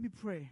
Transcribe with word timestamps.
Let 0.00 0.04
me 0.04 0.18
pray. 0.18 0.50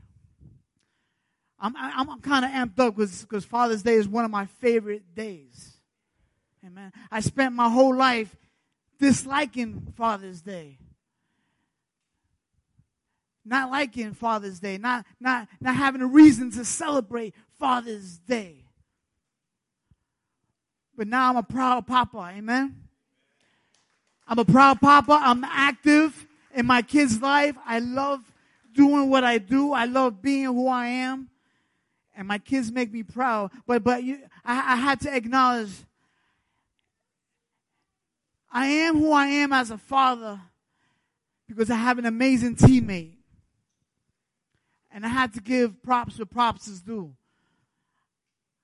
I'm, 1.58 1.74
I'm, 1.74 2.20
kind 2.20 2.44
of 2.44 2.50
amped 2.50 2.78
up 2.78 2.96
because 2.96 3.46
Father's 3.46 3.82
Day 3.82 3.94
is 3.94 4.06
one 4.06 4.26
of 4.26 4.30
my 4.30 4.44
favorite 4.44 5.14
days. 5.14 5.78
Amen. 6.66 6.92
I 7.10 7.20
spent 7.20 7.54
my 7.54 7.70
whole 7.70 7.96
life 7.96 8.36
disliking 9.00 9.94
Father's 9.96 10.42
Day. 10.42 10.76
Not 13.42 13.70
liking 13.70 14.12
Father's 14.12 14.60
Day, 14.60 14.76
not, 14.76 15.06
not, 15.18 15.48
not 15.62 15.76
having 15.76 16.02
a 16.02 16.06
reason 16.06 16.50
to 16.50 16.62
celebrate 16.66 17.34
Father's 17.58 18.18
Day. 18.18 18.66
But 20.94 21.08
now 21.08 21.30
I'm 21.30 21.36
a 21.38 21.42
proud 21.42 21.86
papa, 21.86 22.34
amen? 22.36 22.82
I'm 24.26 24.38
a 24.38 24.44
proud 24.44 24.78
papa. 24.82 25.18
I'm 25.22 25.42
active 25.42 26.26
in 26.54 26.66
my 26.66 26.82
kid's 26.82 27.22
life. 27.22 27.56
I 27.64 27.78
love 27.78 28.20
doing 28.78 29.10
what 29.10 29.24
I 29.24 29.38
do. 29.38 29.72
I 29.72 29.86
love 29.86 30.22
being 30.22 30.44
who 30.44 30.68
I 30.68 30.86
am. 30.86 31.28
And 32.16 32.28
my 32.28 32.38
kids 32.38 32.70
make 32.70 32.92
me 32.92 33.02
proud. 33.02 33.50
But, 33.66 33.82
but 33.82 34.04
you, 34.04 34.20
I, 34.44 34.74
I 34.74 34.76
had 34.76 35.00
to 35.00 35.14
acknowledge 35.14 35.72
I 38.52 38.66
am 38.66 38.98
who 38.98 39.10
I 39.10 39.26
am 39.26 39.52
as 39.52 39.72
a 39.72 39.78
father 39.78 40.40
because 41.48 41.70
I 41.70 41.74
have 41.74 41.98
an 41.98 42.06
amazing 42.06 42.54
teammate. 42.54 43.16
And 44.92 45.04
I 45.04 45.08
had 45.08 45.34
to 45.34 45.40
give 45.40 45.82
props 45.82 46.16
where 46.18 46.26
props 46.26 46.68
is 46.68 46.80
due. 46.80 47.12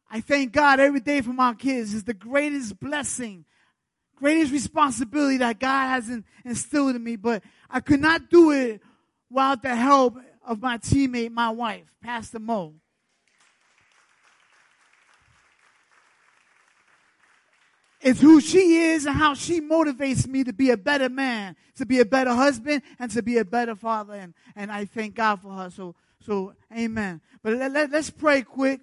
I 0.09 0.21
thank 0.21 0.53
God 0.53 0.79
every 0.79 1.01
day 1.01 1.23
for 1.23 1.33
my 1.33 1.55
kids. 1.55 1.93
It's 1.93 2.05
the 2.05 2.15
greatest 2.15 2.79
blessing, 2.79 3.45
greatest 4.15 4.53
responsibility 4.53 5.39
that 5.39 5.59
God 5.59 5.89
has 5.89 6.11
instilled 6.45 6.95
in 6.95 7.03
me. 7.03 7.17
But 7.17 7.43
I 7.69 7.81
could 7.81 8.01
not 8.01 8.31
do 8.31 8.53
it 8.53 8.81
without 9.35 9.63
the 9.63 9.75
help 9.75 10.17
of 10.47 10.63
my 10.63 10.79
teammate, 10.79 11.33
my 11.33 11.51
wife, 11.51 11.93
Pastor 12.01 12.39
Mo. 12.39 12.75
It's 18.01 18.21
who 18.21 18.41
she 18.41 18.83
is 18.83 19.07
and 19.07 19.17
how 19.17 19.35
she 19.35 19.61
motivates 19.61 20.27
me 20.27 20.45
to 20.45 20.53
be 20.53 20.71
a 20.71 20.77
better 20.77 21.09
man, 21.09 21.57
to 21.77 21.87
be 21.87 22.01
a 22.01 22.05
better 22.05 22.33
husband, 22.33 22.83
and 22.99 23.11
to 23.11 23.23
be 23.23 23.39
a 23.39 23.45
better 23.45 23.75
father. 23.75 24.13
And, 24.13 24.35
and 24.55 24.71
I 24.71 24.85
thank 24.85 25.15
God 25.15 25.41
for 25.41 25.51
her. 25.51 25.71
So, 25.71 25.95
so 26.21 26.53
amen. 26.77 27.21
But 27.43 27.55
let, 27.55 27.73
let, 27.73 27.95
us 27.95 28.11
pray 28.11 28.43
quick. 28.43 28.81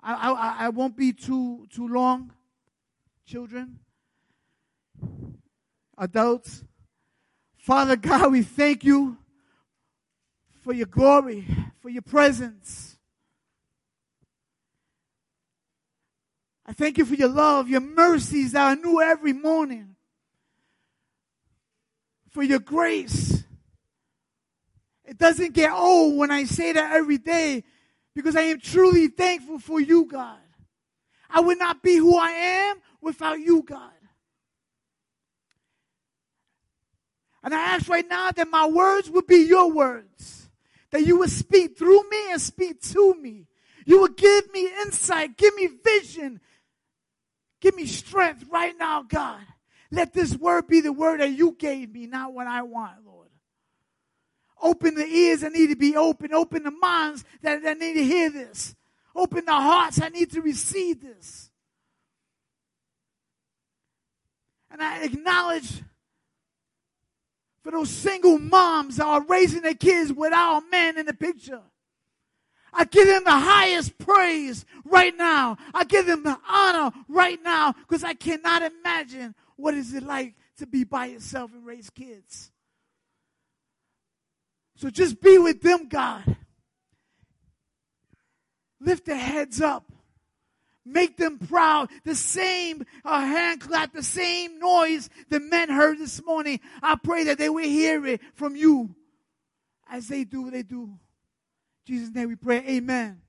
I, 0.00 0.30
I, 0.30 0.66
I 0.66 0.68
won't 0.68 0.96
be 0.96 1.12
too, 1.12 1.66
too 1.70 1.88
long. 1.88 2.32
Children, 3.26 3.80
adults. 5.98 6.62
Father 7.58 7.96
God, 7.96 8.32
we 8.32 8.42
thank 8.42 8.84
you 8.84 9.18
for 10.68 10.74
your 10.74 10.84
glory, 10.84 11.46
for 11.80 11.88
your 11.88 12.02
presence. 12.02 12.98
I 16.66 16.74
thank 16.74 16.98
you 16.98 17.06
for 17.06 17.14
your 17.14 17.30
love, 17.30 17.70
your 17.70 17.80
mercies 17.80 18.52
that 18.52 18.76
are 18.76 18.76
new 18.76 19.00
every 19.00 19.32
morning, 19.32 19.96
for 22.28 22.42
your 22.42 22.58
grace. 22.58 23.42
It 25.06 25.16
doesn't 25.16 25.54
get 25.54 25.72
old 25.72 26.18
when 26.18 26.30
I 26.30 26.44
say 26.44 26.74
that 26.74 26.92
every 26.92 27.16
day 27.16 27.64
because 28.14 28.36
I 28.36 28.42
am 28.42 28.60
truly 28.60 29.08
thankful 29.08 29.60
for 29.60 29.80
you, 29.80 30.04
God. 30.04 30.36
I 31.30 31.40
would 31.40 31.58
not 31.58 31.82
be 31.82 31.96
who 31.96 32.18
I 32.18 32.32
am 32.32 32.76
without 33.00 33.40
you, 33.40 33.62
God. 33.62 33.90
And 37.42 37.54
I 37.54 37.58
ask 37.58 37.88
right 37.88 38.06
now 38.06 38.32
that 38.32 38.50
my 38.50 38.66
words 38.66 39.08
would 39.08 39.26
be 39.26 39.46
your 39.46 39.72
words, 39.72 40.47
that 40.90 41.02
you 41.02 41.18
would 41.18 41.30
speak 41.30 41.78
through 41.78 42.08
me 42.08 42.32
and 42.32 42.40
speak 42.40 42.80
to 42.80 43.14
me. 43.14 43.46
You 43.84 44.00
would 44.02 44.16
give 44.16 44.52
me 44.52 44.70
insight, 44.82 45.36
give 45.36 45.54
me 45.54 45.68
vision, 45.84 46.40
Give 47.60 47.74
me 47.74 47.86
strength 47.86 48.44
right 48.50 48.74
now, 48.78 49.02
God. 49.02 49.40
Let 49.90 50.12
this 50.12 50.36
word 50.36 50.68
be 50.68 50.80
the 50.80 50.92
word 50.92 51.20
that 51.20 51.30
you 51.30 51.56
gave 51.58 51.92
me, 51.92 52.06
not 52.06 52.32
what 52.32 52.46
I 52.46 52.62
want, 52.62 53.04
Lord. 53.04 53.28
Open 54.60 54.94
the 54.94 55.06
ears 55.06 55.40
that 55.40 55.52
need 55.52 55.68
to 55.68 55.76
be 55.76 55.96
open. 55.96 56.32
Open 56.34 56.64
the 56.64 56.70
minds 56.70 57.24
that, 57.42 57.62
that 57.62 57.78
need 57.78 57.94
to 57.94 58.04
hear 58.04 58.30
this. 58.30 58.74
Open 59.14 59.44
the 59.44 59.52
hearts 59.52 59.96
that 59.96 60.12
need 60.12 60.30
to 60.32 60.42
receive 60.42 61.00
this. 61.00 61.50
And 64.70 64.82
I 64.82 65.04
acknowledge 65.04 65.82
for 67.68 67.72
those 67.72 67.90
single 67.90 68.38
moms 68.38 68.96
that 68.96 69.04
are 69.04 69.22
raising 69.24 69.60
their 69.60 69.74
kids 69.74 70.10
without 70.10 70.62
a 70.62 70.70
man 70.70 70.96
in 70.96 71.04
the 71.04 71.12
picture. 71.12 71.60
I 72.72 72.86
give 72.86 73.06
them 73.06 73.24
the 73.24 73.30
highest 73.30 73.98
praise 73.98 74.64
right 74.86 75.14
now. 75.14 75.58
I 75.74 75.84
give 75.84 76.06
them 76.06 76.22
the 76.22 76.38
honor 76.48 76.92
right 77.08 77.38
now 77.42 77.74
because 77.74 78.04
I 78.04 78.14
cannot 78.14 78.62
imagine 78.62 79.34
what 79.56 79.74
is 79.74 79.92
it 79.92 80.02
like 80.02 80.34
to 80.56 80.66
be 80.66 80.84
by 80.84 81.06
yourself 81.06 81.52
and 81.52 81.66
raise 81.66 81.90
kids. 81.90 82.52
So 84.76 84.88
just 84.88 85.20
be 85.20 85.36
with 85.36 85.60
them, 85.60 85.88
God. 85.88 86.36
Lift 88.80 89.04
their 89.04 89.16
heads 89.16 89.60
up. 89.60 89.84
Make 90.88 91.18
them 91.18 91.38
proud. 91.38 91.90
The 92.04 92.14
same 92.14 92.84
uh, 93.04 93.20
hand 93.20 93.60
clap, 93.60 93.92
the 93.92 94.02
same 94.02 94.58
noise 94.58 95.10
the 95.28 95.38
men 95.38 95.68
heard 95.68 95.98
this 95.98 96.24
morning. 96.24 96.60
I 96.82 96.96
pray 96.96 97.24
that 97.24 97.36
they 97.36 97.50
will 97.50 97.64
hear 97.64 98.04
it 98.06 98.22
from 98.34 98.56
you 98.56 98.94
as 99.90 100.08
they 100.08 100.24
do 100.24 100.42
what 100.42 100.52
they 100.52 100.62
do. 100.62 100.98
Jesus' 101.84 102.14
name 102.14 102.28
we 102.28 102.36
pray. 102.36 102.64
Amen. 102.66 103.20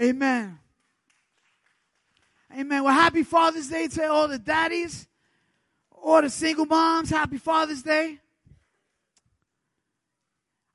Amen. 0.00 0.58
Amen. 2.56 2.84
Well, 2.84 2.94
happy 2.94 3.24
Father's 3.24 3.68
Day 3.68 3.88
to 3.88 4.10
all 4.10 4.28
the 4.28 4.38
daddies, 4.38 5.06
all 5.90 6.22
the 6.22 6.30
single 6.30 6.66
moms. 6.66 7.10
Happy 7.10 7.38
Father's 7.38 7.82
Day. 7.82 8.18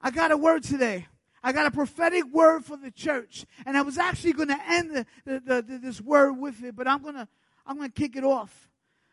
I 0.01 0.11
got 0.11 0.31
a 0.31 0.37
word 0.37 0.63
today. 0.63 1.07
I 1.43 1.51
got 1.51 1.65
a 1.65 1.71
prophetic 1.71 2.23
word 2.31 2.63
for 2.63 2.77
the 2.77 2.89
church, 2.89 3.45
and 3.65 3.75
I 3.75 3.81
was 3.81 3.97
actually 3.97 4.33
going 4.33 4.47
to 4.47 4.59
end 4.65 4.91
the, 4.91 5.05
the, 5.25 5.61
the, 5.61 5.77
this 5.77 5.99
word 5.99 6.33
with 6.33 6.63
it, 6.63 6.75
but 6.75 6.87
I'm 6.87 7.03
gonna 7.03 7.27
I'm 7.65 7.77
gonna 7.77 7.89
kick 7.89 8.15
it 8.15 8.23
off. 8.23 8.69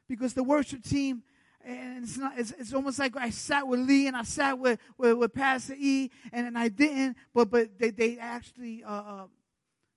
Because 0.08 0.34
the 0.34 0.42
worship 0.42 0.82
team 0.82 1.22
and 1.64 2.02
it's 2.02 2.16
not 2.16 2.32
it's, 2.38 2.52
it's 2.58 2.72
almost 2.72 2.98
like 2.98 3.16
I 3.16 3.30
sat 3.30 3.66
with 3.66 3.80
Lee 3.80 4.06
and 4.06 4.16
I 4.16 4.22
sat 4.22 4.58
with 4.58 4.78
with, 4.96 5.16
with 5.16 5.34
Pastor 5.34 5.74
E 5.78 6.10
and, 6.32 6.46
and 6.46 6.58
I 6.58 6.68
didn't 6.68 7.16
but 7.34 7.50
but 7.50 7.78
they 7.78 7.90
they 7.90 8.18
actually 8.18 8.82
uh, 8.82 8.90
uh, 8.90 9.26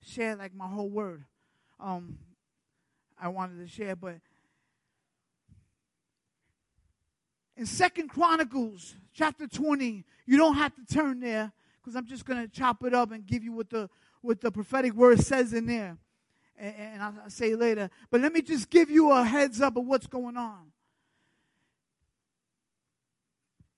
shared 0.01 0.39
like 0.39 0.53
my 0.53 0.67
whole 0.67 0.89
word. 0.89 1.23
Um 1.79 2.17
I 3.19 3.29
wanted 3.29 3.59
to 3.59 3.67
share 3.67 3.95
but 3.95 4.15
in 7.55 7.65
Second 7.65 8.09
Chronicles 8.09 8.95
chapter 9.13 9.47
20 9.47 10.03
you 10.25 10.37
don't 10.37 10.55
have 10.55 10.75
to 10.75 10.93
turn 10.93 11.21
there 11.21 11.53
because 11.83 11.95
I'm 11.95 12.05
just 12.05 12.25
gonna 12.25 12.47
chop 12.47 12.83
it 12.85 12.93
up 12.93 13.11
and 13.11 13.25
give 13.25 13.43
you 13.43 13.51
what 13.51 13.69
the 13.69 13.89
what 14.21 14.41
the 14.41 14.51
prophetic 14.51 14.93
word 14.93 15.19
says 15.19 15.53
in 15.53 15.65
there 15.65 15.97
and, 16.57 16.75
and 16.77 17.03
I'll, 17.03 17.13
I'll 17.23 17.29
say 17.29 17.55
later 17.55 17.89
but 18.09 18.21
let 18.21 18.31
me 18.31 18.41
just 18.41 18.69
give 18.69 18.89
you 18.89 19.11
a 19.11 19.23
heads 19.23 19.59
up 19.61 19.75
of 19.75 19.85
what's 19.85 20.07
going 20.07 20.37
on 20.37 20.71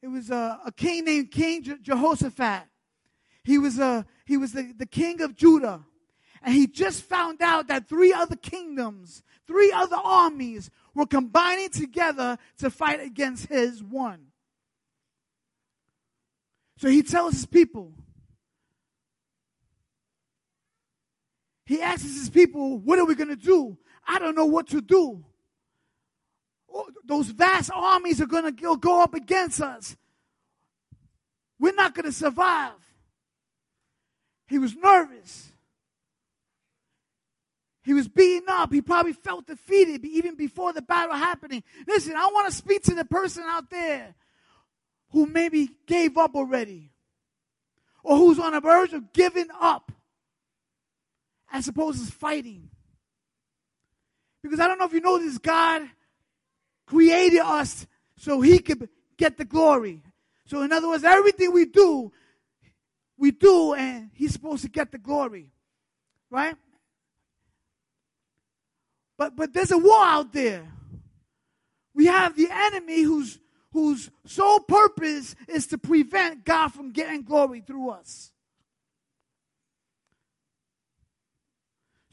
it 0.06 0.12
was 0.12 0.30
a, 0.30 0.60
a 0.64 0.72
king 0.72 1.06
named 1.06 1.32
King 1.32 1.64
Jehoshaphat. 1.82 2.68
He 3.44 3.58
was, 3.58 3.80
a, 3.80 4.06
he 4.28 4.38
was 4.38 4.52
the, 4.52 4.72
the 4.78 4.86
king 4.86 5.20
of 5.22 5.36
Judah. 5.36 5.82
And 6.44 6.54
he 6.54 6.68
just 6.68 7.02
found 7.02 7.42
out 7.42 7.70
that 7.70 7.90
three 7.90 8.14
other 8.14 8.36
kingdoms, 8.36 9.24
three 9.48 9.72
other 9.72 9.96
armies 9.96 10.70
were 10.94 11.08
combining 11.08 11.70
together 11.70 12.38
to 12.60 12.70
fight 12.70 13.02
against 13.02 13.48
his 13.48 13.84
one. 13.84 14.28
So 16.78 16.90
he 16.90 17.04
tells 17.04 17.34
his 17.34 17.46
people, 17.46 17.94
he 21.66 21.82
asks 21.82 22.04
his 22.04 22.30
people, 22.30 22.78
What 22.80 23.00
are 23.00 23.06
we 23.06 23.16
going 23.16 23.30
to 23.30 23.36
do? 23.36 23.78
I 24.08 24.20
don't 24.20 24.36
know 24.36 24.46
what 24.46 24.68
to 24.70 24.82
do 24.82 25.26
oh, 26.76 26.90
those 27.06 27.28
vast 27.28 27.72
armies 27.74 28.22
are 28.22 28.26
going 28.26 28.54
to 28.54 28.78
go 28.78 29.02
up 29.02 29.14
against 29.14 29.62
us. 29.62 29.96
We're 31.60 31.74
not 31.74 31.96
going 31.96 32.06
to 32.06 32.12
survive. 32.12 32.74
He 34.48 34.60
was 34.60 34.76
nervous. 34.76 35.52
He 37.84 37.94
was 37.94 38.08
beaten 38.08 38.50
up. 38.50 38.74
He 38.74 38.82
probably 38.82 39.14
felt 39.14 39.48
defeated 39.48 40.06
even 40.06 40.36
before 40.36 40.74
the 40.74 40.82
battle 40.82 41.16
happening. 41.16 41.64
Listen, 41.88 42.16
I 42.16 42.26
want 42.28 42.50
to 42.50 42.56
speak 42.56 42.84
to 42.84 42.96
the 42.96 43.06
person 43.06 43.44
out 43.48 43.70
there 43.70 44.16
who 45.16 45.26
maybe 45.26 45.70
gave 45.88 46.18
up 46.18 46.36
already 46.36 46.92
or 48.04 48.18
who's 48.18 48.38
on 48.38 48.52
the 48.52 48.60
verge 48.60 48.92
of 48.92 49.14
giving 49.14 49.48
up 49.62 49.90
as 51.50 51.70
opposed 51.70 52.06
to 52.06 52.12
fighting. 52.12 52.68
Because 54.44 54.60
I 54.60 54.68
don't 54.68 54.78
know 54.78 54.84
if 54.84 54.92
you 54.92 55.00
know 55.00 55.18
this 55.18 55.38
God 55.38 55.84
created 56.86 57.40
us 57.40 57.88
so 58.18 58.42
he 58.42 58.60
could 58.60 58.90
get 59.18 59.38
the 59.38 59.46
glory. 59.46 60.02
So 60.48 60.64
in 60.64 60.74
other 60.74 60.90
words, 60.90 61.06
everything 61.06 61.54
we 61.54 61.64
do, 61.64 62.12
we 63.18 63.32
do, 63.32 63.74
and 63.74 64.10
He's 64.14 64.34
supposed 64.34 64.64
to 64.64 64.70
get 64.70 64.92
the 64.92 64.98
glory, 64.98 65.50
right? 66.30 66.58
But 69.18 69.38
but 69.38 69.54
there's 69.54 69.72
a 69.72 69.78
war 69.78 70.04
out 70.04 70.34
there. 70.34 70.68
We 71.94 72.08
have 72.08 72.36
the 72.36 72.50
enemy 72.52 73.02
whose 73.04 73.40
whose 73.76 74.10
sole 74.26 74.62
purpose 74.62 75.36
is 75.50 75.68
to 75.68 75.78
prevent 75.78 76.46
God 76.46 76.70
from 76.70 76.94
getting 76.94 77.24
glory 77.24 77.60
through 77.60 77.90
us. 77.90 78.32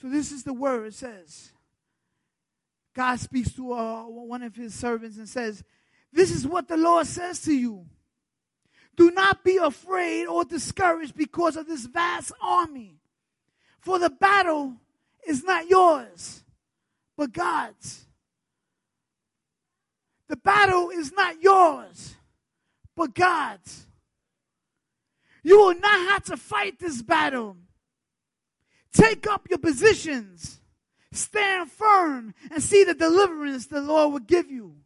So 0.00 0.08
this 0.08 0.32
is 0.32 0.42
the 0.42 0.52
word 0.52 0.88
it 0.88 0.94
says. 0.94 1.52
God 2.96 3.20
speaks 3.20 3.52
to 3.52 3.74
uh, 3.74 4.02
one 4.06 4.42
of 4.42 4.56
his 4.56 4.74
servants 4.74 5.18
and 5.18 5.28
says, 5.28 5.62
This 6.12 6.32
is 6.32 6.48
what 6.48 6.66
the 6.66 6.76
Lord 6.76 7.06
says 7.06 7.40
to 7.42 7.54
you. 7.54 7.86
Do 8.96 9.12
not 9.12 9.44
be 9.44 9.58
afraid 9.58 10.26
or 10.26 10.44
discouraged 10.44 11.14
because 11.14 11.56
of 11.56 11.68
this 11.68 11.86
vast 11.86 12.32
army. 12.42 12.96
For 13.78 14.00
the 14.00 14.10
battle 14.10 14.74
is 15.28 15.44
not 15.44 15.68
yours, 15.68 16.42
but 17.16 17.32
God's. 17.32 18.08
The 20.32 20.38
battle 20.38 20.88
is 20.88 21.12
not 21.12 21.42
yours, 21.42 22.14
but 22.96 23.14
God's. 23.14 23.86
You 25.42 25.58
will 25.58 25.74
not 25.74 26.08
have 26.08 26.24
to 26.24 26.38
fight 26.38 26.78
this 26.78 27.02
battle. 27.02 27.58
Take 28.94 29.26
up 29.26 29.46
your 29.50 29.58
positions, 29.58 30.58
stand 31.12 31.70
firm, 31.70 32.32
and 32.50 32.62
see 32.62 32.82
the 32.82 32.94
deliverance 32.94 33.66
the 33.66 33.82
Lord 33.82 34.14
will 34.14 34.20
give 34.20 34.50
you. 34.50 34.76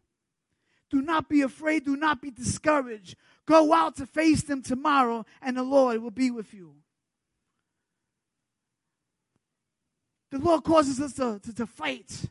Do 0.91 1.01
not 1.01 1.29
be 1.29 1.43
afraid, 1.43 1.85
do 1.85 1.97
not 1.97 2.21
be 2.21 2.33
discouraged. 2.33 3.15
Go 3.47 3.73
out 3.73 3.99
to 3.99 4.07
face 4.07 4.43
them 4.43 4.63
tomorrow, 4.63 5.25
and 5.41 5.57
the 5.57 5.63
Lord 5.63 6.03
will 6.03 6.11
be 6.11 6.33
with 6.33 6.53
you. 6.53 6.75
The 10.33 10.39
Lord 10.39 10.65
causes 10.65 11.01
us 11.01 11.13
to, 11.13 11.39
to, 11.39 11.55
to 11.55 11.67
fight. 11.69 12.25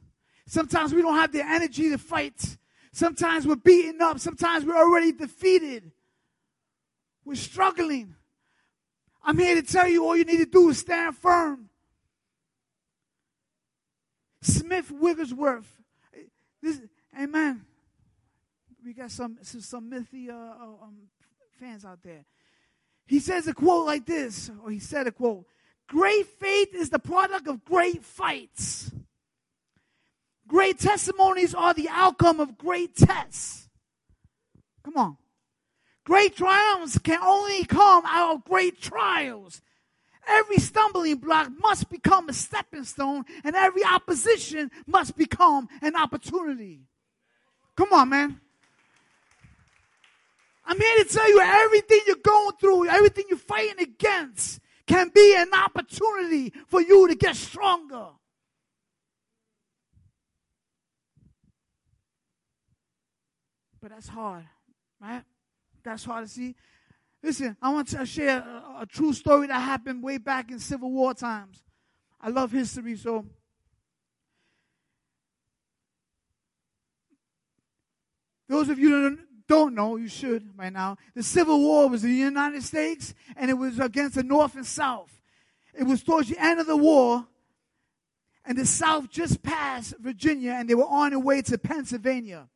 Sometimes 0.47 0.93
we 0.93 1.01
don't 1.01 1.15
have 1.15 1.31
the 1.31 1.45
energy 1.45 1.89
to 1.91 1.97
fight. 1.97 2.57
Sometimes 2.95 3.45
we're 3.45 3.57
beaten 3.57 4.01
up. 4.01 4.21
Sometimes 4.21 4.63
we're 4.63 4.77
already 4.77 5.11
defeated. 5.11 5.91
We're 7.25 7.35
struggling. 7.35 8.15
I'm 9.21 9.37
here 9.37 9.55
to 9.55 9.63
tell 9.63 9.85
you 9.85 10.05
all 10.05 10.15
you 10.15 10.23
need 10.23 10.37
to 10.37 10.45
do 10.45 10.69
is 10.69 10.79
stand 10.79 11.17
firm. 11.17 11.67
Smith 14.39 14.89
Wigglesworth. 14.91 15.69
This, 16.61 16.79
amen. 17.19 17.65
We 18.85 18.93
got 18.93 19.11
some 19.11 19.39
some, 19.41 19.59
some 19.59 19.89
Mithy 19.89 20.29
uh, 20.29 20.33
uh, 20.33 20.83
um, 20.85 20.95
fans 21.59 21.83
out 21.83 22.01
there. 22.01 22.23
He 23.07 23.19
says 23.19 23.45
a 23.49 23.53
quote 23.53 23.85
like 23.85 24.05
this, 24.05 24.49
or 24.63 24.71
he 24.71 24.79
said 24.79 25.05
a 25.05 25.11
quote 25.11 25.45
Great 25.89 26.27
faith 26.39 26.73
is 26.73 26.91
the 26.91 26.99
product 26.99 27.49
of 27.49 27.65
great 27.65 28.05
fights. 28.05 28.89
Great 30.47 30.79
testimonies 30.79 31.55
are 31.55 31.73
the 31.73 31.89
outcome 31.89 32.39
of 32.39 32.57
great 32.57 32.95
tests. 32.95 33.69
Come 34.83 34.97
on. 34.97 35.17
Great 36.05 36.35
triumphs 36.35 36.99
can 36.99 37.19
only 37.21 37.65
come 37.65 38.03
out 38.05 38.35
of 38.35 38.45
great 38.45 38.79
trials. 38.79 39.61
Every 40.27 40.57
stumbling 40.57 41.17
block 41.17 41.51
must 41.59 41.89
become 41.89 42.29
a 42.29 42.33
stepping 42.33 42.83
stone, 42.83 43.25
and 43.43 43.55
every 43.55 43.83
opposition 43.83 44.71
must 44.85 45.15
become 45.17 45.67
an 45.81 45.95
opportunity. 45.95 46.81
Come 47.75 47.93
on, 47.93 48.09
man. 48.09 48.39
I'm 50.65 50.79
here 50.79 51.03
to 51.03 51.09
tell 51.09 51.29
you 51.29 51.41
everything 51.41 51.99
you're 52.07 52.15
going 52.17 52.55
through, 52.59 52.89
everything 52.89 53.25
you're 53.29 53.37
fighting 53.37 53.79
against 53.79 54.59
can 54.87 55.09
be 55.13 55.35
an 55.35 55.53
opportunity 55.53 56.53
for 56.67 56.81
you 56.81 57.07
to 57.07 57.15
get 57.15 57.35
stronger. 57.35 58.09
But 63.85 63.91
that's 63.91 64.07
hard, 64.07 64.43
right? 64.99 65.21
That's 65.83 66.03
hard 66.03 66.25
to 66.25 66.27
see. 66.27 66.55
Listen, 67.21 67.55
I 67.61 67.71
want 67.71 67.87
to 67.89 68.03
share 68.03 68.39
a, 68.39 68.81
a, 68.81 68.85
true 68.87 69.13
story 69.13 69.45
that 69.45 69.59
happened 69.59 70.01
way 70.01 70.17
back 70.17 70.49
in 70.49 70.57
Civil 70.57 70.91
War 70.91 71.13
times. 71.13 71.61
I 72.19 72.29
love 72.29 72.51
history, 72.51 72.95
so. 72.95 73.27
Those 78.49 78.69
of 78.69 78.79
you 78.79 79.03
that 79.03 79.19
don't 79.47 79.75
know, 79.75 79.97
you 79.97 80.07
should 80.07 80.57
by 80.57 80.71
now. 80.71 80.97
The 81.13 81.21
Civil 81.21 81.59
War 81.59 81.87
was 81.87 82.03
in 82.03 82.09
the 82.09 82.15
United 82.15 82.63
States, 82.63 83.13
and 83.35 83.51
it 83.51 83.53
was 83.53 83.77
against 83.77 84.15
the 84.15 84.23
North 84.23 84.55
and 84.55 84.65
South. 84.65 85.11
It 85.77 85.83
was 85.83 86.01
towards 86.01 86.29
the 86.29 86.43
end 86.43 86.59
of 86.59 86.65
the 86.65 86.75
war, 86.75 87.27
and 88.45 88.57
the 88.57 88.65
South 88.65 89.11
just 89.11 89.43
passed 89.43 89.93
Virginia, 89.99 90.53
and 90.53 90.67
they 90.67 90.73
were 90.73 90.87
on 90.87 91.11
their 91.11 91.19
way 91.19 91.43
to 91.43 91.59
Pennsylvania. 91.59 92.49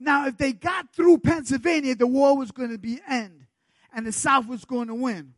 Now, 0.00 0.26
if 0.26 0.36
they 0.36 0.52
got 0.52 0.92
through 0.94 1.18
Pennsylvania, 1.18 1.94
the 1.94 2.06
war 2.06 2.36
was 2.36 2.50
going 2.50 2.70
to 2.70 2.78
be 2.78 3.00
end, 3.08 3.46
and 3.92 4.06
the 4.06 4.12
South 4.12 4.46
was 4.46 4.64
going 4.64 4.88
to 4.88 4.94
win. 4.94 5.34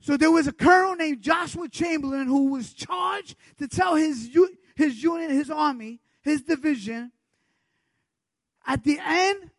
So 0.00 0.16
there 0.16 0.30
was 0.30 0.46
a 0.46 0.52
colonel 0.52 0.94
named 0.96 1.22
Joshua 1.22 1.68
Chamberlain 1.68 2.26
who 2.26 2.50
was 2.50 2.72
charged 2.72 3.36
to 3.58 3.66
tell 3.66 3.94
his 3.94 4.30
his 4.76 5.02
unit, 5.02 5.30
his 5.30 5.50
army, 5.50 6.00
his 6.22 6.42
division, 6.42 7.12
at 8.66 8.82
the 8.84 8.98
end 9.02 9.50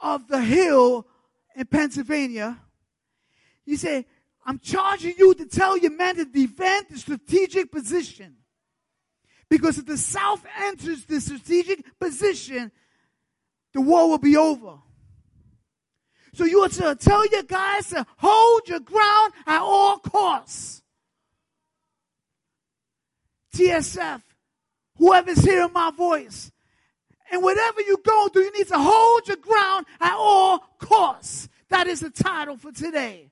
of 0.00 0.28
the 0.28 0.40
hill 0.40 1.06
in 1.54 1.66
Pennsylvania, 1.66 2.58
he 3.64 3.76
said, 3.76 4.04
I'm 4.44 4.58
charging 4.58 5.14
you 5.18 5.34
to 5.34 5.46
tell 5.46 5.76
your 5.76 5.90
men 5.90 6.16
to 6.16 6.24
defend 6.24 6.86
the 6.90 6.98
strategic 6.98 7.72
position. 7.72 8.36
Because 9.48 9.78
if 9.78 9.86
the 9.86 9.98
South 9.98 10.44
enters 10.60 11.04
the 11.04 11.20
strategic 11.20 11.98
position, 11.98 12.72
the 13.72 13.80
war 13.80 14.08
will 14.08 14.18
be 14.18 14.36
over. 14.36 14.78
So 16.34 16.44
you 16.44 16.60
are 16.60 16.68
to 16.68 16.94
tell 16.96 17.26
your 17.28 17.44
guys 17.44 17.88
to 17.90 18.04
hold 18.18 18.68
your 18.68 18.80
ground 18.80 19.32
at 19.46 19.60
all 19.60 19.98
costs. 19.98 20.82
TSF, 23.54 24.22
whoever's 24.98 25.42
hearing 25.42 25.72
my 25.72 25.90
voice, 25.90 26.52
and 27.30 27.42
whatever 27.42 27.80
you're 27.80 27.96
going 28.04 28.30
through, 28.30 28.42
you 28.42 28.52
need 28.52 28.68
to 28.68 28.78
hold 28.78 29.26
your 29.26 29.38
ground 29.38 29.86
at 30.00 30.14
all 30.14 30.58
costs. 30.78 31.48
That 31.70 31.86
is 31.86 32.00
the 32.00 32.10
title 32.10 32.56
for 32.56 32.70
today. 32.70 33.30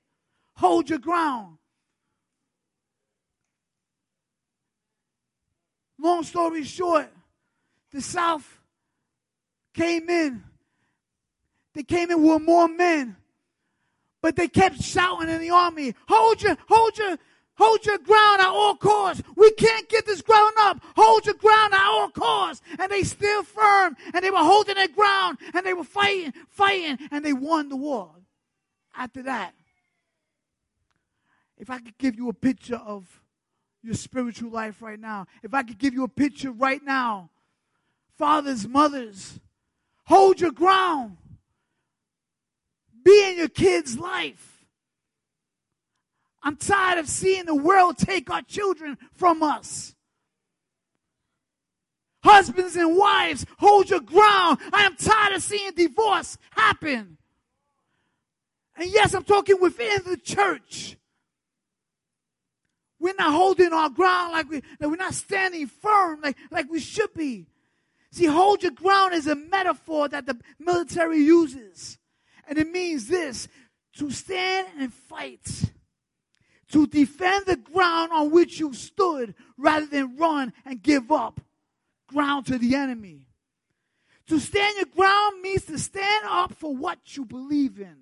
Hold 0.55 0.89
your 0.89 0.99
ground. 0.99 1.57
Long 6.05 6.21
story 6.21 6.63
short, 6.63 7.11
the 7.91 7.99
South 7.99 8.59
came 9.73 10.07
in. 10.07 10.43
They 11.73 11.81
came 11.81 12.11
in 12.11 12.21
with 12.21 12.43
more 12.43 12.67
men. 12.67 13.15
But 14.21 14.35
they 14.35 14.47
kept 14.47 14.83
shouting 14.83 15.29
in 15.29 15.41
the 15.41 15.49
army, 15.49 15.95
hold 16.07 16.43
your, 16.43 16.57
hold 16.69 16.97
your, 16.97 17.17
Hold 17.57 17.85
your 17.85 17.99
ground 17.99 18.41
at 18.41 18.49
all 18.49 18.75
costs. 18.75 19.23
We 19.37 19.49
can't 19.51 19.87
get 19.87 20.05
this 20.05 20.21
ground 20.21 20.55
up. 20.59 20.83
Hold 20.97 21.25
your 21.25 21.35
ground 21.35 21.73
at 21.73 21.87
all 21.87 22.09
costs. 22.09 22.61
And 22.77 22.91
they 22.91 23.03
still 23.03 23.43
firm 23.43 23.95
and 24.13 24.21
they 24.21 24.29
were 24.29 24.39
holding 24.39 24.75
their 24.75 24.89
ground 24.89 25.37
and 25.53 25.65
they 25.65 25.73
were 25.73 25.85
fighting, 25.85 26.33
fighting, 26.49 27.07
and 27.11 27.23
they 27.23 27.31
won 27.31 27.69
the 27.69 27.77
war. 27.77 28.11
After 28.93 29.23
that, 29.23 29.53
if 31.57 31.69
I 31.69 31.77
could 31.79 31.97
give 31.97 32.17
you 32.17 32.27
a 32.27 32.33
picture 32.33 32.75
of 32.75 33.21
your 33.85 33.95
spiritual 33.95 34.51
life 34.51 34.81
right 34.81 34.99
now, 34.99 35.27
if 35.43 35.53
I 35.53 35.63
could 35.63 35.77
give 35.77 35.93
you 35.93 36.03
a 36.03 36.09
picture 36.09 36.51
right 36.51 36.83
now, 36.83 37.29
fathers, 38.17 38.67
mothers, 38.67 39.39
hold 40.05 40.39
your 40.39 40.51
ground. 40.51 41.17
Be 43.03 43.31
in 43.31 43.37
your 43.37 43.49
kid's 43.49 43.97
life. 43.97 44.65
I'm 46.41 46.55
tired 46.55 46.99
of 46.99 47.07
seeing 47.07 47.45
the 47.45 47.55
world 47.55 47.97
take 47.97 48.29
our 48.29 48.41
children 48.41 48.97
from 49.13 49.41
us. 49.41 49.95
Husbands 52.23 52.75
and 52.75 52.97
wives, 52.97 53.45
hold 53.59 53.89
your 53.89 53.99
ground. 53.99 54.59
I 54.73 54.83
am 54.83 54.95
tired 54.95 55.35
of 55.35 55.43
seeing 55.43 55.71
divorce 55.73 56.37
happen. 56.51 57.17
And 58.75 58.91
yes, 58.91 59.13
I'm 59.13 59.23
talking 59.23 59.61
within 59.61 60.01
the 60.05 60.17
church. 60.17 60.97
We're 63.05 63.13
not 63.19 63.33
holding 63.33 63.71
our 63.71 63.91
ground 63.91 64.31
like, 64.31 64.49
we, 64.49 64.63
like 64.79 64.89
we're 64.89 64.95
not 64.95 65.13
standing 65.13 65.67
firm 65.67 66.21
like, 66.23 66.35
like 66.49 66.71
we 66.71 66.79
should 66.79 67.13
be. 67.13 67.45
See, 68.09 68.25
hold 68.25 68.63
your 68.63 68.71
ground 68.71 69.13
is 69.13 69.27
a 69.27 69.35
metaphor 69.35 70.07
that 70.07 70.25
the 70.25 70.35
military 70.57 71.19
uses. 71.19 71.99
And 72.47 72.57
it 72.57 72.67
means 72.67 73.07
this 73.07 73.47
to 73.97 74.09
stand 74.09 74.69
and 74.79 74.91
fight 74.91 75.71
to 76.71 76.87
defend 76.87 77.45
the 77.45 77.57
ground 77.57 78.11
on 78.11 78.31
which 78.31 78.59
you 78.59 78.73
stood 78.73 79.35
rather 79.55 79.85
than 79.85 80.17
run 80.17 80.51
and 80.65 80.81
give 80.81 81.11
up 81.11 81.39
ground 82.07 82.47
to 82.47 82.57
the 82.57 82.73
enemy. 82.73 83.27
To 84.29 84.39
stand 84.39 84.77
your 84.77 84.87
ground 84.87 85.43
means 85.43 85.65
to 85.65 85.77
stand 85.77 86.25
up 86.27 86.55
for 86.55 86.75
what 86.75 87.15
you 87.15 87.23
believe 87.23 87.79
in. 87.79 87.97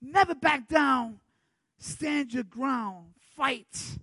Never 0.00 0.34
back 0.34 0.66
down. 0.66 1.20
Stand 1.78 2.32
your 2.32 2.44
ground. 2.44 3.12
Fight. 3.36 3.98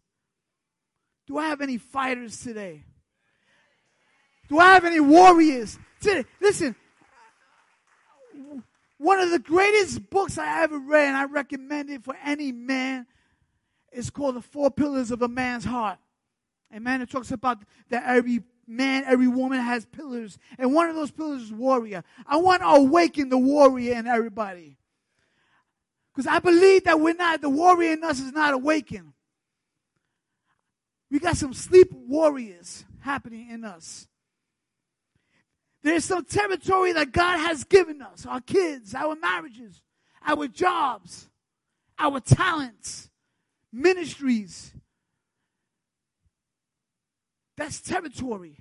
Do 1.28 1.38
I 1.38 1.48
have 1.48 1.62
any 1.62 1.78
fighters 1.78 2.40
today? 2.40 2.84
Do 4.48 4.58
I 4.60 4.74
have 4.74 4.86
any 4.86 5.00
warriors? 5.00 5.78
Today? 6.02 6.26
Listen, 6.42 6.76
one 8.98 9.20
of 9.20 9.32
the 9.32 9.40
greatest 9.40 10.10
books 10.10 10.38
I 10.38 10.64
ever 10.64 10.80
read, 10.80 11.08
and 11.08 11.18
I 11.18 11.26
recommend 11.26 11.90
it 11.90 12.04
for 12.04 12.16
any 12.24 12.52
man, 12.52 13.06
is 13.92 14.10
called 14.10 14.36
The 14.36 14.42
Four 14.42 14.72
Pillars 14.72 15.12
of 15.12 15.22
a 15.22 15.28
Man's 15.28 15.66
Heart. 15.66 16.00
Amen. 16.76 17.02
It 17.02 17.10
talks 17.10 17.32
about 17.32 17.60
that 17.90 18.04
every 18.06 18.42
man, 18.68 19.04
every 19.06 19.28
woman 19.28 19.60
has 19.60 19.86
pillars. 19.86 20.38
And 20.58 20.74
one 20.74 20.90
of 20.90 20.96
those 20.96 21.12
pillars 21.12 21.44
is 21.44 21.54
warrior. 21.54 22.04
I 22.28 22.38
want 22.38 22.62
to 22.62 22.68
awaken 22.68 23.30
the 23.30 23.38
warrior 23.38 23.98
in 23.98 24.06
everybody. 24.06 24.78
Because 26.14 26.28
I 26.28 26.40
believe 26.40 26.84
that 26.84 27.00
we're 27.00 27.14
not, 27.14 27.42
the 27.42 27.50
warrior 27.50 27.94
in 27.94 28.04
us 28.04 28.20
is 28.20 28.32
not 28.32 28.54
awakened. 28.54 29.14
We 31.12 31.20
got 31.20 31.38
some 31.38 31.54
sleep 31.54 31.92
warriors 31.92 32.86
happening 33.02 33.50
in 33.50 33.64
us. 33.64 34.08
There's 35.82 36.06
some 36.06 36.26
territory 36.26 36.94
that 36.94 37.12
God 37.12 37.40
has 37.40 37.64
given 37.64 38.02
us 38.02 38.26
our 38.26 38.42
kids, 38.42 38.94
our 38.94 39.16
marriages, 39.16 39.82
our 40.26 40.48
jobs, 40.48 41.30
our 41.98 42.20
talents, 42.20 43.10
ministries. 43.72 44.74
That's 47.56 47.82
territory. 47.82 48.58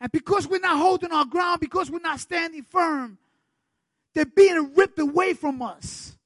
And 0.00 0.10
because 0.10 0.48
we're 0.48 0.60
not 0.60 0.78
holding 0.78 1.12
our 1.12 1.26
ground, 1.26 1.60
because 1.60 1.90
we're 1.90 2.00
not 2.00 2.20
standing 2.20 2.62
firm, 2.64 3.18
they're 4.14 4.24
being 4.24 4.72
ripped 4.74 4.98
away 4.98 5.34
from 5.34 5.62
us. 5.62 6.16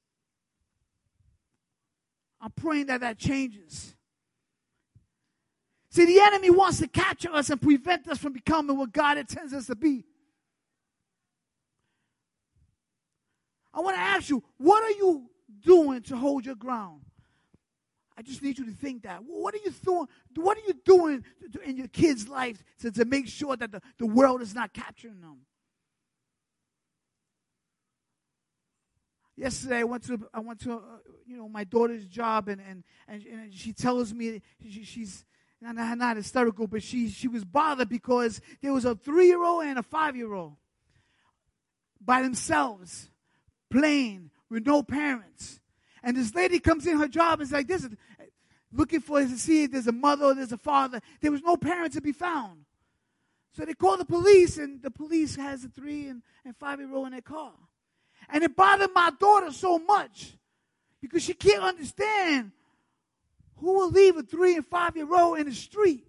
I'm 2.41 2.51
praying 2.51 2.87
that 2.87 3.01
that 3.01 3.17
changes. 3.17 3.94
See, 5.95 6.03
the 6.03 6.19
enemy 6.19 6.49
wants 6.49 6.79
to 6.79 6.89
capture 6.89 7.31
us 7.31 7.49
and 7.49 7.61
prevent 7.61 8.05
us 8.09 8.17
from 8.17 8.33
becoming 8.33 8.75
what 8.77 8.91
God 8.91 9.17
intends 9.17 9.53
us 9.53 9.67
to 9.67 9.77
be. 9.77 10.03
I 13.73 13.79
want 13.79 13.95
to 13.95 14.01
ask 14.01 14.29
you, 14.29 14.43
what 14.57 14.83
are 14.83 14.91
you 14.91 15.29
doing 15.63 16.01
to 16.01 16.17
hold 16.17 16.45
your 16.45 16.55
ground? 16.55 16.99
I 18.17 18.23
just 18.23 18.43
need 18.43 18.57
you 18.57 18.65
to 18.65 18.73
think 18.73 19.03
that. 19.03 19.21
What 19.25 19.53
are 19.53 19.59
you 19.63 19.71
doing? 19.85 20.07
What 20.35 20.57
are 20.57 20.67
you 20.67 20.73
doing 20.83 21.23
in 21.63 21.77
your 21.77 21.87
kids' 21.87 22.27
life 22.27 22.61
to, 22.81 22.91
to 22.91 23.05
make 23.05 23.29
sure 23.29 23.55
that 23.55 23.71
the, 23.71 23.81
the 23.97 24.05
world 24.05 24.41
is 24.41 24.53
not 24.53 24.73
capturing 24.73 25.21
them? 25.21 25.37
Yesterday, 29.37 29.77
I 29.77 29.83
went 29.85 30.03
to 30.07 30.27
I 30.33 30.41
went 30.41 30.59
to 30.61 30.73
uh, 30.73 30.79
you 31.25 31.37
know 31.37 31.47
my 31.47 31.63
daughter's 31.63 32.05
job, 32.05 32.49
and 32.49 32.61
and 32.61 32.83
and, 33.07 33.25
and 33.25 33.53
she 33.53 33.71
tells 33.71 34.13
me 34.13 34.41
she, 34.69 34.83
she's 34.83 35.23
not, 35.61 35.97
not 35.97 36.17
hysterical, 36.17 36.67
but 36.67 36.83
she, 36.83 37.09
she 37.09 37.27
was 37.27 37.43
bothered 37.43 37.89
because 37.89 38.41
there 38.61 38.73
was 38.73 38.85
a 38.85 38.95
three 38.95 39.27
year 39.27 39.43
old 39.43 39.63
and 39.63 39.79
a 39.79 39.83
five 39.83 40.15
year 40.15 40.33
old 40.33 40.55
by 41.99 42.21
themselves 42.21 43.09
playing 43.69 44.29
with 44.49 44.65
no 44.65 44.83
parents. 44.83 45.59
And 46.03 46.15
this 46.15 46.35
lady 46.35 46.59
comes 46.59 46.85
in 46.85 46.99
her 46.99 47.07
job 47.07 47.39
and 47.39 47.47
is 47.47 47.51
like, 47.51 47.67
this 47.67 47.87
looking 48.71 48.99
for 48.99 49.19
to 49.21 49.37
see 49.37 49.63
if 49.63 49.71
there's 49.71 49.87
a 49.87 49.91
mother 49.91 50.25
or 50.25 50.35
there's 50.35 50.51
a 50.51 50.57
father. 50.57 51.01
There 51.21 51.31
was 51.31 51.41
no 51.41 51.57
parents 51.57 51.95
to 51.95 52.01
be 52.01 52.11
found. 52.11 52.65
So 53.53 53.63
they 53.63 53.73
call 53.73 53.97
the 53.97 54.05
police, 54.05 54.57
and 54.57 54.81
the 54.81 54.91
police 54.91 55.35
has 55.37 55.63
a 55.63 55.69
three 55.69 56.07
and, 56.07 56.21
and 56.43 56.55
five 56.57 56.79
year 56.79 56.93
old 56.93 57.07
in 57.07 57.13
their 57.13 57.21
car. 57.21 57.53
And 58.29 58.43
it 58.43 58.55
bothered 58.55 58.93
my 58.93 59.11
daughter 59.17 59.51
so 59.51 59.79
much 59.79 60.33
because 61.01 61.23
she 61.23 61.33
can't 61.33 61.63
understand 61.63 62.51
who 63.57 63.73
will 63.73 63.89
leave 63.89 64.17
a 64.17 64.23
three 64.23 64.55
and 64.55 64.65
five 64.65 64.95
year 64.95 65.13
old 65.13 65.39
in 65.39 65.47
the 65.47 65.53
street 65.53 66.05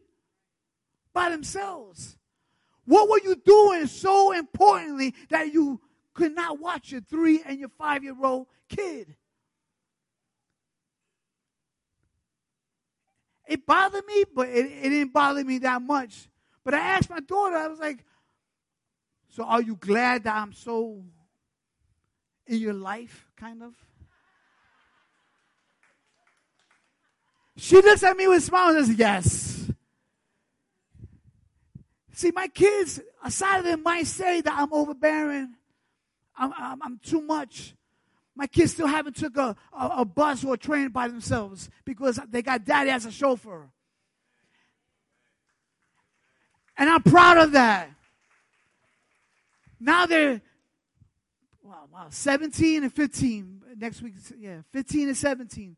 by 1.13 1.31
themselves? 1.31 2.17
What 2.85 3.09
were 3.09 3.21
you 3.23 3.37
doing 3.37 3.87
so 3.87 4.33
importantly 4.33 5.15
that 5.31 5.53
you 5.53 5.81
could 6.15 6.35
not 6.35 6.59
watch 6.61 6.93
your 6.93 7.01
three 7.01 7.43
and 7.45 7.59
your 7.59 7.69
five 7.69 8.05
year 8.05 8.15
old 8.23 8.47
kid? 8.69 9.17
It 13.47 13.65
bothered 13.65 14.05
me, 14.07 14.25
but 14.35 14.49
it, 14.49 14.67
it 14.67 14.89
didn't 14.91 15.13
bother 15.13 15.45
me 15.45 15.59
that 15.59 15.81
much. 15.81 16.29
But 16.65 16.75
I 16.75 16.79
asked 16.79 17.11
my 17.11 17.21
daughter, 17.21 17.57
I 17.57 17.69
was 17.69 17.79
like, 17.79 18.05
So 19.29 19.45
are 19.45 19.63
you 19.63 19.77
glad 19.77 20.25
that 20.25 20.35
I'm 20.35 20.53
so 20.53 21.05
in 22.47 22.59
your 22.59 22.75
life, 22.75 23.27
kind 23.37 23.63
of? 23.63 23.75
She 27.57 27.77
looks 27.77 28.03
at 28.03 28.17
me 28.17 28.29
with 28.29 28.39
a 28.39 28.41
smile 28.43 28.77
and 28.77 28.87
says, 28.87 28.99
Yes. 28.99 29.71
See, 32.13 32.31
my 32.35 32.49
kids, 32.49 33.01
aside 33.23 33.59
of 33.59 33.65
them, 33.65 33.83
might 33.83 34.07
say 34.07 34.41
that 34.41 34.55
I'm 34.57 34.73
overbearing, 34.73 35.55
I'm, 36.37 36.53
I'm, 36.57 36.83
I'm 36.83 36.99
too 36.99 37.21
much. 37.21 37.75
My 38.35 38.47
kids 38.47 38.73
still 38.73 38.87
haven't 38.87 39.17
took 39.17 39.37
a, 39.37 39.55
a, 39.79 39.87
a, 39.99 40.05
bus 40.05 40.43
or 40.43 40.55
a 40.55 40.59
train 40.59 40.89
by 40.89 41.09
themselves 41.09 41.69
because 41.85 42.19
they 42.31 42.43
got 42.43 42.65
daddy 42.65 42.91
as 42.91 43.05
a 43.05 43.11
chauffeur. 43.11 43.69
And 46.79 46.89
I'm 46.89 47.03
proud 47.03 47.39
of 47.39 47.53
that. 47.53 47.91
Now 49.79 50.07
they're, 50.07 50.41
wow, 51.63 51.85
wow, 51.93 52.07
17 52.09 52.83
and 52.83 52.93
15. 52.93 53.63
Next 53.79 54.01
week, 54.01 54.15
yeah, 54.39 54.63
15 54.73 55.09
and 55.09 55.17
17. 55.17 55.77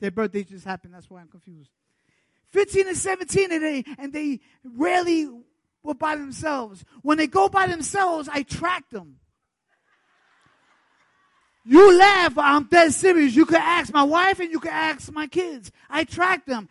Their 0.00 0.10
birthday 0.10 0.44
just 0.44 0.64
happened. 0.64 0.94
That's 0.94 1.10
why 1.10 1.20
I'm 1.20 1.28
confused. 1.28 1.70
15 2.50 2.88
and 2.88 2.96
17, 2.96 3.52
and 3.52 3.62
they, 3.62 3.84
and 3.98 4.12
they 4.12 4.40
rarely 4.64 5.28
were 5.82 5.94
by 5.94 6.16
themselves. 6.16 6.84
When 7.02 7.18
they 7.18 7.26
go 7.26 7.48
by 7.48 7.66
themselves, 7.66 8.28
I 8.32 8.42
track 8.42 8.88
them. 8.90 9.16
You 11.64 11.98
laugh, 11.98 12.34
but 12.34 12.46
I'm 12.46 12.64
dead 12.64 12.94
serious. 12.94 13.36
You 13.36 13.44
could 13.44 13.56
ask 13.56 13.92
my 13.92 14.02
wife 14.02 14.40
and 14.40 14.50
you 14.50 14.58
could 14.58 14.70
ask 14.70 15.12
my 15.12 15.26
kids. 15.26 15.70
I 15.90 16.04
track 16.04 16.46
them. 16.46 16.68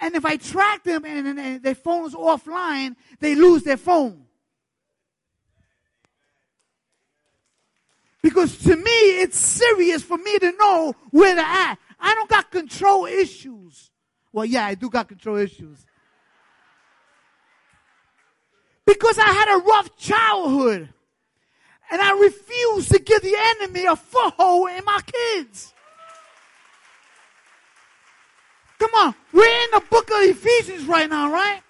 And 0.00 0.14
if 0.14 0.24
I 0.24 0.36
track 0.36 0.84
them 0.84 1.04
and, 1.04 1.26
and, 1.26 1.38
and 1.40 1.62
their 1.62 1.74
phone's 1.74 2.14
offline, 2.14 2.94
they 3.18 3.34
lose 3.34 3.64
their 3.64 3.76
phone. 3.76 4.26
Because 8.22 8.58
to 8.64 8.76
me, 8.76 9.20
it's 9.20 9.38
serious 9.38 10.02
for 10.02 10.18
me 10.18 10.38
to 10.38 10.52
know 10.58 10.94
where 11.10 11.34
they're 11.34 11.44
at. 11.44 11.78
I 11.98 12.14
don't 12.14 12.28
got 12.28 12.50
control 12.50 13.06
issues. 13.06 13.90
Well, 14.32 14.44
yeah, 14.44 14.66
I 14.66 14.74
do 14.74 14.90
got 14.90 15.08
control 15.08 15.36
issues. 15.36 15.84
Because 18.84 19.18
I 19.18 19.30
had 19.30 19.56
a 19.56 19.62
rough 19.64 19.96
childhood. 19.96 20.88
And 21.90 22.02
I 22.02 22.18
refuse 22.18 22.88
to 22.88 22.98
give 22.98 23.22
the 23.22 23.34
enemy 23.36 23.86
a 23.86 23.96
foothold 23.96 24.70
in 24.70 24.84
my 24.84 25.00
kids. 25.06 25.72
Come 28.78 28.90
on, 28.94 29.14
we're 29.32 29.46
in 29.46 29.70
the 29.72 29.82
book 29.88 30.10
of 30.10 30.22
Ephesians 30.22 30.84
right 30.86 31.08
now, 31.08 31.32
right? 31.32 31.62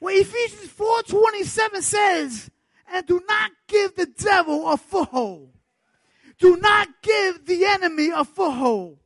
Well, 0.00 0.14
Ephesians 0.14 0.70
4:27 0.70 1.82
says, 1.82 2.50
"And 2.86 3.04
do 3.06 3.20
not 3.26 3.50
give 3.66 3.96
the 3.96 4.06
devil 4.06 4.68
a 4.70 4.76
foothold." 4.76 5.57
Do 6.38 6.56
not 6.56 6.88
give 7.02 7.46
the 7.46 7.64
enemy 7.64 8.10
a 8.14 8.24
foothold. 8.24 8.98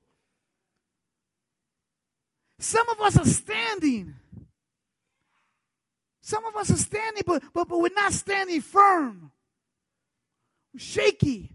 Some 2.58 2.88
of 2.90 3.00
us 3.00 3.16
are 3.18 3.26
standing. 3.26 4.14
Some 6.20 6.44
of 6.44 6.54
us 6.56 6.70
are 6.70 6.76
standing, 6.76 7.24
but, 7.26 7.42
but, 7.52 7.68
but 7.68 7.78
we're 7.78 7.90
not 7.94 8.12
standing 8.12 8.60
firm. 8.60 9.32
We're 10.72 10.80
shaky, 10.80 11.50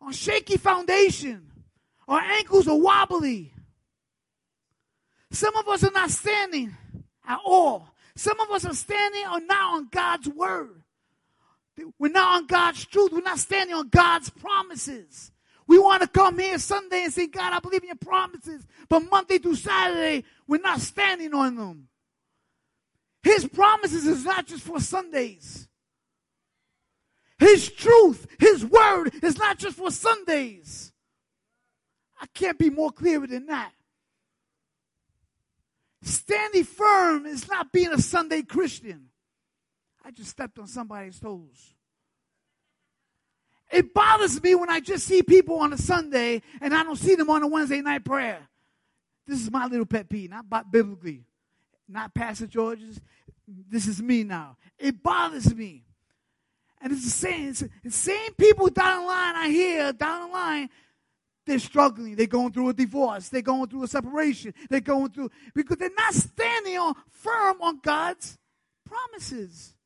on 0.00 0.12
shaky 0.12 0.56
foundation. 0.56 1.46
Our 2.08 2.20
ankles 2.20 2.66
are 2.66 2.76
wobbly. 2.76 3.52
Some 5.30 5.56
of 5.56 5.68
us 5.68 5.84
are 5.84 5.92
not 5.92 6.10
standing 6.10 6.76
at 7.26 7.38
all. 7.44 7.94
Some 8.16 8.40
of 8.40 8.50
us 8.50 8.64
are 8.64 8.74
standing 8.74 9.24
or 9.32 9.40
not 9.40 9.74
on 9.76 9.88
God's 9.90 10.28
word. 10.28 10.79
We're 11.98 12.12
not 12.12 12.36
on 12.36 12.46
God's 12.46 12.84
truth. 12.84 13.12
We're 13.12 13.20
not 13.20 13.38
standing 13.38 13.74
on 13.74 13.88
God's 13.88 14.30
promises. 14.30 15.32
We 15.66 15.78
want 15.78 16.02
to 16.02 16.08
come 16.08 16.38
here 16.38 16.58
Sunday 16.58 17.04
and 17.04 17.12
say, 17.12 17.28
God, 17.28 17.52
I 17.52 17.60
believe 17.60 17.82
in 17.82 17.88
your 17.88 17.96
promises. 17.96 18.66
But 18.88 19.08
Monday 19.10 19.38
through 19.38 19.54
Saturday, 19.54 20.24
we're 20.48 20.60
not 20.60 20.80
standing 20.80 21.32
on 21.32 21.54
them. 21.56 21.88
His 23.22 23.46
promises 23.46 24.06
is 24.06 24.24
not 24.24 24.46
just 24.46 24.64
for 24.64 24.80
Sundays. 24.80 25.68
His 27.38 27.70
truth, 27.70 28.26
His 28.38 28.64
word 28.64 29.12
is 29.22 29.38
not 29.38 29.58
just 29.58 29.76
for 29.76 29.90
Sundays. 29.90 30.92
I 32.20 32.26
can't 32.34 32.58
be 32.58 32.70
more 32.70 32.90
clear 32.90 33.26
than 33.26 33.46
that. 33.46 33.72
Standing 36.02 36.64
firm 36.64 37.26
is 37.26 37.48
not 37.48 37.72
being 37.72 37.92
a 37.92 37.98
Sunday 37.98 38.42
Christian. 38.42 39.09
I 40.10 40.12
just 40.12 40.30
stepped 40.30 40.58
on 40.58 40.66
somebody's 40.66 41.20
toes. 41.20 41.72
It 43.70 43.94
bothers 43.94 44.42
me 44.42 44.56
when 44.56 44.68
I 44.68 44.80
just 44.80 45.06
see 45.06 45.22
people 45.22 45.60
on 45.60 45.72
a 45.72 45.78
Sunday 45.78 46.42
and 46.60 46.74
I 46.74 46.82
don't 46.82 46.96
see 46.96 47.14
them 47.14 47.30
on 47.30 47.44
a 47.44 47.46
Wednesday 47.46 47.80
night 47.80 48.04
prayer. 48.04 48.40
This 49.28 49.40
is 49.40 49.52
my 49.52 49.66
little 49.66 49.86
pet 49.86 50.08
peeve, 50.08 50.30
not 50.30 50.72
biblically, 50.72 51.22
not 51.88 52.12
Pastor 52.12 52.48
George's. 52.48 53.00
This 53.46 53.86
is 53.86 54.02
me 54.02 54.24
now. 54.24 54.56
It 54.80 55.00
bothers 55.00 55.54
me. 55.54 55.84
And 56.80 56.92
it's 56.92 57.04
the 57.04 57.10
same, 57.10 57.50
it's 57.50 57.60
the 57.84 57.90
same 57.92 58.34
people 58.34 58.68
down 58.68 59.02
the 59.02 59.06
line 59.06 59.36
I 59.36 59.48
hear 59.48 59.92
down 59.92 60.26
the 60.26 60.32
line, 60.32 60.70
they're 61.46 61.60
struggling. 61.60 62.16
They're 62.16 62.26
going 62.26 62.52
through 62.52 62.70
a 62.70 62.74
divorce. 62.74 63.28
They're 63.28 63.42
going 63.42 63.68
through 63.68 63.84
a 63.84 63.88
separation. 63.88 64.54
They're 64.68 64.80
going 64.80 65.10
through, 65.12 65.30
because 65.54 65.76
they're 65.76 65.90
not 65.96 66.14
standing 66.14 66.78
on 66.78 66.94
firm 67.10 67.62
on 67.62 67.78
God's 67.80 68.36
promises. 68.84 69.76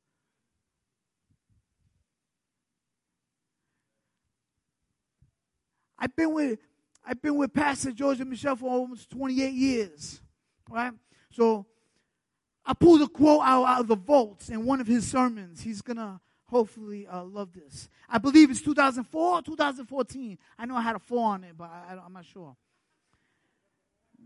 I've 6.05 6.15
been 6.15 6.35
with 6.35 6.59
I've 7.07 7.23
been 7.23 7.37
with 7.37 7.55
Pastor 7.55 7.91
George 7.91 8.21
and 8.21 8.29
Michelle 8.29 8.57
for 8.57 8.71
almost 8.71 9.09
28 9.09 9.53
years. 9.55 10.21
Right? 10.69 10.93
So 11.31 11.65
I 12.65 12.75
pulled 12.75 13.01
a 13.01 13.09
quote 13.09 13.41
out, 13.43 13.65
out 13.65 13.81
of 13.81 13.89
the 13.89 13.97
vaults 13.97 14.51
in 14.51 14.67
one 14.67 14.83
of 14.83 14.87
his 14.87 15.11
sermons. 15.11 15.63
He's 15.63 15.81
gonna 15.81 16.21
hopefully 16.45 17.07
uh, 17.07 17.25
love 17.25 17.55
this. 17.55 17.89
I 18.07 18.19
believe 18.19 18.51
it's 18.51 18.61
2004 18.61 19.43
2014. 19.43 20.39
I 20.59 20.67
know 20.67 20.77
I 20.77 20.83
had 20.83 20.95
a 20.95 20.99
four 20.99 21.33
on 21.33 21.43
it, 21.43 21.57
but 21.57 21.71
I, 21.71 21.97
I'm 22.05 22.13
not 22.13 22.27
sure. 22.27 22.55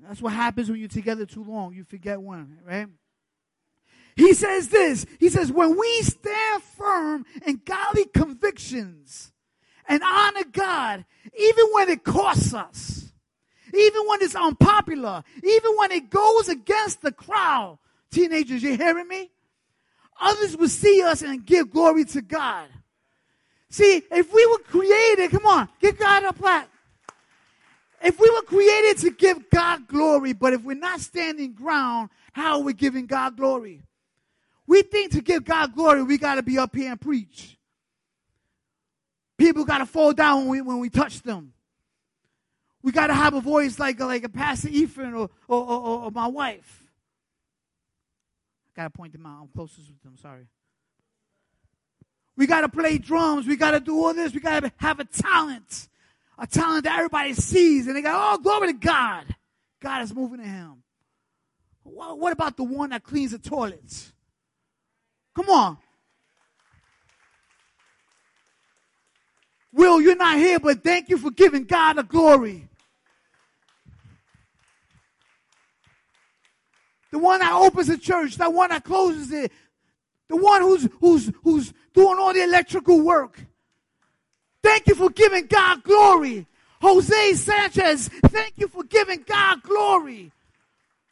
That's 0.03 0.21
what 0.21 0.33
happens 0.33 0.69
when 0.69 0.81
you're 0.81 0.89
together 0.89 1.27
too 1.27 1.45
long. 1.45 1.75
You 1.75 1.85
forget 1.85 2.21
when, 2.21 2.59
right? 2.65 2.89
He 4.17 4.35
says 4.35 4.69
this. 4.69 5.07
He 5.21 5.29
says, 5.29 5.53
when 5.53 5.79
we 5.79 6.03
stand 6.03 6.63
firm 6.77 7.25
in 7.47 7.61
godly 7.65 8.07
convictions, 8.07 9.33
and 9.89 10.03
honor 10.03 10.45
God, 10.53 11.05
even 11.39 11.67
when 11.73 11.89
it 11.89 12.05
costs 12.05 12.55
us, 12.55 13.11
even 13.75 14.07
when 14.07 14.23
it's 14.23 14.35
unpopular, 14.35 15.25
even 15.43 15.77
when 15.77 15.91
it 15.93 16.11
goes 16.11 16.49
against 16.49 17.03
the 17.03 17.13
crowd. 17.13 17.79
Teenagers, 18.11 18.63
you 18.63 18.77
hearing 18.77 19.09
me? 19.09 19.31
Others 20.21 20.57
will 20.57 20.69
see 20.69 21.03
us 21.03 21.23
and 21.23 21.45
give 21.45 21.71
glory 21.71 22.05
to 22.07 22.23
God. 22.23 22.69
See, 23.71 24.03
if 24.11 24.33
we 24.33 24.47
were 24.47 24.59
created, 24.59 25.31
come 25.31 25.47
on, 25.47 25.69
give 25.81 25.99
God 25.99 26.25
a 26.25 26.33
plat. 26.33 26.69
If 28.03 28.19
we 28.19 28.31
were 28.31 28.43
created 28.43 28.99
to 28.99 29.11
give 29.11 29.51
God 29.51 29.89
glory, 29.89 30.33
but 30.33 30.53
if 30.53 30.63
we're 30.63 30.75
not 30.75 31.01
standing 31.01 31.53
ground, 31.53 32.11
how 32.33 32.59
are 32.59 32.63
we 32.63 32.73
giving 32.73 33.07
God 33.07 33.37
glory? 33.37 33.83
We 34.67 34.83
think 34.83 35.13
to 35.13 35.21
give 35.21 35.45
God 35.45 35.75
glory, 35.75 36.03
we 36.03 36.19
got 36.19 36.37
to 36.37 36.43
be 36.43 36.59
up 36.59 36.75
here 36.75 36.93
and 36.93 37.01
preach. 37.01 37.58
People 39.39 39.65
got 39.65 39.79
to 39.79 39.87
fall 39.87 40.13
down 40.13 40.41
when 40.41 40.49
we, 40.49 40.61
when 40.61 40.79
we 40.81 40.91
touch 40.91 41.23
them. 41.23 41.53
We 42.83 42.93
got 42.93 43.07
to 43.07 43.15
have 43.15 43.35
a 43.35 43.41
voice 43.41 43.79
like, 43.79 44.01
like 44.01 44.25
a 44.25 44.29
Pastor 44.29 44.69
Ephraim 44.69 45.15
or, 45.15 45.31
or, 45.47 45.65
or, 45.65 46.05
or 46.05 46.11
my 46.11 46.27
wife. 46.27 46.83
I 48.77 48.83
got 48.83 48.85
to 48.85 48.91
point 48.91 49.13
them 49.13 49.27
out. 49.27 49.43
I'm 49.43 49.49
closest 49.49 49.89
with 49.89 50.03
them. 50.03 50.17
Sorry. 50.21 50.47
We 52.37 52.47
got 52.47 52.61
to 52.61 52.69
play 52.69 52.99
drums. 52.99 53.47
We 53.47 53.57
got 53.57 53.73
to 53.73 53.81
do 53.81 54.05
all 54.05 54.15
this. 54.15 54.33
We 54.33 54.41
got 54.41 54.61
to 54.61 54.73
have 54.77 55.01
a 55.01 55.05
talent. 55.05 55.89
A 56.39 56.47
talent 56.47 56.85
that 56.85 56.97
everybody 56.97 57.33
sees. 57.33 57.87
And 57.89 57.97
they 57.97 58.03
go, 58.03 58.13
oh, 58.15 58.39
glory 58.39 58.69
to 58.69 58.79
God. 58.79 59.25
God 59.81 60.03
is 60.03 60.15
moving 60.15 60.41
in 60.41 60.47
him. 60.47 60.83
What 61.83 62.33
about 62.33 62.57
the 62.57 62.65
one 62.65 62.91
that 62.91 63.03
cleans 63.03 63.33
the 63.33 63.39
toilets? 63.39 64.13
Come 65.35 65.49
on. 65.49 65.79
Will, 69.79 70.01
you're 70.01 70.17
not 70.17 70.39
here, 70.39 70.59
but 70.59 70.83
thank 70.83 71.09
you 71.09 71.17
for 71.17 71.31
giving 71.31 71.63
God 71.63 71.93
the 71.93 72.03
glory. 72.03 72.67
The 77.13 77.19
one 77.21 77.39
that 77.39 77.53
opens 77.53 77.87
the 77.87 77.97
church, 77.97 78.35
the 78.35 78.51
one 78.51 78.71
that 78.71 78.83
closes 78.83 79.31
it, 79.31 79.53
the 80.27 80.35
one 80.35 80.63
who's, 80.63 80.89
who's, 80.99 81.31
who's 81.45 81.73
doing 81.95 82.19
all 82.19 82.35
the 82.35 82.43
electrical 82.43 83.01
work. 83.01 83.41
Thank 84.65 84.89
you 84.89 84.97
for 84.97 85.11
giving 85.11 85.47
God 85.47 85.85
glory. 85.85 86.45
Jose 86.83 87.35
Sanchez, 87.35 88.09
thank 88.09 88.55
you 88.57 88.67
for 88.67 88.83
giving 88.83 89.23
God 89.23 89.63
glory. 89.63 90.33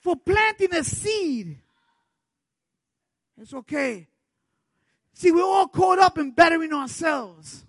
For 0.00 0.16
planting 0.16 0.74
a 0.74 0.83
seed. 0.83 1.57
It's 3.40 3.55
okay. 3.55 4.09
See, 5.14 5.31
we're 5.31 5.44
all 5.44 5.68
caught 5.68 6.00
up 6.00 6.18
in 6.18 6.33
bettering 6.33 6.72
ourselves. 6.72 7.62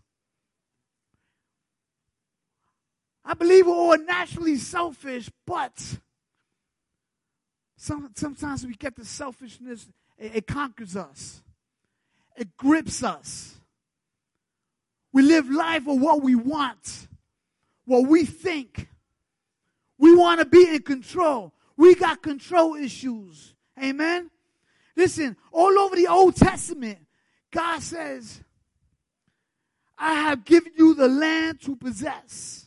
I 3.27 3.33
believe 3.33 3.67
we're 3.67 3.73
all 3.73 3.97
naturally 3.97 4.55
selfish, 4.55 5.29
but 5.45 5.99
some, 7.75 8.09
sometimes 8.15 8.65
we 8.65 8.73
get 8.73 8.95
the 8.95 9.03
selfishness, 9.03 9.85
it, 10.17 10.37
it 10.37 10.47
conquers 10.47 10.95
us, 10.95 11.43
it 12.37 12.55
grips 12.55 13.03
us. 13.03 13.55
We 15.11 15.23
live 15.23 15.49
life 15.49 15.83
for 15.83 15.99
what 15.99 16.21
we 16.21 16.35
want, 16.35 17.09
what 17.83 18.07
we 18.07 18.23
think. 18.23 18.87
We 19.97 20.15
want 20.15 20.39
to 20.39 20.45
be 20.45 20.75
in 20.75 20.83
control. 20.83 21.53
We 21.75 21.95
got 21.95 22.21
control 22.21 22.75
issues. 22.75 23.55
Amen. 23.81 24.29
Listen, 24.95 25.35
all 25.51 25.77
over 25.79 25.97
the 25.97 26.07
Old 26.07 26.37
Testament, 26.37 26.99
God 27.51 27.81
says, 27.81 28.41
I 29.97 30.13
have 30.13 30.45
given 30.45 30.71
you 30.77 30.93
the 30.93 31.07
land 31.09 31.59
to 31.61 31.75
possess. 31.75 32.66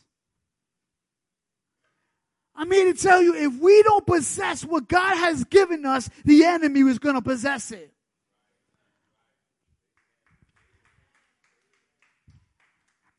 I'm 2.55 2.69
here 2.71 2.93
to 2.93 2.99
tell 2.99 3.21
you 3.21 3.33
if 3.35 3.59
we 3.59 3.81
don't 3.83 4.05
possess 4.05 4.63
what 4.63 4.87
God 4.87 5.15
has 5.15 5.43
given 5.45 5.85
us, 5.85 6.09
the 6.25 6.43
enemy 6.43 6.81
is 6.81 6.99
going 6.99 7.15
to 7.15 7.21
possess 7.21 7.71
it. 7.71 7.91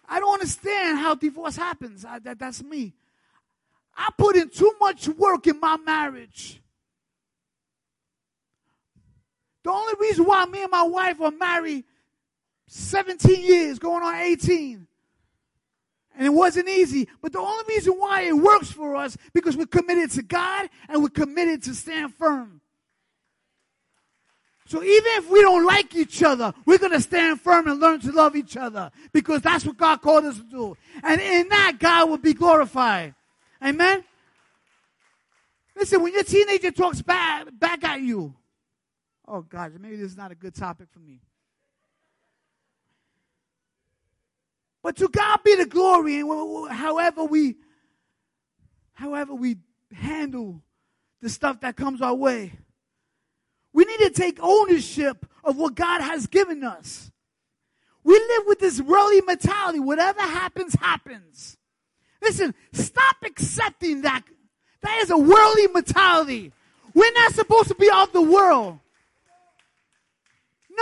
I 0.08 0.20
don't 0.20 0.34
understand 0.34 0.98
how 0.98 1.14
divorce 1.14 1.56
happens. 1.56 2.04
I, 2.04 2.18
that, 2.18 2.38
that's 2.38 2.62
me. 2.62 2.92
I 3.96 4.10
put 4.18 4.36
in 4.36 4.50
too 4.50 4.74
much 4.78 5.08
work 5.08 5.46
in 5.46 5.58
my 5.58 5.78
marriage. 5.78 6.60
The 9.62 9.70
only 9.70 9.94
reason 10.00 10.26
why 10.26 10.44
me 10.46 10.62
and 10.62 10.70
my 10.70 10.82
wife 10.82 11.20
are 11.20 11.30
married 11.30 11.84
17 12.66 13.42
years, 13.42 13.78
going 13.78 14.02
on 14.02 14.14
18, 14.14 14.86
and 16.16 16.26
it 16.26 16.30
wasn't 16.30 16.68
easy. 16.68 17.08
But 17.20 17.32
the 17.32 17.40
only 17.40 17.64
reason 17.68 17.94
why 17.94 18.22
it 18.22 18.36
works 18.36 18.70
for 18.70 18.96
us 18.96 19.16
because 19.32 19.56
we're 19.56 19.66
committed 19.66 20.10
to 20.12 20.22
God 20.22 20.68
and 20.88 21.02
we're 21.02 21.08
committed 21.08 21.62
to 21.64 21.74
stand 21.74 22.14
firm. 22.14 22.60
So 24.66 24.82
even 24.82 25.12
if 25.16 25.30
we 25.30 25.42
don't 25.42 25.66
like 25.66 25.94
each 25.94 26.22
other, 26.22 26.54
we're 26.64 26.78
going 26.78 26.92
to 26.92 27.00
stand 27.00 27.40
firm 27.40 27.68
and 27.68 27.78
learn 27.78 28.00
to 28.00 28.12
love 28.12 28.36
each 28.36 28.56
other 28.56 28.90
because 29.12 29.42
that's 29.42 29.66
what 29.66 29.76
God 29.76 30.00
called 30.00 30.24
us 30.24 30.36
to 30.36 30.44
do. 30.44 30.76
And 31.02 31.20
in 31.20 31.48
that, 31.50 31.76
God 31.78 32.08
will 32.08 32.18
be 32.18 32.32
glorified. 32.32 33.14
Amen? 33.62 34.02
Listen, 35.76 36.02
when 36.02 36.12
your 36.12 36.24
teenager 36.24 36.70
talks 36.70 37.02
bad, 37.02 37.58
back 37.58 37.84
at 37.84 38.00
you, 38.00 38.34
oh 39.28 39.42
God, 39.42 39.72
maybe 39.78 39.96
this 39.96 40.12
is 40.12 40.16
not 40.16 40.32
a 40.32 40.34
good 40.34 40.54
topic 40.54 40.88
for 40.90 41.00
me. 41.00 41.20
But 44.82 44.96
to 44.96 45.08
God 45.08 45.40
be 45.44 45.54
the 45.54 45.66
glory, 45.66 46.20
and 46.20 46.70
however 46.70 47.24
we, 47.24 47.56
however 48.92 49.34
we 49.34 49.58
handle 49.92 50.62
the 51.20 51.28
stuff 51.28 51.60
that 51.60 51.76
comes 51.76 52.02
our 52.02 52.14
way, 52.14 52.52
we 53.72 53.84
need 53.84 54.00
to 54.00 54.10
take 54.10 54.38
ownership 54.40 55.24
of 55.44 55.56
what 55.56 55.74
God 55.74 56.00
has 56.00 56.26
given 56.26 56.64
us. 56.64 57.10
We 58.04 58.14
live 58.14 58.46
with 58.46 58.58
this 58.58 58.80
worldly 58.80 59.20
mentality. 59.20 59.78
Whatever 59.78 60.20
happens, 60.20 60.74
happens. 60.74 61.56
Listen, 62.20 62.54
stop 62.72 63.16
accepting 63.24 64.02
that. 64.02 64.22
That 64.82 64.98
is 65.02 65.10
a 65.10 65.16
worldly 65.16 65.68
mentality. 65.68 66.52
We're 66.92 67.12
not 67.12 67.32
supposed 67.32 67.68
to 67.68 67.76
be 67.76 67.88
of 67.88 68.12
the 68.12 68.22
world. 68.22 68.80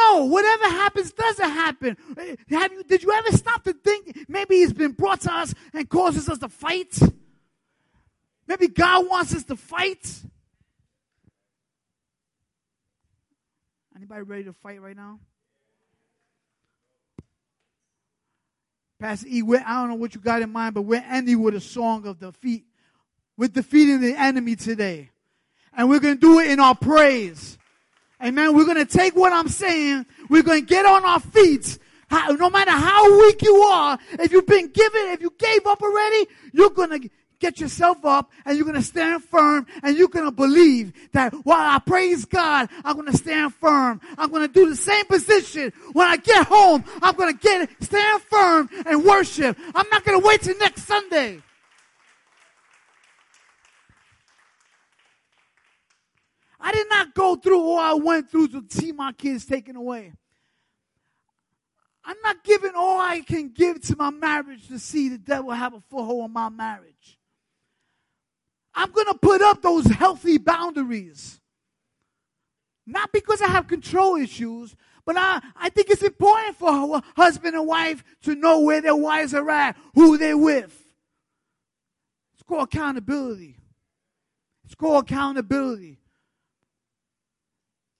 No, 0.00 0.24
whatever 0.24 0.64
happens 0.64 1.12
doesn't 1.12 1.50
happen. 1.50 1.96
Eh, 2.16 2.36
have 2.50 2.72
you, 2.72 2.82
did 2.84 3.02
you 3.02 3.12
ever 3.12 3.36
stop 3.36 3.62
to 3.64 3.72
think 3.72 4.24
maybe 4.28 4.56
it's 4.56 4.72
been 4.72 4.92
brought 4.92 5.20
to 5.22 5.32
us 5.32 5.54
and 5.74 5.88
causes 5.88 6.28
us 6.28 6.38
to 6.38 6.48
fight? 6.48 6.98
Maybe 8.46 8.68
God 8.68 9.08
wants 9.08 9.34
us 9.34 9.44
to 9.44 9.56
fight. 9.56 10.22
Anybody 13.94 14.22
ready 14.22 14.44
to 14.44 14.52
fight 14.54 14.80
right 14.80 14.96
now? 14.96 15.20
Pastor 18.98 19.28
E, 19.28 19.42
I 19.42 19.80
don't 19.80 19.88
know 19.90 19.94
what 19.94 20.14
you 20.14 20.20
got 20.20 20.42
in 20.42 20.50
mind, 20.50 20.74
but 20.74 20.82
we're 20.82 21.04
ending 21.06 21.42
with 21.42 21.54
a 21.54 21.60
song 21.60 22.06
of 22.06 22.18
defeat. 22.18 22.64
We're 23.36 23.48
defeating 23.48 24.00
the 24.00 24.14
enemy 24.14 24.56
today. 24.56 25.10
And 25.74 25.88
we're 25.88 26.00
going 26.00 26.16
to 26.16 26.20
do 26.20 26.38
it 26.38 26.50
in 26.50 26.60
our 26.60 26.74
praise. 26.74 27.58
Amen. 28.22 28.54
We're 28.54 28.66
going 28.66 28.76
to 28.76 28.84
take 28.84 29.16
what 29.16 29.32
I'm 29.32 29.48
saying. 29.48 30.06
We're 30.28 30.42
going 30.42 30.60
to 30.60 30.66
get 30.66 30.84
on 30.84 31.04
our 31.04 31.20
feet 31.20 31.78
how, 32.08 32.32
no 32.32 32.50
matter 32.50 32.72
how 32.72 33.20
weak 33.20 33.40
you 33.42 33.54
are, 33.56 33.98
if 34.18 34.32
you've 34.32 34.46
been 34.46 34.68
given, 34.68 35.00
if 35.10 35.20
you 35.20 35.32
gave 35.38 35.64
up 35.66 35.80
already, 35.80 36.26
you're 36.52 36.70
gonna 36.70 36.98
get 37.38 37.58
yourself 37.58 38.04
up 38.04 38.30
and 38.44 38.56
you're 38.56 38.66
going 38.66 38.76
to 38.76 38.82
stand 38.82 39.24
firm 39.24 39.66
and 39.82 39.96
you're 39.96 40.08
going 40.08 40.26
to 40.26 40.30
believe 40.30 40.92
that 41.12 41.32
while 41.44 41.74
I 41.74 41.78
praise 41.78 42.24
God, 42.26 42.68
I'm 42.84 42.96
going 42.96 43.10
to 43.10 43.16
stand 43.16 43.54
firm. 43.54 44.00
I'm 44.18 44.30
going 44.30 44.46
to 44.46 44.52
do 44.52 44.68
the 44.68 44.76
same 44.76 45.06
position. 45.06 45.72
When 45.94 46.06
I 46.06 46.18
get 46.18 46.46
home, 46.46 46.84
I'm 47.00 47.16
going 47.16 47.32
to 47.34 47.40
get 47.40 47.70
stand 47.82 48.22
firm 48.22 48.68
and 48.86 49.04
worship. 49.04 49.56
I'm 49.74 49.88
not 49.90 50.04
going 50.04 50.20
to 50.20 50.26
wait 50.26 50.42
till 50.42 50.58
next 50.58 50.82
Sunday. 50.82 51.40
I 56.60 56.72
did 56.72 56.86
not 56.90 57.14
go 57.14 57.36
through 57.36 57.60
all 57.60 57.78
I 57.78 57.94
went 57.94 58.30
through 58.30 58.48
to 58.48 58.64
see 58.68 58.92
my 58.92 59.12
kids 59.12 59.46
taken 59.46 59.76
away. 59.76 60.12
I'm 62.04 62.16
not 62.22 62.42
giving 62.44 62.72
all 62.74 63.00
I 63.00 63.20
can 63.20 63.50
give 63.50 63.80
to 63.82 63.96
my 63.96 64.10
marriage 64.10 64.68
to 64.68 64.78
see 64.78 65.08
the 65.08 65.18
devil 65.18 65.50
have 65.50 65.74
a 65.74 65.80
foothold 65.80 66.26
in 66.26 66.32
my 66.32 66.48
marriage. 66.48 67.18
I'm 68.74 68.90
going 68.90 69.06
to 69.06 69.14
put 69.14 69.42
up 69.42 69.62
those 69.62 69.86
healthy 69.86 70.38
boundaries. 70.38 71.40
Not 72.86 73.12
because 73.12 73.40
I 73.40 73.48
have 73.48 73.68
control 73.68 74.16
issues, 74.16 74.74
but 75.04 75.16
I, 75.16 75.40
I 75.56 75.68
think 75.70 75.90
it's 75.90 76.02
important 76.02 76.56
for 76.56 77.00
husband 77.16 77.54
and 77.54 77.66
wife 77.66 78.02
to 78.22 78.34
know 78.34 78.60
where 78.60 78.80
their 78.80 78.96
wives 78.96 79.34
are 79.34 79.48
at, 79.50 79.76
who 79.94 80.18
they're 80.18 80.36
with. 80.36 80.76
It's 82.34 82.42
called 82.42 82.64
accountability. 82.64 83.56
It's 84.64 84.74
called 84.74 85.04
accountability. 85.04 85.99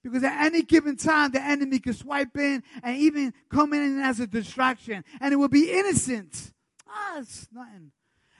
Because 0.03 0.23
at 0.23 0.45
any 0.45 0.63
given 0.63 0.95
time, 0.95 1.31
the 1.31 1.41
enemy 1.41 1.79
can 1.79 1.93
swipe 1.93 2.35
in 2.35 2.63
and 2.81 2.97
even 2.97 3.33
come 3.49 3.73
in 3.73 3.99
as 3.99 4.19
a 4.19 4.27
distraction. 4.27 5.03
And 5.19 5.31
it 5.31 5.37
will 5.37 5.47
be 5.47 5.71
innocent. 5.71 6.53
Ah, 6.87 7.19
it's 7.19 7.47
nothing. 7.51 7.91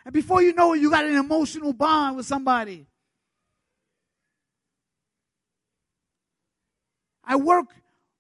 And 0.03 0.13
before 0.13 0.41
you 0.41 0.53
know 0.53 0.73
it, 0.73 0.79
you 0.79 0.89
got 0.89 1.05
an 1.05 1.15
emotional 1.15 1.73
bond 1.73 2.17
with 2.17 2.25
somebody. 2.25 2.87
I 7.23 7.35
work 7.35 7.67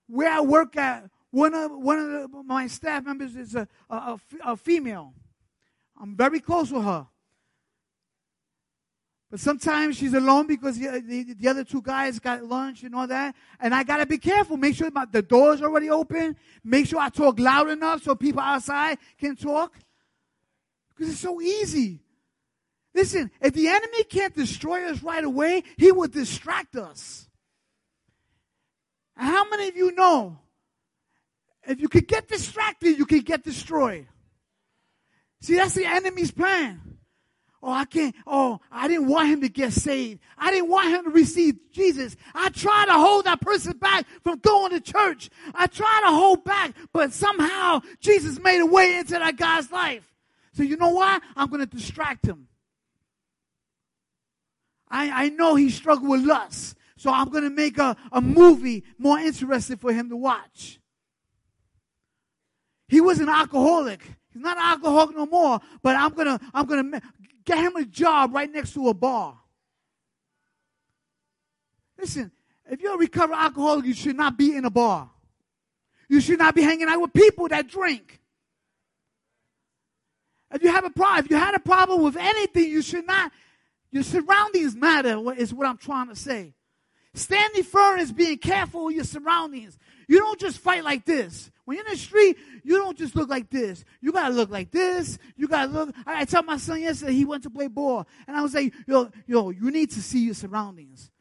where 0.07 0.29
I 0.29 0.41
work 0.41 0.77
at. 0.77 1.09
One 1.31 1.53
of 1.53 1.71
one 1.71 1.97
of 1.97 2.31
the, 2.31 2.43
my 2.43 2.67
staff 2.67 3.05
members 3.05 3.35
is 3.35 3.55
a 3.55 4.57
female. 4.57 5.13
I'm 5.99 6.15
very 6.15 6.39
close 6.39 6.71
with 6.71 6.83
her. 6.83 7.07
But 9.31 9.39
sometimes 9.39 9.95
she's 9.95 10.13
alone 10.13 10.45
because 10.45 10.77
the, 10.77 10.99
the, 10.99 11.33
the, 11.33 11.47
other 11.47 11.63
two 11.63 11.81
guys 11.81 12.19
got 12.19 12.43
lunch 12.43 12.83
and 12.83 12.93
all 12.93 13.07
that. 13.07 13.33
And 13.61 13.73
I 13.73 13.83
got 13.83 13.97
to 13.97 14.05
be 14.05 14.17
careful. 14.17 14.57
Make 14.57 14.75
sure 14.75 14.91
my, 14.91 15.05
the 15.05 15.21
door's 15.21 15.61
already 15.61 15.89
open. 15.89 16.35
Make 16.65 16.87
sure 16.87 16.99
I 16.99 17.07
talk 17.07 17.39
loud 17.39 17.69
enough 17.69 18.03
so 18.03 18.13
people 18.13 18.41
outside 18.41 18.97
can 19.17 19.37
talk. 19.37 19.73
Because 20.89 21.13
it's 21.13 21.21
so 21.21 21.39
easy. 21.39 22.01
Listen, 22.93 23.31
if 23.39 23.53
the 23.53 23.69
enemy 23.69 24.03
can't 24.03 24.35
destroy 24.35 24.83
us 24.89 25.01
right 25.01 25.23
away, 25.23 25.63
he 25.77 25.93
will 25.93 26.09
distract 26.09 26.75
us. 26.75 27.29
How 29.15 29.49
many 29.49 29.69
of 29.69 29.77
you 29.77 29.95
know 29.95 30.39
if 31.65 31.79
you 31.79 31.87
could 31.87 32.07
get 32.07 32.27
distracted, 32.27 32.97
you 32.97 33.05
could 33.05 33.25
get 33.25 33.45
destroyed? 33.45 34.07
See, 35.39 35.55
that's 35.55 35.73
the 35.73 35.85
enemy's 35.85 36.31
plan. 36.31 36.90
Oh, 37.63 37.71
I 37.71 37.85
can't. 37.85 38.15
Oh, 38.25 38.59
I 38.71 38.87
didn't 38.87 39.07
want 39.07 39.29
him 39.29 39.41
to 39.41 39.49
get 39.49 39.71
saved. 39.71 40.19
I 40.37 40.49
didn't 40.49 40.69
want 40.69 40.89
him 40.89 41.03
to 41.03 41.09
receive 41.11 41.59
Jesus. 41.71 42.15
I 42.33 42.49
tried 42.49 42.87
to 42.87 42.93
hold 42.93 43.25
that 43.25 43.39
person 43.39 43.77
back 43.77 44.07
from 44.23 44.39
going 44.39 44.71
to 44.71 44.81
church. 44.81 45.29
I 45.53 45.67
tried 45.67 46.01
to 46.05 46.11
hold 46.11 46.43
back, 46.43 46.75
but 46.91 47.13
somehow 47.13 47.81
Jesus 47.99 48.39
made 48.39 48.61
a 48.61 48.65
way 48.65 48.97
into 48.97 49.13
that 49.13 49.37
guy's 49.37 49.71
life. 49.71 50.11
So 50.53 50.63
you 50.63 50.75
know 50.75 50.89
why? 50.89 51.19
I'm 51.35 51.49
going 51.49 51.59
to 51.59 51.67
distract 51.67 52.25
him. 52.25 52.47
I, 54.89 55.25
I 55.25 55.29
know 55.29 55.55
he 55.55 55.69
struggled 55.69 56.09
with 56.09 56.25
lust. 56.25 56.75
So 56.97 57.11
I'm 57.11 57.29
going 57.29 57.43
to 57.43 57.49
make 57.49 57.77
a, 57.77 57.95
a 58.11 58.21
movie 58.21 58.83
more 58.97 59.17
interesting 59.17 59.77
for 59.77 59.93
him 59.93 60.09
to 60.09 60.15
watch. 60.15 60.79
He 62.87 63.01
was 63.01 63.19
an 63.19 63.29
alcoholic. 63.29 64.01
He's 64.33 64.41
not 64.41 64.57
an 64.57 64.63
alcoholic 64.63 65.15
no 65.15 65.25
more, 65.25 65.59
but 65.81 65.95
I'm 65.95 66.13
to, 66.13 66.39
I'm 66.53 66.65
going 66.65 66.91
to 66.91 67.01
get 67.45 67.59
him 67.59 67.75
a 67.75 67.85
job 67.85 68.33
right 68.33 68.51
next 68.51 68.73
to 68.73 68.89
a 68.89 68.93
bar. 68.93 69.37
Listen, 71.99 72.31
if 72.69 72.81
you're 72.81 72.95
a 72.95 72.97
recovered 72.97 73.35
alcoholic, 73.35 73.85
you 73.85 73.93
should 73.93 74.15
not 74.15 74.37
be 74.37 74.55
in 74.55 74.65
a 74.65 74.69
bar. 74.69 75.09
You 76.09 76.19
should 76.19 76.39
not 76.39 76.55
be 76.55 76.61
hanging 76.61 76.87
out 76.87 76.99
with 76.99 77.13
people 77.13 77.47
that 77.49 77.67
drink. 77.67 78.19
If 80.53 80.63
you 80.63 80.69
have 80.69 80.83
a 80.83 80.89
problem, 80.89 81.25
if 81.25 81.31
you 81.31 81.37
had 81.37 81.55
a 81.55 81.59
problem 81.59 82.01
with 82.01 82.17
anything, 82.17 82.69
you 82.69 82.81
should 82.81 83.07
not. 83.07 83.31
Your 83.91 84.03
surroundings 84.03 84.75
matter, 84.75 85.19
is 85.33 85.53
what 85.53 85.67
I'm 85.67 85.77
trying 85.77 86.09
to 86.09 86.15
say. 86.15 86.53
Standing 87.13 87.63
firm 87.63 87.99
is 87.99 88.11
being 88.11 88.37
careful 88.37 88.85
with 88.85 88.95
your 88.95 89.03
surroundings. 89.03 89.77
You 90.11 90.19
don't 90.19 90.37
just 90.37 90.57
fight 90.57 90.83
like 90.83 91.05
this. 91.05 91.49
When 91.63 91.77
you're 91.77 91.85
in 91.85 91.93
the 91.93 91.97
street, 91.97 92.35
you 92.65 92.77
don't 92.77 92.97
just 92.97 93.15
look 93.15 93.29
like 93.29 93.49
this. 93.49 93.85
You 94.01 94.11
gotta 94.11 94.33
look 94.33 94.49
like 94.49 94.69
this. 94.69 95.17
You 95.37 95.47
gotta 95.47 95.71
look. 95.71 95.95
I, 96.05 96.23
I 96.23 96.25
told 96.25 96.45
my 96.45 96.57
son 96.57 96.81
yesterday 96.81 97.13
he 97.13 97.23
went 97.23 97.43
to 97.43 97.49
play 97.49 97.67
ball, 97.67 98.05
and 98.27 98.35
I 98.35 98.41
was 98.41 98.53
like, 98.53 98.73
yo, 98.85 99.09
yo, 99.25 99.51
you 99.51 99.71
need 99.71 99.89
to 99.91 100.01
see 100.01 100.25
your 100.25 100.33
surroundings. 100.33 101.11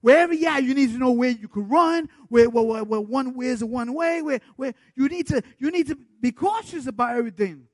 Wherever 0.00 0.32
you 0.32 0.46
are, 0.46 0.60
you 0.60 0.74
need 0.74 0.92
to 0.92 0.98
know 0.98 1.10
where 1.10 1.30
you 1.30 1.48
can 1.48 1.68
run, 1.68 2.08
where, 2.28 2.48
where, 2.48 2.62
where, 2.62 2.84
where 2.84 3.00
one 3.00 3.34
way 3.34 3.46
is 3.46 3.64
one 3.64 3.92
way, 3.94 4.22
where, 4.22 4.38
where 4.54 4.74
you 4.94 5.08
need 5.08 5.26
to, 5.26 5.42
you 5.58 5.72
need 5.72 5.88
to 5.88 5.98
be 6.20 6.30
cautious 6.30 6.86
about 6.86 7.16
everything. 7.16 7.64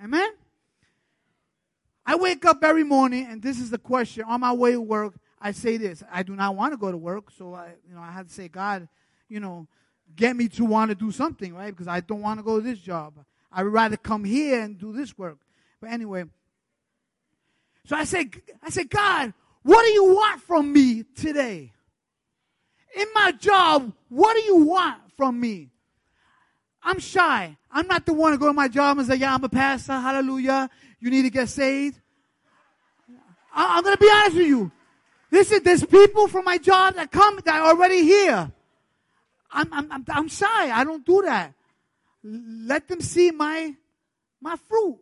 Amen? 0.00 0.30
I 2.06 2.14
wake 2.14 2.44
up 2.44 2.62
every 2.62 2.84
morning, 2.84 3.26
and 3.28 3.42
this 3.42 3.58
is 3.58 3.70
the 3.70 3.78
question. 3.78 4.22
On 4.28 4.40
my 4.40 4.52
way 4.52 4.70
to 4.70 4.80
work, 4.80 5.14
I 5.40 5.50
say 5.50 5.76
this. 5.76 6.04
I 6.08 6.22
do 6.22 6.36
not 6.36 6.54
want 6.54 6.72
to 6.72 6.76
go 6.76 6.92
to 6.92 6.96
work, 6.96 7.32
so 7.36 7.54
I, 7.54 7.72
you 7.88 7.96
know, 7.96 8.00
I 8.00 8.12
have 8.12 8.28
to 8.28 8.32
say, 8.32 8.46
God, 8.46 8.86
you 9.30 9.40
know, 9.40 9.66
get 10.16 10.36
me 10.36 10.48
to 10.48 10.64
want 10.64 10.90
to 10.90 10.94
do 10.94 11.10
something, 11.10 11.54
right? 11.54 11.70
Because 11.70 11.88
I 11.88 12.00
don't 12.00 12.20
want 12.20 12.40
to 12.40 12.44
go 12.44 12.58
to 12.58 12.64
this 12.64 12.78
job. 12.78 13.14
I'd 13.52 13.62
rather 13.62 13.96
come 13.96 14.24
here 14.24 14.60
and 14.60 14.78
do 14.78 14.92
this 14.92 15.16
work. 15.16 15.38
But 15.80 15.90
anyway, 15.90 16.24
so 17.86 17.96
I 17.96 18.04
said, 18.04 18.30
I 18.62 18.70
said, 18.70 18.90
God, 18.90 19.32
what 19.62 19.82
do 19.82 19.90
you 19.92 20.14
want 20.14 20.42
from 20.42 20.72
me 20.72 21.04
today? 21.14 21.72
In 22.96 23.06
my 23.14 23.32
job, 23.32 23.92
what 24.08 24.34
do 24.34 24.42
you 24.42 24.56
want 24.56 24.98
from 25.16 25.40
me? 25.40 25.70
I'm 26.82 26.98
shy. 26.98 27.56
I'm 27.70 27.86
not 27.86 28.06
the 28.06 28.12
one 28.12 28.32
to 28.32 28.38
go 28.38 28.46
to 28.46 28.52
my 28.52 28.68
job 28.68 28.98
and 28.98 29.06
say, 29.06 29.16
yeah, 29.16 29.34
I'm 29.34 29.44
a 29.44 29.48
pastor. 29.48 29.92
Hallelujah. 29.92 30.68
You 30.98 31.10
need 31.10 31.22
to 31.22 31.30
get 31.30 31.48
saved. 31.48 32.00
I, 33.54 33.78
am 33.78 33.84
going 33.84 33.96
to 33.96 34.00
be 34.00 34.10
honest 34.12 34.36
with 34.36 34.46
you. 34.46 34.72
Listen, 35.30 35.60
there's 35.62 35.84
people 35.84 36.26
from 36.28 36.44
my 36.44 36.58
job 36.58 36.94
that 36.94 37.10
come 37.10 37.38
that 37.44 37.54
are 37.54 37.68
already 37.68 38.02
here. 38.02 38.50
I'm, 39.52 39.72
I'm, 39.72 40.04
I'm, 40.08 40.28
shy. 40.28 40.70
I 40.70 40.84
don't 40.84 41.04
do 41.04 41.22
that. 41.22 41.54
Let 42.22 42.88
them 42.88 43.00
see 43.00 43.30
my, 43.30 43.74
my 44.40 44.56
fruit. 44.56 44.98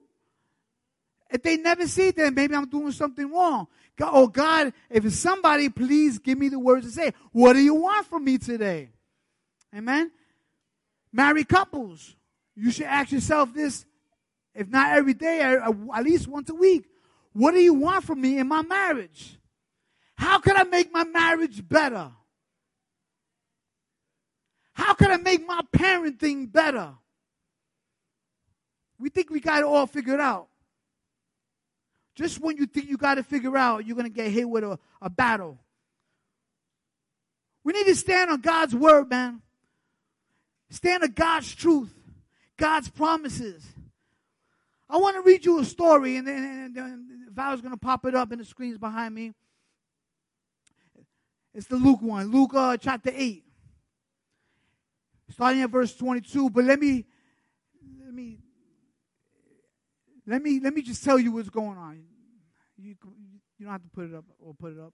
If 1.31 1.43
they 1.43 1.57
never 1.57 1.87
see 1.87 2.09
it, 2.09 2.17
then 2.17 2.35
maybe 2.35 2.55
I'm 2.55 2.69
doing 2.69 2.93
something 2.93 3.31
wrong. 3.31 3.67
God, 3.97 4.11
oh 4.13 4.27
God, 4.29 4.73
if 4.89 5.05
it's 5.05 5.19
somebody, 5.19 5.69
please 5.69 6.19
give 6.19 6.39
me 6.39 6.49
the 6.49 6.59
words 6.59 6.87
to 6.87 6.93
say. 6.93 7.13
What 7.33 7.55
do 7.55 7.59
you 7.59 7.75
want 7.75 8.07
from 8.07 8.25
me 8.25 8.39
today? 8.39 8.91
Amen. 9.77 10.11
Married 11.13 11.49
couples, 11.49 12.15
you 12.55 12.71
should 12.71 12.87
ask 12.87 13.13
yourself 13.13 13.53
this, 13.53 13.85
if 14.55 14.69
not 14.69 14.97
every 14.97 15.15
day, 15.15 15.41
at 15.41 16.05
least 16.05 16.29
once 16.29 16.49
a 16.51 16.55
week. 16.55 16.87
What 17.33 17.53
do 17.53 17.61
you 17.61 17.75
want 17.75 18.05
from 18.05 18.21
me 18.21 18.39
in 18.39 18.49
my 18.49 18.63
marriage? 18.63 19.39
How 20.17 20.39
can 20.39 20.57
I 20.57 20.65
make 20.65 20.93
my 20.93 21.05
marriage 21.05 21.67
better? 21.67 22.11
How 24.79 24.95
can 24.95 25.11
I 25.11 25.17
make 25.17 25.45
my 25.45 25.61
parenting 25.73 26.51
better? 26.53 26.95
We 29.01 29.09
think 29.09 29.29
we 29.29 29.41
got 29.41 29.59
it 29.59 29.65
all 29.65 29.89
figured 29.89 30.21
out. 30.21 30.47
Just 32.15 32.41
when 32.41 32.57
you 32.57 32.67
think 32.67 32.89
you 32.89 32.97
got 32.97 33.19
it 33.19 33.27
figured 33.27 33.57
out, 33.57 33.85
you're 33.85 33.97
going 33.97 34.07
to 34.07 34.15
get 34.15 34.31
hit 34.31 34.49
with 34.49 34.63
a, 34.63 34.79
a 35.03 35.11
battle. 35.11 35.59
We 37.65 37.73
need 37.73 37.87
to 37.87 37.97
stand 37.97 38.31
on 38.31 38.41
God's 38.41 38.73
word, 38.73 39.11
man. 39.11 39.43
Stand 40.71 41.03
on 41.03 41.11
God's 41.11 41.53
truth, 41.53 41.93
God's 42.57 42.89
promises. 42.89 43.67
I 44.89 44.99
want 44.99 45.17
to 45.17 45.23
read 45.23 45.45
you 45.45 45.59
a 45.59 45.65
story, 45.65 46.17
and 46.17 46.27
then 46.29 47.27
Val's 47.33 47.63
going 47.63 47.75
to 47.75 47.81
pop 47.81 48.05
it 48.05 48.15
up 48.15 48.31
in 48.31 48.39
the 48.39 48.45
screens 48.45 48.79
behind 48.79 49.13
me. 49.13 49.33
It's 51.53 51.67
the 51.67 51.77
Luke 51.77 52.01
one, 52.01 52.31
Luke 52.31 52.53
uh, 52.55 52.77
chapter 52.77 53.11
8, 53.13 53.45
starting 55.31 55.63
at 55.63 55.71
verse 55.71 55.95
22. 55.95 56.51
But 56.51 56.65
let 56.65 56.79
me, 56.79 57.05
let 58.05 58.15
me, 58.15 58.39
let 60.27 60.43
me, 60.43 60.61
let 60.61 60.75
me 60.75 60.83
just 60.83 61.05
tell 61.05 61.19
you 61.19 61.33
what's 61.33 61.49
going 61.49 61.79
on. 61.79 62.03
You, 62.77 62.95
you 63.59 63.65
don't 63.65 63.73
have 63.73 63.83
to 63.83 63.89
put 63.89 64.05
it 64.05 64.15
up 64.15 64.25
or 64.39 64.55
put 64.55 64.73
it 64.73 64.79
up. 64.79 64.93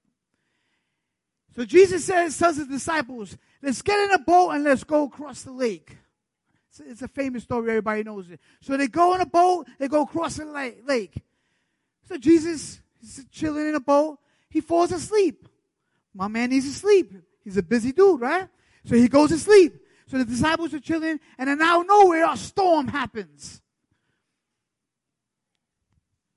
So 1.55 1.65
Jesus 1.65 2.05
says, 2.05 2.37
tells 2.37 2.57
his 2.57 2.67
disciples, 2.67 3.37
let's 3.63 3.83
get 3.83 3.99
in 3.99 4.13
a 4.13 4.19
boat 4.19 4.51
and 4.51 4.65
let's 4.65 4.83
go 4.83 5.05
across 5.05 5.43
the 5.43 5.53
lake. 5.53 5.97
It's, 6.69 6.81
it's 6.81 7.03
a 7.03 7.09
famous 7.09 7.45
story. 7.45 7.69
Everybody 7.71 8.03
knows 8.03 8.29
it. 8.29 8.41
So 8.61 8.77
they 8.77 8.89
go 8.89 9.15
in 9.15 9.21
a 9.21 9.27
boat. 9.27 9.69
They 9.79 9.87
go 9.87 10.03
across 10.03 10.37
the 10.37 10.47
lake. 10.47 11.23
So 12.09 12.17
Jesus 12.17 12.81
is 13.03 13.25
chilling 13.31 13.69
in 13.69 13.75
a 13.75 13.81
boat. 13.81 14.19
He 14.49 14.61
falls 14.61 14.91
asleep. 14.91 15.49
My 16.13 16.29
man 16.29 16.51
needs 16.51 16.67
to 16.67 16.73
sleep. 16.73 17.13
He's 17.43 17.57
a 17.57 17.63
busy 17.63 17.93
dude, 17.93 18.21
right? 18.21 18.49
So 18.85 18.97
he 18.97 19.09
goes 19.09 19.31
to 19.31 19.39
sleep. 19.39 19.75
So 20.07 20.19
the 20.19 20.25
disciples 20.25 20.75
are 20.75 20.81
chilling, 20.81 21.19
and 21.39 21.49
then 21.49 21.63
out 21.63 21.83
of 21.83 21.87
nowhere, 21.87 22.31
a 22.31 22.37
storm 22.37 22.89
happens. 22.89 23.63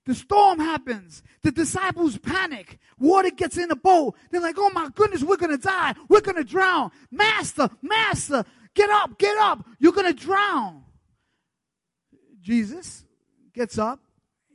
The 0.06 0.16
storm 0.16 0.60
happens. 0.60 1.22
The 1.44 1.52
disciples 1.52 2.18
panic. 2.18 2.80
Water 2.98 3.30
gets 3.30 3.58
in 3.58 3.68
the 3.68 3.76
boat. 3.76 4.16
They're 4.32 4.40
like, 4.40 4.56
oh 4.58 4.70
my 4.70 4.90
goodness, 4.96 5.22
we're 5.22 5.36
going 5.36 5.52
to 5.52 5.62
die. 5.62 5.96
We're 6.08 6.22
going 6.22 6.38
to 6.38 6.46
drown. 6.46 6.92
Master, 7.12 7.70
Master, 7.82 8.46
get 8.74 8.90
up, 8.90 9.20
get 9.20 9.38
up. 9.38 9.66
You're 9.80 9.92
going 9.92 10.08
to 10.08 10.14
drown. 10.14 10.84
Jesus 12.42 13.04
gets 13.54 13.78
up. 13.78 14.00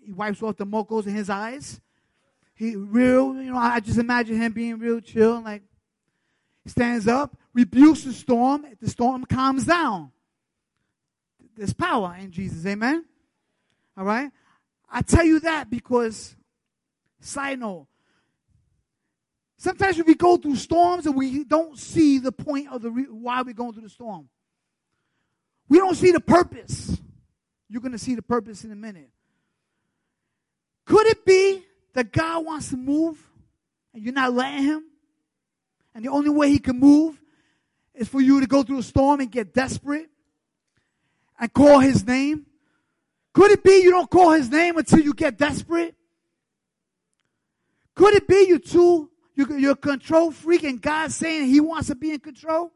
He 0.02 0.10
wipes 0.10 0.42
off 0.42 0.56
the 0.56 0.64
mocos 0.64 1.06
in 1.06 1.14
his 1.14 1.28
eyes. 1.28 1.82
He 2.54 2.74
real, 2.74 3.34
you 3.34 3.52
know, 3.52 3.58
I 3.58 3.80
just 3.80 3.98
imagine 3.98 4.36
him 4.40 4.52
being 4.52 4.78
real 4.78 5.00
chill, 5.00 5.42
like 5.42 5.62
stands 6.66 7.08
up, 7.08 7.36
rebukes 7.54 8.04
the 8.04 8.12
storm, 8.12 8.66
the 8.80 8.88
storm 8.88 9.24
calms 9.24 9.64
down. 9.64 10.12
There's 11.56 11.72
power 11.72 12.16
in 12.18 12.30
Jesus, 12.30 12.64
amen? 12.66 13.04
All 13.96 14.04
right? 14.04 14.30
I 14.90 15.02
tell 15.02 15.24
you 15.24 15.40
that 15.40 15.70
because, 15.70 16.34
side 17.20 17.60
note, 17.60 17.86
sometimes 19.56 20.02
we 20.02 20.14
go 20.14 20.36
through 20.36 20.56
storms 20.56 21.06
and 21.06 21.14
we 21.14 21.44
don't 21.44 21.78
see 21.78 22.18
the 22.18 22.32
point 22.32 22.68
of 22.70 22.82
the 22.82 22.90
re- 22.90 23.04
why 23.04 23.42
we're 23.42 23.54
going 23.54 23.72
through 23.72 23.82
the 23.82 23.90
storm. 23.90 24.28
We 25.68 25.78
don't 25.78 25.94
see 25.94 26.12
the 26.12 26.20
purpose. 26.20 27.00
You're 27.68 27.80
going 27.80 27.92
to 27.92 27.98
see 27.98 28.14
the 28.14 28.22
purpose 28.22 28.64
in 28.64 28.72
a 28.72 28.76
minute. 28.76 29.10
Could 30.84 31.06
it 31.06 31.24
be 31.24 31.64
that 31.94 32.12
God 32.12 32.44
wants 32.44 32.70
to 32.70 32.76
move 32.76 33.18
and 33.94 34.02
you're 34.02 34.12
not 34.12 34.32
letting 34.32 34.64
Him? 34.64 34.84
And 35.94 36.04
the 36.04 36.10
only 36.10 36.30
way 36.30 36.50
He 36.50 36.58
can 36.58 36.78
move 36.78 37.21
is 37.94 38.08
for 38.08 38.20
you 38.20 38.40
to 38.40 38.46
go 38.46 38.62
through 38.62 38.78
a 38.78 38.82
storm 38.82 39.20
and 39.20 39.30
get 39.30 39.52
desperate 39.54 40.08
and 41.38 41.52
call 41.52 41.80
His 41.80 42.06
name 42.06 42.46
could 43.32 43.50
it 43.50 43.64
be 43.64 43.82
you 43.82 43.90
don't 43.90 44.10
call 44.10 44.32
his 44.32 44.50
name 44.50 44.76
until 44.76 45.00
you 45.00 45.14
get 45.14 45.38
desperate? 45.38 45.94
Could 47.94 48.14
it 48.14 48.28
be 48.28 48.46
you 48.48 48.58
too, 48.58 49.10
you're 49.34 49.72
a 49.72 49.76
control 49.76 50.30
freak 50.30 50.64
and 50.64 50.80
God's 50.80 51.14
saying 51.14 51.46
he 51.46 51.60
wants 51.60 51.88
to 51.88 51.94
be 51.94 52.12
in 52.12 52.20
control? 52.20 52.72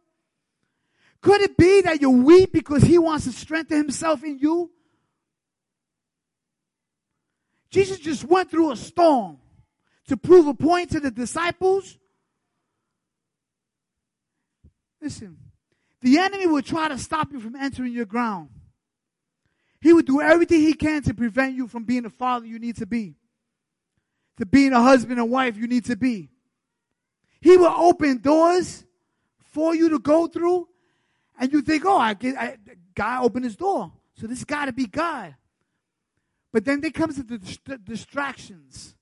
Could 1.20 1.42
it 1.42 1.56
be 1.56 1.82
that 1.82 2.00
you're 2.00 2.10
weak 2.10 2.52
because 2.52 2.82
he 2.82 2.98
wants 2.98 3.24
to 3.24 3.32
strengthen 3.32 3.76
himself 3.76 4.22
in 4.22 4.38
you? 4.38 4.70
Jesus 7.70 7.98
just 7.98 8.24
went 8.24 8.50
through 8.50 8.70
a 8.70 8.76
storm 8.76 9.38
to 10.08 10.16
prove 10.16 10.46
a 10.46 10.54
point 10.54 10.90
to 10.92 11.00
the 11.00 11.10
disciples. 11.10 11.98
Listen, 15.00 15.36
the 16.02 16.18
enemy 16.18 16.46
will 16.46 16.62
try 16.62 16.88
to 16.88 16.98
stop 16.98 17.32
you 17.32 17.40
from 17.40 17.56
entering 17.56 17.92
your 17.92 18.06
ground. 18.06 18.50
He 19.80 19.92
would 19.92 20.06
do 20.06 20.20
everything 20.20 20.60
he 20.60 20.74
can 20.74 21.02
to 21.02 21.14
prevent 21.14 21.54
you 21.54 21.68
from 21.68 21.84
being 21.84 22.02
the 22.02 22.10
father 22.10 22.46
you 22.46 22.58
need 22.58 22.76
to 22.76 22.86
be, 22.86 23.14
to 24.38 24.46
being 24.46 24.72
a 24.72 24.80
husband 24.80 25.18
and 25.18 25.30
wife 25.30 25.56
you 25.56 25.66
need 25.66 25.84
to 25.86 25.96
be. 25.96 26.30
He 27.40 27.56
will 27.56 27.66
open 27.66 28.18
doors 28.18 28.84
for 29.52 29.74
you 29.74 29.90
to 29.90 29.98
go 29.98 30.26
through, 30.26 30.68
and 31.38 31.52
you 31.52 31.62
think, 31.62 31.84
oh, 31.84 31.98
I 31.98 32.14
get, 32.14 32.36
I, 32.36 32.56
God 32.94 33.24
opened 33.24 33.44
his 33.44 33.56
door, 33.56 33.92
so 34.18 34.26
this 34.26 34.44
got 34.44 34.64
to 34.66 34.72
be 34.72 34.86
God. 34.86 35.34
But 36.52 36.64
then 36.64 36.80
there 36.80 36.90
comes 36.90 37.16
the 37.16 37.78
distractions. 37.84 38.96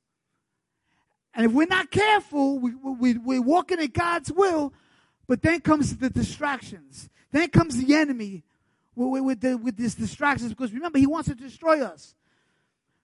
And 1.35 1.47
if 1.47 1.53
we're 1.53 1.67
not 1.67 1.91
careful, 1.91 2.59
we, 2.59 2.75
we, 2.75 3.15
we're 3.19 3.43
walking 3.43 3.81
in 3.81 3.91
God's 3.91 4.33
will, 4.33 4.73
but 5.27 5.43
then 5.43 5.61
comes 5.61 5.97
the 5.97 6.11
distractions. 6.11 7.09
Then 7.31 7.49
comes 7.49 7.77
the 7.77 7.95
enemy 7.95 8.45
with, 8.95 9.23
with, 9.23 9.41
the, 9.41 9.57
with 9.57 9.77
these 9.77 9.95
distractions 9.95 10.51
because 10.53 10.73
remember, 10.73 10.99
he 10.99 11.07
wants 11.07 11.29
to 11.29 11.35
destroy 11.35 11.83
us. 11.83 12.15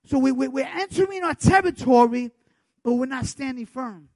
So 0.05 0.19
we, 0.19 0.33
we, 0.33 0.49
we're 0.49 0.67
entering 0.67 1.23
our 1.23 1.35
territory, 1.35 2.31
but 2.83 2.95
we're 2.95 3.07
not 3.07 3.27
standing 3.27 3.67
firm. 3.67 4.09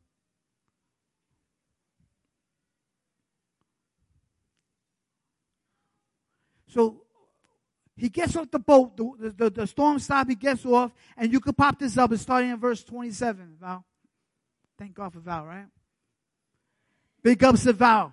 So 6.69 7.03
he 7.97 8.09
gets 8.09 8.35
off 8.35 8.51
the 8.51 8.59
boat, 8.59 8.97
the, 8.97 9.33
the, 9.37 9.51
the, 9.51 9.67
storm 9.67 10.01
stops, 10.01 10.29
he 10.29 10.35
gets 10.35 10.67
off, 10.67 10.93
and 11.17 11.33
you 11.33 11.39
could 11.39 11.57
pop 11.57 11.79
this 11.79 11.97
up. 11.97 12.11
It's 12.11 12.23
starting 12.23 12.51
in 12.51 12.59
verse 12.59 12.83
27, 12.83 13.59
Val. 13.61 13.85
Thank 14.77 14.95
God 14.95 15.13
for 15.13 15.21
Val, 15.21 15.45
right? 15.45 15.67
Big 17.25 17.43
ups 17.43 17.65
to 17.65 17.73
Val. 17.73 18.13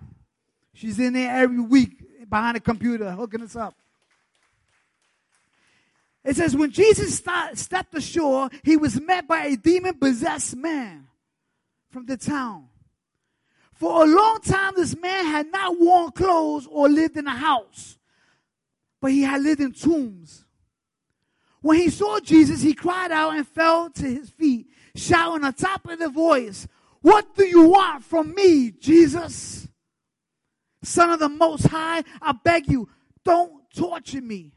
She's 0.72 0.98
in 0.98 1.12
there 1.12 1.42
every 1.42 1.60
week 1.60 2.28
behind 2.28 2.56
a 2.56 2.60
computer 2.60 3.10
hooking 3.10 3.42
us 3.42 3.54
up. 3.54 3.74
It 6.24 6.36
says, 6.36 6.56
when 6.56 6.70
Jesus 6.70 7.18
st- 7.18 7.58
stepped 7.58 7.94
ashore, 7.94 8.48
he 8.64 8.76
was 8.76 8.98
met 9.00 9.28
by 9.28 9.44
a 9.44 9.56
demon 9.56 9.98
possessed 9.98 10.56
man 10.56 11.08
from 11.90 12.06
the 12.06 12.16
town. 12.16 12.68
For 13.74 14.04
a 14.04 14.06
long 14.06 14.38
time, 14.40 14.72
this 14.76 14.96
man 14.96 15.26
had 15.26 15.52
not 15.52 15.78
worn 15.78 16.12
clothes 16.12 16.66
or 16.70 16.88
lived 16.88 17.16
in 17.16 17.26
a 17.26 17.36
house, 17.36 17.98
but 19.00 19.10
he 19.10 19.22
had 19.22 19.42
lived 19.42 19.60
in 19.60 19.72
tombs. 19.72 20.44
When 21.60 21.78
he 21.78 21.90
saw 21.90 22.18
Jesus, 22.20 22.62
he 22.62 22.72
cried 22.72 23.12
out 23.12 23.34
and 23.34 23.46
fell 23.46 23.90
to 23.90 24.04
his 24.04 24.30
feet, 24.30 24.68
shouting 24.94 25.44
on 25.44 25.52
top 25.52 25.86
of 25.86 25.98
the 25.98 26.08
voice, 26.08 26.66
What 27.02 27.34
do 27.34 27.44
you 27.44 27.68
want 27.68 28.04
from 28.04 28.34
me, 28.34 28.70
Jesus? 28.70 29.68
Son 30.82 31.10
of 31.10 31.18
the 31.20 31.28
Most 31.28 31.66
High, 31.66 32.02
I 32.20 32.32
beg 32.32 32.68
you, 32.68 32.88
don't 33.24 33.62
torture 33.74 34.22
me. 34.22 34.52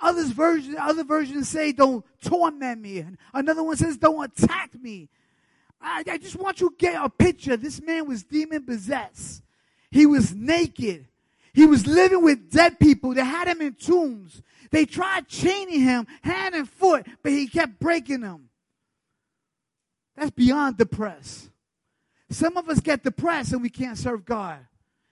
Others 0.00 0.30
versions, 0.30 0.76
other 0.78 1.04
versions 1.04 1.48
say, 1.48 1.72
don't 1.72 2.04
torment 2.22 2.80
me. 2.80 3.04
Another 3.32 3.62
one 3.62 3.76
says, 3.76 3.96
don't 3.96 4.24
attack 4.24 4.74
me. 4.80 5.08
I, 5.80 6.02
I 6.06 6.18
just 6.18 6.36
want 6.36 6.60
you 6.60 6.70
to 6.70 6.76
get 6.76 7.02
a 7.02 7.08
picture. 7.08 7.56
This 7.56 7.80
man 7.80 8.06
was 8.08 8.24
demon 8.24 8.64
possessed. 8.64 9.42
He 9.90 10.06
was 10.06 10.34
naked. 10.34 11.06
He 11.52 11.66
was 11.66 11.86
living 11.86 12.22
with 12.24 12.50
dead 12.50 12.80
people. 12.80 13.14
They 13.14 13.24
had 13.24 13.46
him 13.46 13.60
in 13.60 13.74
tombs. 13.74 14.42
They 14.70 14.84
tried 14.86 15.28
chaining 15.28 15.80
him 15.80 16.06
hand 16.22 16.54
and 16.56 16.68
foot, 16.68 17.06
but 17.22 17.30
he 17.30 17.46
kept 17.46 17.78
breaking 17.78 18.20
them. 18.22 18.48
That's 20.16 20.30
beyond 20.30 20.76
depressed. 20.76 21.50
Some 22.30 22.56
of 22.56 22.68
us 22.68 22.80
get 22.80 23.02
depressed 23.02 23.52
and 23.52 23.62
we 23.62 23.70
can't 23.70 23.98
serve 23.98 24.24
God. 24.24 24.58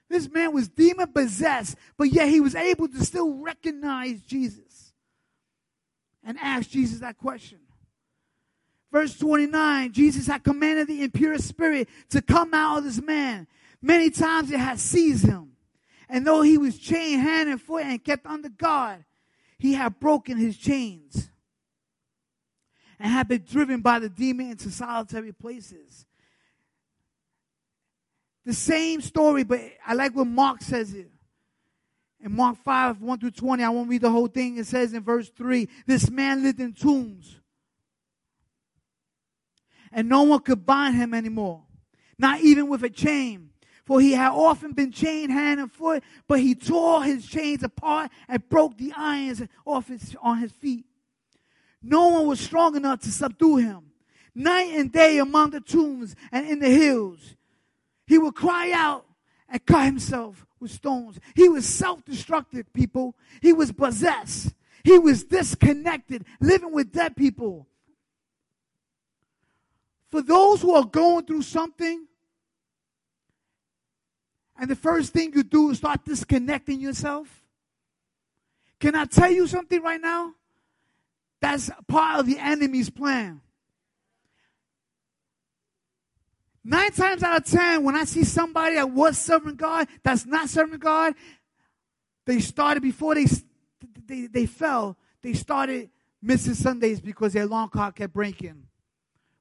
This 0.09 0.29
man 0.29 0.53
was 0.53 0.69
demon 0.69 1.13
possessed, 1.13 1.77
but 1.97 2.13
yet 2.13 2.29
he 2.29 2.41
was 2.41 2.55
able 2.55 2.89
to 2.89 3.05
still 3.05 3.35
recognize 3.35 4.21
Jesus 4.23 4.93
and 6.25 6.39
ask 6.39 6.71
Jesus 6.71 7.01
that 7.01 7.19
question. 7.19 7.59
Verse 8.93 9.17
29 9.19 9.93
Jesus 9.93 10.27
had 10.27 10.45
commanded 10.45 10.87
the 10.87 11.03
impure 11.03 11.39
spirit 11.39 11.89
to 12.11 12.21
come 12.21 12.53
out 12.53 12.79
of 12.79 12.85
this 12.85 13.01
man. 13.01 13.47
Many 13.81 14.11
times 14.11 14.51
it 14.51 14.61
had 14.61 14.79
seized 14.79 15.25
him. 15.25 15.53
And 16.09 16.27
though 16.27 16.43
he 16.43 16.59
was 16.59 16.79
chained 16.79 17.23
hand 17.23 17.49
and 17.49 17.61
foot 17.61 17.85
and 17.85 18.05
kept 18.05 18.27
under 18.27 18.51
guard, 18.51 19.05
he 19.59 19.73
had 19.73 19.99
broken 19.99 20.37
his 20.37 20.59
chains 20.59 21.31
and 23.03 23.11
had 23.11 23.27
been 23.27 23.43
driven 23.43 23.81
by 23.81 23.99
the 23.99 24.09
demon 24.09 24.53
into 24.53 24.71
solitary 24.71 25.33
places. 25.33 26.07
The 28.47 28.55
same 28.55 29.01
story, 29.01 29.43
but 29.43 29.61
I 29.85 29.95
like 29.95 30.15
what 30.15 30.29
Mark 30.29 30.63
says 30.63 30.95
it. 30.95 31.11
In 32.21 32.37
Mark 32.37 32.59
5, 32.59 33.01
1 33.01 33.19
through 33.19 33.33
20, 33.33 33.65
I 33.65 33.69
won't 33.71 33.91
read 33.91 34.03
the 34.03 34.11
whole 34.11 34.29
thing. 34.29 34.57
It 34.57 34.67
says 34.67 34.93
in 34.93 35.03
verse 35.03 35.29
3 35.31 35.69
this 35.85 36.09
man 36.11 36.45
lived 36.45 36.61
in 36.61 36.75
tombs. 36.75 37.41
And 39.91 40.09
no 40.09 40.23
one 40.23 40.41
could 40.41 40.65
bind 40.65 40.95
him 40.95 41.13
anymore, 41.13 41.65
not 42.19 42.41
even 42.41 42.69
with 42.69 42.85
a 42.85 42.91
chain. 42.91 43.51
For 43.85 44.01
he 44.01 44.13
had 44.13 44.31
often 44.31 44.75
been 44.75 44.93
chained 44.93 45.33
hand 45.33 45.59
and 45.59 45.71
foot, 45.71 46.05
but 46.29 46.39
he 46.39 46.55
tore 46.55 47.03
his 47.03 47.27
chains 47.27 47.65
apart 47.65 48.13
and 48.29 48.49
broke 48.49 48.79
the 48.79 48.93
irons 48.97 49.43
off 49.67 49.89
his, 49.89 50.15
on 50.23 50.39
his 50.39 50.53
feet. 50.53 50.87
No 51.83 52.09
one 52.09 52.27
was 52.27 52.41
strong 52.41 52.77
enough 52.77 53.01
to 53.01 53.11
subdue 53.11 53.57
him. 53.57 53.91
Night 54.35 54.71
and 54.75 54.91
day 54.93 55.19
among 55.19 55.51
the 55.51 55.61
tombs 55.61 56.15
and 56.31 56.49
in 56.49 56.59
the 56.59 56.69
hills, 56.69 57.37
he 58.07 58.19
would 58.19 58.35
cry 58.35 58.73
out 58.73 59.05
and 59.49 59.65
cut 59.67 59.85
himself 59.85 60.47
with 60.59 60.71
stones. 60.71 61.19
He 61.35 61.49
was 61.49 61.67
self 61.67 62.05
destructive, 62.05 62.73
people. 62.73 63.15
He 63.43 63.53
was 63.53 63.73
possessed. 63.73 64.55
He 64.85 64.99
was 64.99 65.25
disconnected, 65.25 66.25
living 66.41 66.73
with 66.73 66.93
dead 66.93 67.17
people. 67.17 67.67
For 70.11 70.23
those 70.23 70.61
who 70.61 70.75
are 70.75 70.85
going 70.85 71.25
through 71.25 71.43
something, 71.43 72.07
and 74.59 74.71
the 74.71 74.77
first 74.77 75.13
thing 75.13 75.33
you 75.35 75.43
do 75.43 75.71
is 75.71 75.79
start 75.79 76.05
disconnecting 76.05 76.81
yourself, 76.81 77.43
Can 78.79 78.95
I 78.95 79.05
tell 79.05 79.31
you 79.31 79.47
something 79.47 79.83
right 79.83 80.01
now? 80.01 80.35
That's 81.43 81.71
part 81.89 82.21
of 82.21 82.27
the 82.27 82.39
enemy's 82.39 82.89
plan. 82.89 83.41
Nine 86.65 86.93
times 86.93 87.25
out 87.25 87.39
of 87.39 87.45
ten, 87.45 87.83
when 87.83 87.97
I 87.97 88.05
see 88.05 88.23
somebody 88.23 88.77
that 88.77 88.89
was 88.89 89.19
serving 89.19 89.57
God, 89.57 89.89
that's 90.05 90.25
not 90.25 90.49
serving 90.49 90.79
God, 90.79 91.15
they 92.25 92.39
started 92.39 92.81
before 92.81 93.17
they, 93.17 93.27
they, 94.07 94.29
they 94.29 94.47
fell, 94.47 94.97
they 95.21 95.33
started 95.33 95.91
missing 96.23 96.55
Sundays 96.55 97.01
because 97.01 97.33
their 97.33 97.43
alarm 97.43 97.69
clock 97.69 97.97
kept 97.97 98.13
breaking. 98.13 98.63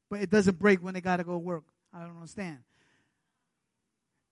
But 0.09 0.21
it 0.21 0.31
doesn't 0.31 0.57
break 0.57 0.83
when 0.83 0.95
they 0.95 1.01
got 1.01 1.17
to 1.17 1.23
go 1.23 1.37
work. 1.37 1.65
I 1.93 2.01
don't 2.01 2.15
understand. 2.15 2.57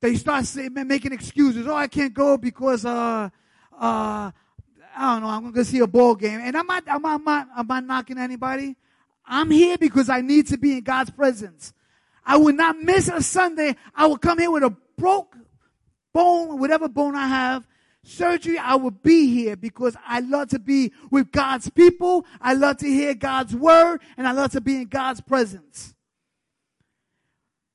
They 0.02 0.16
start 0.16 0.46
saying, 0.46 0.74
making 0.74 1.14
excuses. 1.14 1.68
Oh, 1.68 1.76
I 1.76 1.88
can't 1.88 2.16
go 2.16 2.36
because 2.36 2.84
uh, 2.84 3.30
uh, 3.80 4.32
I 4.96 5.14
don't 5.14 5.24
know, 5.24 5.30
I'm 5.30 5.42
going 5.44 5.54
to 5.54 5.66
see 5.66 5.80
a 5.80 5.88
ball 5.88 6.16
game. 6.16 6.40
And 6.42 6.58
I'm 6.58 6.68
not, 6.68 6.84
I'm, 6.88 7.02
not, 7.02 7.16
I'm, 7.16 7.24
not, 7.24 7.48
I'm 7.56 7.68
not 7.68 7.84
knocking 7.86 8.18
anybody. 8.18 8.76
I'm 9.26 9.52
here 9.52 9.78
because 9.78 10.10
I 10.10 10.22
need 10.22 10.48
to 10.48 10.58
be 10.58 10.74
in 10.74 10.82
God's 10.82 11.12
presence. 11.12 11.74
I 12.26 12.38
will 12.38 12.54
not 12.54 12.78
miss 12.80 13.08
a 13.08 13.22
Sunday. 13.22 13.76
I 13.96 14.08
will 14.08 14.18
come 14.18 14.40
here 14.40 14.52
with 14.52 14.64
a 14.64 14.76
broke 14.98 15.36
bone, 16.14 16.60
whatever 16.60 16.90
bone 16.90 17.16
I 17.16 17.28
have, 17.28 17.68
surgery. 18.04 18.58
I 18.58 18.76
will 18.76 18.92
be 18.92 19.34
here 19.34 19.56
because 19.56 19.96
I 20.06 20.20
love 20.22 20.50
to 20.50 20.60
be 20.60 20.94
with 21.12 21.32
God's 21.32 21.70
people. 21.70 22.26
I 22.42 22.54
love 22.54 22.78
to 22.78 22.88
hear 22.88 23.14
God's 23.14 23.56
word 23.56 24.02
and 24.18 24.28
I 24.28 24.32
love 24.32 24.52
to 24.52 24.62
be 24.62 24.78
in 24.78 24.86
God's 24.86 25.22
presence. 25.22 25.94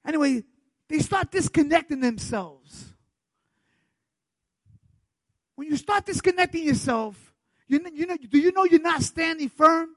Anyway, 0.06 0.44
they 0.88 0.98
start 0.98 1.30
disconnecting 1.30 2.00
themselves. 2.00 2.93
When 5.56 5.68
you 5.68 5.76
start 5.76 6.06
disconnecting 6.06 6.64
yourself, 6.64 7.34
you, 7.68 7.80
you 7.92 8.06
know, 8.06 8.16
do 8.16 8.38
you 8.38 8.52
know 8.52 8.64
you're 8.64 8.80
not 8.80 9.02
standing 9.02 9.48
firm? 9.48 9.90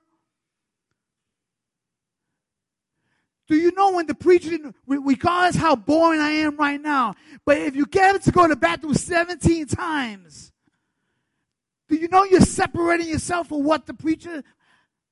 Do 3.48 3.56
you 3.56 3.72
know 3.72 3.94
when 3.94 4.08
the 4.08 4.16
preacher, 4.16 4.58
regardless 4.86 5.56
how 5.56 5.76
boring 5.76 6.20
I 6.20 6.32
am 6.32 6.58
right 6.58 6.82
now, 6.82 7.16
but 7.46 7.58
if 7.58 7.76
you 7.76 7.86
get 7.86 8.22
to 8.24 8.32
go 8.32 8.44
to 8.44 8.50
the 8.50 8.56
bathroom 8.58 8.94
17 8.94 9.68
times, 9.68 10.52
do 11.88 11.96
you 11.96 12.10
know 12.10 12.26
you're 12.26 12.42
separating 12.42 13.08
yourself 13.08 13.48
from 13.48 13.64
what 13.64 13.86
the 13.86 13.94
preacher 13.94 14.44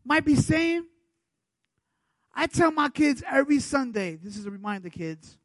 might 0.03 0.25
be 0.25 0.35
saying? 0.35 0.85
I 2.33 2.47
tell 2.47 2.71
my 2.71 2.89
kids 2.89 3.23
every 3.25 3.61
Sunday, 3.61 4.17
this 4.21 4.35
is 4.35 4.45
a 4.45 4.51
reminder, 4.51 4.89
kids, 4.89 5.37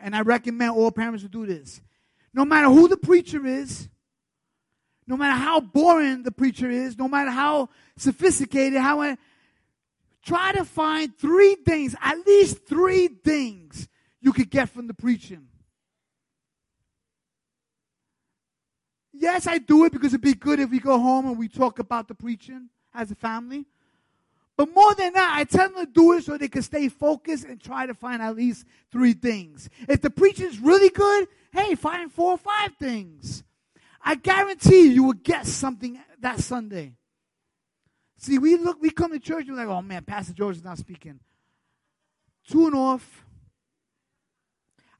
and 0.00 0.14
I 0.14 0.20
recommend 0.20 0.70
all 0.70 0.92
parents 0.92 1.24
to 1.24 1.28
do 1.28 1.46
this 1.46 1.80
no 2.34 2.44
matter 2.44 2.68
who 2.68 2.88
the 2.88 2.96
preacher 2.96 3.46
is, 3.46 3.88
no 5.06 5.16
matter 5.16 5.38
how 5.38 5.60
boring 5.60 6.22
the 6.22 6.32
preacher 6.32 6.70
is, 6.70 6.96
no 6.96 7.08
matter 7.08 7.30
how 7.30 7.68
sophisticated, 7.96 8.78
how 8.80 9.00
uh, 9.02 9.16
try 10.24 10.52
to 10.52 10.64
find 10.64 11.16
three 11.18 11.56
things, 11.56 11.94
at 12.00 12.16
least 12.26 12.66
three 12.66 13.08
things 13.08 13.88
you 14.20 14.32
could 14.32 14.50
get 14.50 14.70
from 14.70 14.86
the 14.86 14.94
preaching. 14.94 15.48
Yes, 19.12 19.46
I 19.46 19.58
do 19.58 19.84
it 19.84 19.92
because 19.92 20.14
it'd 20.14 20.22
be 20.22 20.34
good 20.34 20.58
if 20.60 20.70
we 20.70 20.80
go 20.80 20.98
home 20.98 21.26
and 21.26 21.38
we 21.38 21.48
talk 21.48 21.78
about 21.78 22.08
the 22.08 22.14
preaching 22.14 22.70
as 22.94 23.10
a 23.10 23.14
family. 23.14 23.66
But 24.56 24.74
more 24.74 24.94
than 24.94 25.14
that, 25.14 25.34
I 25.36 25.44
tell 25.44 25.70
them 25.70 25.86
to 25.86 25.90
do 25.90 26.12
it 26.12 26.24
so 26.24 26.36
they 26.36 26.48
can 26.48 26.62
stay 26.62 26.88
focused 26.88 27.44
and 27.44 27.60
try 27.60 27.86
to 27.86 27.94
find 27.94 28.20
at 28.20 28.36
least 28.36 28.66
three 28.90 29.14
things. 29.14 29.70
If 29.88 30.02
the 30.02 30.10
preaching's 30.10 30.58
really 30.58 30.90
good, 30.90 31.28
hey, 31.52 31.74
find 31.74 32.12
four 32.12 32.32
or 32.32 32.38
five 32.38 32.72
things. 32.78 33.44
I 34.04 34.16
guarantee 34.16 34.88
you, 34.88 35.04
will 35.04 35.12
get 35.14 35.46
something 35.46 35.98
that 36.20 36.40
Sunday. 36.40 36.96
See, 38.18 38.38
we 38.38 38.56
look, 38.56 38.80
we 38.80 38.90
come 38.90 39.12
to 39.12 39.18
church 39.18 39.48
and 39.48 39.56
we're 39.56 39.64
like, 39.64 39.74
oh 39.74 39.82
man, 39.82 40.04
Pastor 40.04 40.32
George 40.32 40.56
is 40.56 40.64
not 40.64 40.78
speaking. 40.78 41.18
Tune 42.48 42.74
off. 42.74 43.24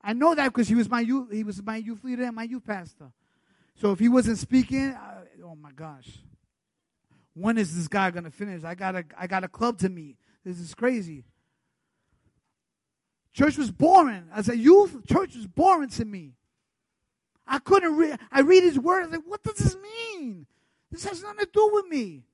I 0.03 0.13
know 0.13 0.35
that 0.35 0.47
because 0.47 0.69
he 0.69 0.75
was 0.75 0.89
my 0.89 1.01
youth, 1.01 1.31
he 1.31 1.45
was 1.45 1.63
my 1.63 1.77
youth 1.77 2.03
leader 2.03 2.25
and 2.25 2.35
my 2.35 2.43
youth 2.45 2.67
pastor. 2.67 3.13
So 3.77 3.93
if 3.93 3.99
he 3.99 4.09
wasn't 4.09 4.39
speaking, 4.39 4.91
I, 4.91 5.23
oh 5.45 5.55
my 5.55 5.71
gosh, 5.73 6.09
when 7.35 7.59
is 7.59 7.75
this 7.75 7.89
guy 7.89 8.11
gonna 8.11 8.31
finish? 8.31 8.65
I 8.65 8.75
got 8.75 8.95
a 8.95 9.05
I 9.19 9.27
got 9.27 9.45
a 9.45 9.49
club 9.49 9.79
to 9.79 9.89
meet. 9.89 10.17
This 10.45 10.59
is 10.59 10.75
crazy. 10.75 11.25
Church 13.33 13.57
was 13.57 13.71
boring. 13.71 14.25
As 14.35 14.49
a 14.49 14.57
youth, 14.57 15.07
church 15.07 15.35
was 15.35 15.47
boring 15.47 15.89
to 15.91 16.05
me. 16.05 16.35
I 17.47 17.59
couldn't 17.59 17.97
read. 17.97 18.19
I 18.31 18.41
read 18.41 18.63
his 18.63 18.79
word. 18.79 19.03
I 19.03 19.07
was 19.07 19.17
like, 19.17 19.27
what 19.27 19.43
does 19.43 19.57
this 19.57 19.77
mean? 19.77 20.47
This 20.91 21.05
has 21.05 21.23
nothing 21.23 21.41
to 21.41 21.51
do 21.53 21.71
with 21.73 21.87
me. 21.87 22.25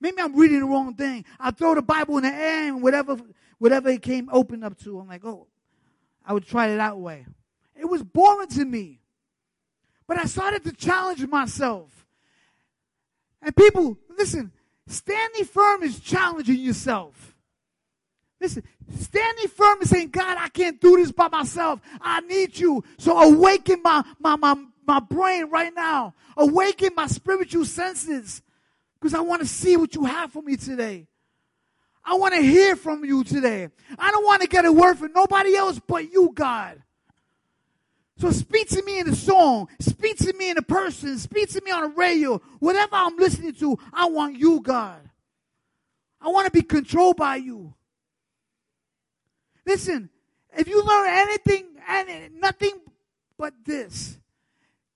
Maybe 0.00 0.20
I'm 0.20 0.36
reading 0.36 0.60
the 0.60 0.66
wrong 0.66 0.94
thing. 0.94 1.24
I 1.40 1.50
throw 1.50 1.74
the 1.74 1.82
Bible 1.82 2.18
in 2.18 2.24
the 2.24 2.32
air 2.32 2.68
and 2.68 2.82
whatever, 2.82 3.16
whatever 3.58 3.88
it 3.88 4.02
came 4.02 4.28
open 4.30 4.62
up 4.62 4.78
to, 4.84 5.00
I'm 5.00 5.08
like, 5.08 5.24
oh, 5.24 5.46
I 6.24 6.34
would 6.34 6.46
try 6.46 6.68
it 6.68 6.76
that 6.76 6.98
way. 6.98 7.26
It 7.74 7.86
was 7.86 8.02
boring 8.02 8.48
to 8.48 8.64
me. 8.64 9.00
But 10.06 10.18
I 10.18 10.24
started 10.24 10.64
to 10.64 10.72
challenge 10.72 11.26
myself. 11.26 11.97
And 13.42 13.54
people, 13.54 13.98
listen, 14.16 14.52
standing 14.86 15.44
firm 15.44 15.82
is 15.82 16.00
challenging 16.00 16.58
yourself. 16.58 17.34
Listen, 18.40 18.62
standing 18.96 19.48
firm 19.48 19.80
and 19.80 19.88
saying, 19.88 20.10
God, 20.10 20.38
I 20.38 20.48
can't 20.48 20.80
do 20.80 20.96
this 20.96 21.10
by 21.10 21.28
myself. 21.28 21.80
I 22.00 22.20
need 22.20 22.58
you. 22.58 22.84
So 22.98 23.18
awaken 23.18 23.82
my, 23.82 24.04
my, 24.20 24.36
my, 24.36 24.54
my 24.86 25.00
brain 25.00 25.50
right 25.50 25.74
now. 25.74 26.14
Awaken 26.36 26.90
my 26.94 27.08
spiritual 27.08 27.64
senses. 27.64 28.42
Because 29.00 29.14
I 29.14 29.20
want 29.20 29.42
to 29.42 29.48
see 29.48 29.76
what 29.76 29.94
you 29.94 30.04
have 30.04 30.32
for 30.32 30.42
me 30.42 30.56
today. 30.56 31.06
I 32.04 32.14
want 32.14 32.34
to 32.34 32.40
hear 32.40 32.74
from 32.74 33.04
you 33.04 33.22
today. 33.22 33.68
I 33.98 34.10
don't 34.10 34.24
want 34.24 34.42
to 34.42 34.48
get 34.48 34.64
a 34.64 34.72
word 34.72 34.98
from 34.98 35.12
nobody 35.12 35.54
else 35.56 35.80
but 35.86 36.10
you, 36.10 36.32
God. 36.34 36.82
So 38.18 38.32
speak 38.32 38.68
to 38.70 38.82
me 38.82 38.98
in 38.98 39.08
a 39.08 39.14
song, 39.14 39.68
speak 39.78 40.16
to 40.18 40.32
me 40.32 40.50
in 40.50 40.58
a 40.58 40.62
person, 40.62 41.18
speak 41.18 41.50
to 41.50 41.62
me 41.64 41.70
on 41.70 41.84
a 41.84 41.88
radio, 41.88 42.42
whatever 42.58 42.96
I'm 42.96 43.16
listening 43.16 43.54
to, 43.54 43.78
I 43.92 44.06
want 44.06 44.36
you, 44.36 44.60
God. 44.60 44.98
I 46.20 46.28
want 46.28 46.46
to 46.46 46.50
be 46.50 46.62
controlled 46.62 47.16
by 47.16 47.36
you. 47.36 47.74
Listen, 49.64 50.10
if 50.56 50.66
you 50.66 50.82
learn 50.82 51.08
anything 51.08 51.66
and 51.88 52.40
nothing 52.40 52.72
but 53.38 53.54
this, 53.64 54.18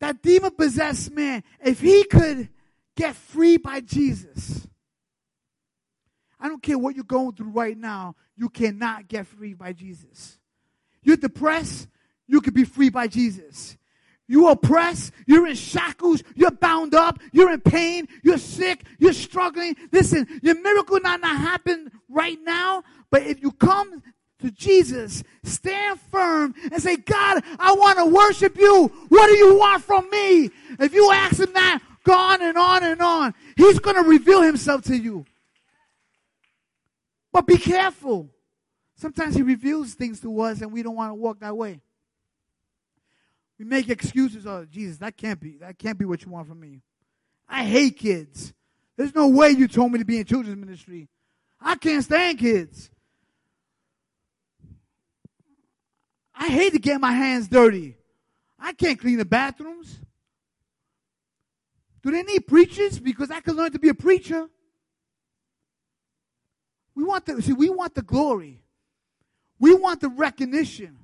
that 0.01 0.21
demon 0.21 0.51
possessed 0.51 1.13
man, 1.13 1.45
if 1.65 1.79
he 1.79 2.03
could 2.03 2.49
get 2.97 3.15
free 3.15 3.57
by 3.57 3.83
Jesus, 3.83 4.67
I 6.41 6.49
don't 6.49 6.63
care 6.63 6.77
what 6.77 6.97
you're 6.97 7.05
going 7.05 7.37
through 7.37 7.51
right 7.51 7.79
now, 7.79 8.17
you 8.37 8.49
cannot 8.49 9.07
get 9.07 9.29
free 9.29 9.55
by 9.55 9.73
Jesus. 9.75 10.39
You're 11.05 11.17
depressed, 11.17 11.87
you 12.33 12.41
can 12.41 12.55
be 12.55 12.65
free 12.65 12.89
by 12.89 13.07
Jesus. 13.09 13.77
You 14.27 14.49
oppressed, 14.49 15.13
you're 15.27 15.47
in 15.47 15.55
shackles, 15.55 16.23
you're 16.35 16.51
bound 16.51 16.95
up, 16.95 17.19
you're 17.31 17.53
in 17.53 17.61
pain, 17.61 18.09
you're 18.23 18.39
sick, 18.39 18.85
you're 18.99 19.13
struggling. 19.13 19.77
Listen, 19.93 20.27
your 20.43 20.59
miracle 20.63 20.99
not 21.03 21.21
not 21.21 21.37
happen 21.37 21.93
right 22.09 22.39
now, 22.43 22.85
but 23.11 23.25
if 23.25 23.43
you 23.43 23.53
come 23.53 24.03
to 24.39 24.51
Jesus, 24.51 25.23
stand 25.45 26.01
firm 26.11 26.55
and 26.73 26.83
say, 26.83 26.97
God, 26.97 27.45
I 27.59 27.75
want 27.75 27.99
to 27.99 28.07
worship 28.07 28.57
you. 28.57 28.91
What 29.11 29.27
do 29.27 29.35
you 29.35 29.59
want 29.59 29.85
from 29.85 30.09
me? 30.09 30.49
If 30.81 30.95
you 30.95 31.13
ask 31.13 31.39
him 31.39 31.53
that, 31.53 31.81
go 32.03 32.15
on 32.15 32.41
and 32.41 32.57
on 32.57 32.83
and 32.83 33.03
on. 33.03 33.35
He's 33.59 33.79
going 33.79 33.97
to 33.97 34.09
reveal 34.09 34.41
himself 34.41 34.85
to 34.85 34.97
you. 34.97 35.27
But 37.31 37.47
be 37.47 37.59
careful. 37.59 38.31
Sometimes 38.97 39.35
he 39.35 39.43
reveals 39.43 39.93
things 39.93 40.21
to 40.21 40.41
us 40.41 40.63
and 40.63 40.73
we 40.73 40.83
don't 40.83 40.97
want 40.97 41.11
to 41.11 41.15
walk 41.15 41.41
that 41.41 41.55
way. 41.55 41.83
We 43.63 43.69
make 43.69 43.89
excuses. 43.91 44.45
Oh, 44.45 44.67
Jesus, 44.69 44.97
that 44.97 45.17
can't 45.17 45.39
be. 45.39 45.59
That 45.59 45.79
can't 45.79 45.97
be 45.97 46.05
what 46.05 46.25
you 46.25 46.33
want 46.33 46.49
from 46.49 46.59
me. 46.59 46.81
I 47.49 47.63
hate 47.63 47.97
kids. 47.97 48.53
There's 48.97 49.15
no 49.15 49.29
way 49.29 49.51
you 49.51 49.69
told 49.69 49.93
me 49.93 50.01
to 50.01 50.05
be 50.05 50.19
in 50.19 50.25
children's 50.25 50.59
ministry. 50.59 51.09
I 51.61 51.77
can't 51.77 52.03
stand 52.03 52.41
kids. 52.41 52.91
I 56.35 56.49
hate 56.49 56.73
to 56.73 56.81
get 56.81 57.01
my 57.01 57.13
hands 57.13 57.47
dirty. 57.47 57.95
I 58.59 58.73
can't 58.73 58.99
clean 58.99 59.19
the 59.19 59.25
bathrooms. 59.25 59.97
Do 62.03 62.11
they 62.11 62.25
need 62.25 62.49
preachers? 62.49 62.99
Because 62.99 63.31
I 63.31 63.39
can 63.39 63.55
learn 63.55 63.71
to 63.71 63.79
be 63.79 63.91
a 63.91 63.95
preacher. 63.95 64.49
We 66.97 67.05
want 67.05 67.27
the 67.27 67.41
see, 67.41 67.53
we 67.53 67.71
want 67.71 67.95
the 67.95 68.03
glory. 68.03 68.65
We 69.61 69.73
want 69.73 70.01
the 70.01 70.09
recognition. 70.09 70.99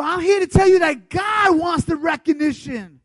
But 0.00 0.06
I'm 0.06 0.20
here 0.20 0.40
to 0.40 0.46
tell 0.46 0.66
you 0.66 0.78
that 0.78 1.10
God 1.10 1.58
wants 1.58 1.84
the 1.84 1.94
recognition. 1.94 3.02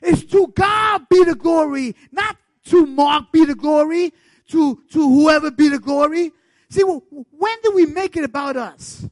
It's 0.00 0.24
to 0.32 0.46
God 0.56 1.06
be 1.10 1.22
the 1.24 1.34
glory, 1.34 1.94
not 2.10 2.38
to 2.70 2.86
Mark 2.86 3.30
be 3.32 3.44
the 3.44 3.54
glory, 3.54 4.14
to, 4.48 4.82
to 4.92 4.98
whoever 4.98 5.50
be 5.50 5.68
the 5.68 5.78
glory. 5.78 6.32
See, 6.70 6.80
when 6.80 7.56
do 7.62 7.72
we 7.74 7.84
make 7.84 8.16
it 8.16 8.24
about 8.24 8.56
us? 8.56 9.06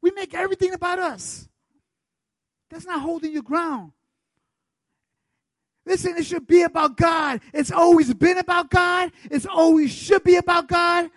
We 0.00 0.12
make 0.12 0.34
everything 0.34 0.72
about 0.72 1.00
us. 1.00 1.48
That's 2.70 2.86
not 2.86 3.00
holding 3.00 3.32
your 3.32 3.42
ground. 3.42 3.90
Listen, 5.84 6.14
it 6.16 6.26
should 6.26 6.46
be 6.46 6.62
about 6.62 6.96
God. 6.96 7.40
It's 7.52 7.72
always 7.72 8.14
been 8.14 8.38
about 8.38 8.70
God. 8.70 9.10
It's 9.32 9.46
always 9.46 9.92
should 9.92 10.22
be 10.22 10.36
about 10.36 10.68
God. 10.68 11.10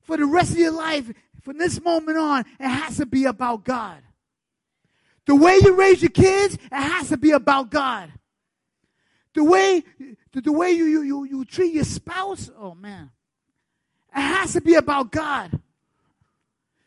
For 0.00 0.16
the 0.16 0.24
rest 0.24 0.52
of 0.52 0.58
your 0.58 0.72
life, 0.72 1.12
from 1.42 1.58
this 1.58 1.78
moment 1.78 2.16
on, 2.16 2.46
it 2.58 2.68
has 2.68 2.96
to 2.96 3.04
be 3.04 3.26
about 3.26 3.62
God. 3.62 3.98
The 5.26 5.34
way 5.34 5.58
you 5.62 5.74
raise 5.74 6.02
your 6.02 6.10
kids, 6.10 6.54
it 6.54 6.60
has 6.72 7.08
to 7.08 7.16
be 7.16 7.32
about 7.32 7.70
God. 7.70 8.12
The 9.34 9.44
way, 9.44 9.84
the 10.32 10.52
way 10.52 10.70
you, 10.70 10.86
you, 10.86 11.02
you, 11.02 11.24
you 11.24 11.44
treat 11.44 11.74
your 11.74 11.84
spouse, 11.84 12.50
oh 12.58 12.74
man, 12.74 13.10
it 14.16 14.20
has 14.20 14.54
to 14.54 14.60
be 14.60 14.74
about 14.74 15.10
God. 15.12 15.60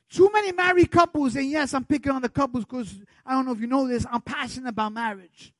Too 0.09 0.29
many 0.33 0.51
married 0.51 0.89
couples, 0.89 1.35
and 1.35 1.47
yes, 1.47 1.73
I'm 1.75 1.85
picking 1.85 2.11
on 2.11 2.23
the 2.23 2.29
couples 2.29 2.65
because 2.65 2.97
I 3.23 3.33
don't 3.33 3.45
know 3.45 3.51
if 3.51 3.59
you 3.59 3.67
know 3.67 3.87
this, 3.87 4.05
I'm 4.09 4.21
passionate 4.21 4.69
about 4.69 4.93
marriage. 4.93 5.53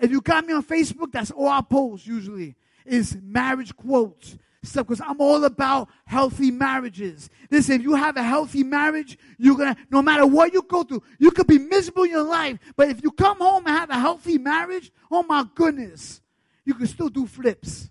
If 0.00 0.10
you 0.10 0.22
got 0.22 0.46
me 0.46 0.54
on 0.54 0.62
Facebook, 0.62 1.12
that's 1.12 1.30
all 1.30 1.48
I 1.48 1.60
post 1.60 2.06
usually 2.06 2.54
is 2.86 3.18
marriage 3.20 3.76
quotes 3.76 4.38
stuff 4.66 4.86
because 4.86 5.00
I'm 5.06 5.20
all 5.20 5.44
about 5.44 5.88
healthy 6.06 6.50
marriages. 6.50 7.30
Listen, 7.50 7.76
if 7.76 7.82
you 7.82 7.94
have 7.94 8.16
a 8.16 8.22
healthy 8.22 8.62
marriage, 8.62 9.18
you're 9.38 9.56
gonna, 9.56 9.76
no 9.90 10.02
matter 10.02 10.26
what 10.26 10.52
you 10.52 10.62
go 10.62 10.82
through, 10.82 11.02
you 11.18 11.30
could 11.30 11.46
be 11.46 11.58
miserable 11.58 12.04
in 12.04 12.10
your 12.10 12.22
life, 12.22 12.58
but 12.76 12.88
if 12.88 13.02
you 13.02 13.10
come 13.10 13.38
home 13.38 13.66
and 13.66 13.76
have 13.76 13.90
a 13.90 13.98
healthy 13.98 14.38
marriage, 14.38 14.90
oh 15.10 15.22
my 15.22 15.44
goodness, 15.54 16.20
you 16.64 16.74
can 16.74 16.86
still 16.86 17.08
do 17.08 17.26
flips. 17.26 17.88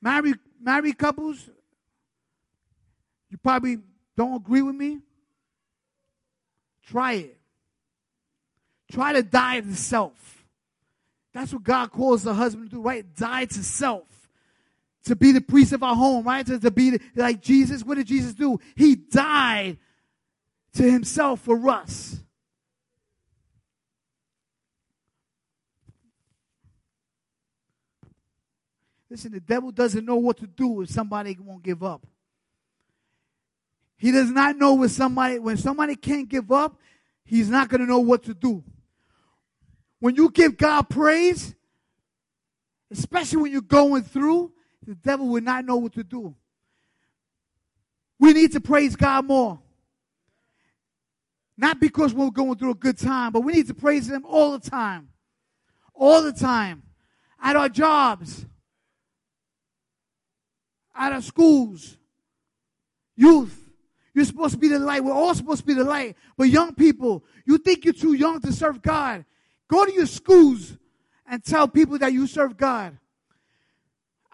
Married, 0.00 0.36
married 0.60 0.98
couples, 0.98 1.48
you 3.30 3.38
probably 3.38 3.78
don't 4.16 4.36
agree 4.36 4.62
with 4.62 4.74
me. 4.74 5.00
Try 6.86 7.12
it. 7.14 7.38
Try 8.92 9.14
to 9.14 9.22
die 9.22 9.60
to 9.60 9.74
self. 9.74 10.33
That's 11.34 11.52
what 11.52 11.64
God 11.64 11.90
calls 11.90 12.22
the 12.22 12.32
husband 12.32 12.70
to 12.70 12.76
do, 12.76 12.82
right? 12.82 13.04
Die 13.16 13.44
to 13.44 13.64
self. 13.64 14.06
To 15.06 15.16
be 15.16 15.32
the 15.32 15.40
priest 15.40 15.72
of 15.72 15.82
our 15.82 15.96
home, 15.96 16.24
right? 16.24 16.46
To, 16.46 16.58
to 16.60 16.70
be 16.70 16.90
the, 16.90 17.00
like 17.16 17.42
Jesus. 17.42 17.82
What 17.82 17.96
did 17.96 18.06
Jesus 18.06 18.32
do? 18.32 18.58
He 18.76 18.94
died 18.94 19.76
to 20.74 20.82
himself 20.84 21.40
for 21.40 21.68
us. 21.68 22.20
Listen, 29.10 29.32
the 29.32 29.40
devil 29.40 29.70
doesn't 29.70 30.04
know 30.04 30.16
what 30.16 30.38
to 30.38 30.46
do 30.46 30.82
if 30.82 30.90
somebody 30.90 31.36
won't 31.40 31.62
give 31.62 31.82
up. 31.82 32.06
He 33.96 34.10
does 34.12 34.30
not 34.30 34.56
know 34.56 34.74
when 34.74 34.88
somebody 34.88 35.38
when 35.38 35.56
somebody 35.56 35.96
can't 35.96 36.28
give 36.28 36.50
up, 36.50 36.78
he's 37.24 37.48
not 37.48 37.68
going 37.68 37.80
to 37.80 37.86
know 37.86 38.00
what 38.00 38.24
to 38.24 38.34
do. 38.34 38.64
When 40.00 40.16
you 40.16 40.30
give 40.30 40.56
God 40.56 40.88
praise, 40.88 41.54
especially 42.90 43.42
when 43.42 43.52
you're 43.52 43.62
going 43.62 44.02
through, 44.02 44.52
the 44.86 44.94
devil 44.94 45.28
will 45.28 45.42
not 45.42 45.64
know 45.64 45.76
what 45.76 45.94
to 45.94 46.04
do. 46.04 46.34
We 48.18 48.32
need 48.32 48.52
to 48.52 48.60
praise 48.60 48.96
God 48.96 49.26
more. 49.26 49.60
Not 51.56 51.80
because 51.80 52.12
we're 52.12 52.30
going 52.30 52.56
through 52.56 52.72
a 52.72 52.76
good 52.76 52.98
time, 52.98 53.32
but 53.32 53.40
we 53.40 53.52
need 53.52 53.68
to 53.68 53.74
praise 53.74 54.10
Him 54.10 54.24
all 54.26 54.52
the 54.58 54.70
time. 54.70 55.08
All 55.94 56.22
the 56.22 56.32
time. 56.32 56.82
At 57.40 57.56
our 57.56 57.68
jobs, 57.68 58.46
at 60.94 61.12
our 61.12 61.22
schools, 61.22 61.96
youth. 63.16 63.60
You're 64.14 64.24
supposed 64.24 64.54
to 64.54 64.58
be 64.58 64.68
the 64.68 64.78
light. 64.78 65.04
We're 65.04 65.12
all 65.12 65.34
supposed 65.34 65.60
to 65.60 65.66
be 65.66 65.74
the 65.74 65.84
light. 65.84 66.16
But 66.36 66.44
young 66.44 66.74
people, 66.74 67.24
you 67.44 67.58
think 67.58 67.84
you're 67.84 67.94
too 67.94 68.14
young 68.14 68.40
to 68.42 68.52
serve 68.52 68.80
God. 68.80 69.24
Go 69.68 69.84
to 69.84 69.92
your 69.92 70.06
schools 70.06 70.76
and 71.26 71.42
tell 71.42 71.66
people 71.68 71.98
that 71.98 72.12
you 72.12 72.26
serve 72.26 72.56
God. 72.56 72.98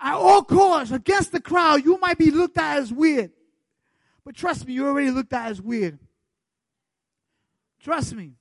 At 0.02 0.14
all 0.14 0.42
costs, 0.42 0.92
against 0.92 1.32
the 1.32 1.40
crowd, 1.40 1.84
you 1.84 1.98
might 1.98 2.18
be 2.18 2.30
looked 2.30 2.58
at 2.58 2.78
as 2.78 2.92
weird. 2.92 3.32
But 4.24 4.34
trust 4.34 4.66
me, 4.66 4.72
you 4.72 4.86
already 4.86 5.10
looked 5.10 5.32
at 5.32 5.50
as 5.50 5.60
weird. 5.60 5.98
Trust 7.82 8.14
me. 8.14 8.32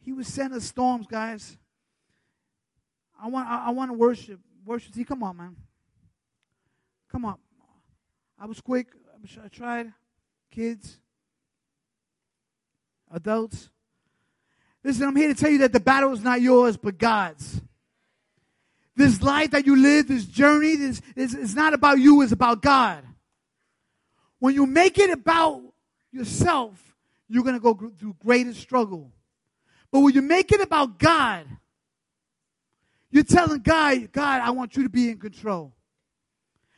He 0.00 0.12
was 0.12 0.28
send 0.28 0.54
us 0.54 0.64
storms, 0.64 1.06
guys. 1.08 1.56
I 3.20 3.28
want 3.28 3.48
I, 3.48 3.66
I 3.66 3.70
want 3.70 3.90
to 3.90 3.94
worship. 3.94 4.38
Worship. 4.64 4.94
See, 4.94 5.04
come 5.04 5.22
on, 5.22 5.36
man. 5.36 5.56
Come 7.10 7.24
on. 7.24 7.38
I 8.38 8.46
was 8.46 8.60
quick. 8.60 8.88
I 9.42 9.48
tried. 9.48 9.92
Kids 10.50 10.98
adults. 13.12 13.70
Listen, 14.82 15.08
I'm 15.08 15.16
here 15.16 15.28
to 15.28 15.34
tell 15.34 15.50
you 15.50 15.58
that 15.58 15.72
the 15.72 15.80
battle 15.80 16.12
is 16.12 16.22
not 16.22 16.40
yours, 16.40 16.76
but 16.76 16.98
God's. 16.98 17.60
This 18.94 19.20
life 19.20 19.50
that 19.50 19.66
you 19.66 19.76
live, 19.76 20.08
this 20.08 20.24
journey, 20.24 20.76
this 20.76 21.02
is 21.16 21.54
not 21.54 21.74
about 21.74 21.98
you, 21.98 22.22
it's 22.22 22.32
about 22.32 22.62
God. 22.62 23.04
When 24.38 24.54
you 24.54 24.66
make 24.66 24.98
it 24.98 25.10
about 25.10 25.62
yourself, 26.12 26.94
you're 27.28 27.42
going 27.42 27.56
to 27.56 27.60
go 27.60 27.74
through 27.74 28.16
greater 28.24 28.54
struggle. 28.54 29.10
But 29.90 30.00
when 30.00 30.14
you 30.14 30.22
make 30.22 30.52
it 30.52 30.60
about 30.60 30.98
God, 30.98 31.46
you're 33.10 33.24
telling 33.24 33.60
God, 33.60 34.12
God, 34.12 34.40
I 34.40 34.50
want 34.50 34.76
you 34.76 34.82
to 34.82 34.88
be 34.88 35.10
in 35.10 35.18
control. 35.18 35.72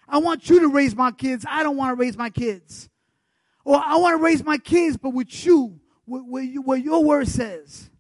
I 0.09 0.18
want 0.18 0.49
you 0.49 0.61
to 0.61 0.68
raise 0.68 0.97
my 0.97 1.11
kids. 1.11 1.45
I 1.49 1.62
don't 1.62 1.76
want 1.76 1.91
to 1.91 2.01
raise 2.01 2.16
my 2.16 2.31
kids. 2.31 2.89
Or 3.64 3.76
I 3.76 3.97
want 3.97 4.18
to 4.18 4.22
raise 4.22 4.43
my 4.43 4.57
kids, 4.57 4.97
but 4.97 5.11
with 5.11 5.45
you, 5.45 5.79
what, 6.09 6.40
you, 6.40 6.74
your 6.76 7.04
word 7.04 7.28
says. 7.28 7.90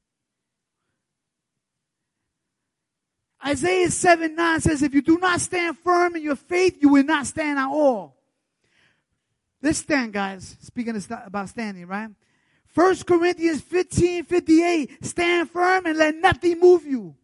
Isaiah 3.44 3.90
7 3.90 4.34
9 4.34 4.60
says, 4.60 4.82
If 4.82 4.94
you 4.94 5.02
do 5.02 5.18
not 5.18 5.40
stand 5.40 5.78
firm 5.78 6.16
in 6.16 6.22
your 6.22 6.36
faith, 6.36 6.78
you 6.80 6.88
will 6.88 7.04
not 7.04 7.26
stand 7.26 7.58
at 7.58 7.68
all. 7.68 8.16
Let's 9.62 9.78
stand, 9.78 10.12
guys. 10.12 10.56
Speaking 10.60 11.00
about 11.26 11.48
standing, 11.48 11.86
right? 11.86 12.10
1 12.74 12.96
Corinthians 13.06 13.60
15 13.60 14.24
58, 14.24 15.04
stand 15.04 15.50
firm 15.50 15.86
and 15.86 15.98
let 15.98 16.14
nothing 16.16 16.60
move 16.60 16.84
you. 16.84 17.14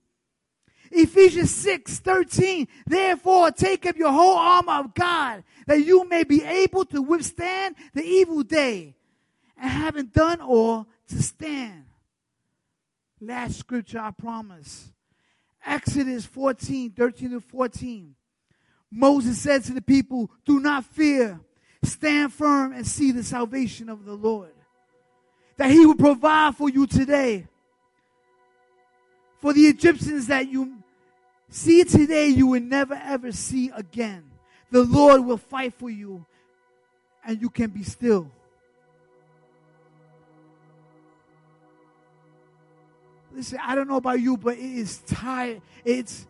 Ephesians 0.90 1.50
6 1.50 1.98
13, 1.98 2.68
therefore 2.86 3.50
take 3.50 3.84
up 3.86 3.96
your 3.96 4.12
whole 4.12 4.36
armor 4.36 4.84
of 4.84 4.94
God 4.94 5.42
that 5.66 5.84
you 5.84 6.08
may 6.08 6.24
be 6.24 6.42
able 6.42 6.84
to 6.86 7.02
withstand 7.02 7.74
the 7.92 8.02
evil 8.02 8.42
day 8.42 8.94
and 9.56 9.70
having 9.70 10.06
done 10.06 10.40
all 10.40 10.86
to 11.08 11.22
stand. 11.22 11.84
Last 13.20 13.58
scripture 13.58 13.98
I 13.98 14.10
promise. 14.10 14.92
Exodus 15.64 16.26
14, 16.26 16.90
13 16.90 17.30
to 17.30 17.40
14. 17.40 18.14
Moses 18.90 19.40
said 19.40 19.64
to 19.64 19.72
the 19.72 19.82
people, 19.82 20.30
Do 20.44 20.60
not 20.60 20.84
fear, 20.84 21.40
stand 21.82 22.32
firm 22.32 22.72
and 22.72 22.86
see 22.86 23.12
the 23.12 23.24
salvation 23.24 23.88
of 23.88 24.04
the 24.04 24.14
Lord. 24.14 24.52
That 25.56 25.70
he 25.70 25.86
will 25.86 25.96
provide 25.96 26.56
for 26.56 26.68
you 26.68 26.86
today. 26.86 27.46
For 29.40 29.52
the 29.52 29.66
Egyptians 29.66 30.28
that 30.28 30.48
you 30.48 30.78
see 31.48 31.84
today, 31.84 32.28
you 32.28 32.46
will 32.46 32.60
never 32.60 32.94
ever 32.94 33.32
see 33.32 33.70
again. 33.74 34.24
The 34.70 34.82
Lord 34.82 35.24
will 35.24 35.36
fight 35.36 35.74
for 35.74 35.90
you, 35.90 36.24
and 37.24 37.40
you 37.40 37.50
can 37.50 37.70
be 37.70 37.82
still. 37.82 38.30
Listen, 43.34 43.58
I 43.62 43.74
don't 43.74 43.88
know 43.88 43.96
about 43.96 44.20
you, 44.20 44.36
but 44.36 44.56
it 44.56 44.60
is 44.60 44.98
tired. 44.98 45.60
It's 45.84 46.26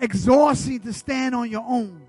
exhausting 0.00 0.80
to 0.80 0.92
stand 0.92 1.34
on 1.34 1.50
your 1.50 1.64
own. 1.66 2.00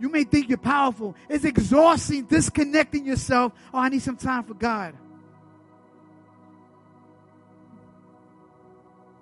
You 0.00 0.08
may 0.08 0.24
think 0.24 0.48
you're 0.48 0.58
powerful. 0.58 1.14
It's 1.28 1.44
exhausting 1.44 2.24
disconnecting 2.24 3.06
yourself. 3.06 3.52
Oh, 3.72 3.78
I 3.78 3.88
need 3.88 4.02
some 4.02 4.16
time 4.16 4.42
for 4.42 4.54
God. 4.54 4.94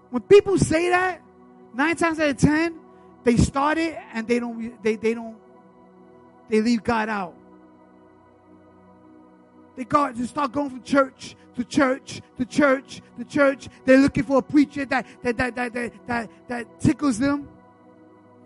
When 0.09 0.23
people 0.23 0.57
say 0.57 0.89
that, 0.89 1.21
nine 1.75 1.97
times 1.97 2.19
out 2.19 2.31
of 2.31 2.39
ten, 2.39 2.81
they 3.25 3.37
start 3.37 3.77
it 3.77 3.99
and 4.15 4.27
they 4.27 4.41
don't 4.41 4.83
they, 4.83 4.97
they 4.97 5.13
don't 5.13 5.37
they 6.49 6.63
leave 6.63 6.83
God 6.83 7.11
out. 7.11 7.35
They 9.77 9.85
go 9.85 10.13
to 10.13 10.27
start 10.27 10.53
going 10.53 10.71
from 10.71 10.83
church 10.83 11.37
to 11.57 11.65
church 11.65 12.21
to 12.39 12.45
church 12.45 13.03
to 13.19 13.25
church. 13.25 13.69
They're 13.85 13.99
looking 13.99 14.25
for 14.25 14.39
a 14.39 14.43
preacher 14.43 14.85
that 14.87 15.07
that 15.23 15.37
that 15.37 15.55
that 15.55 15.73
that, 15.73 16.07
that, 16.07 16.31
that 16.49 16.81
tickles 16.81 17.19
them 17.19 17.49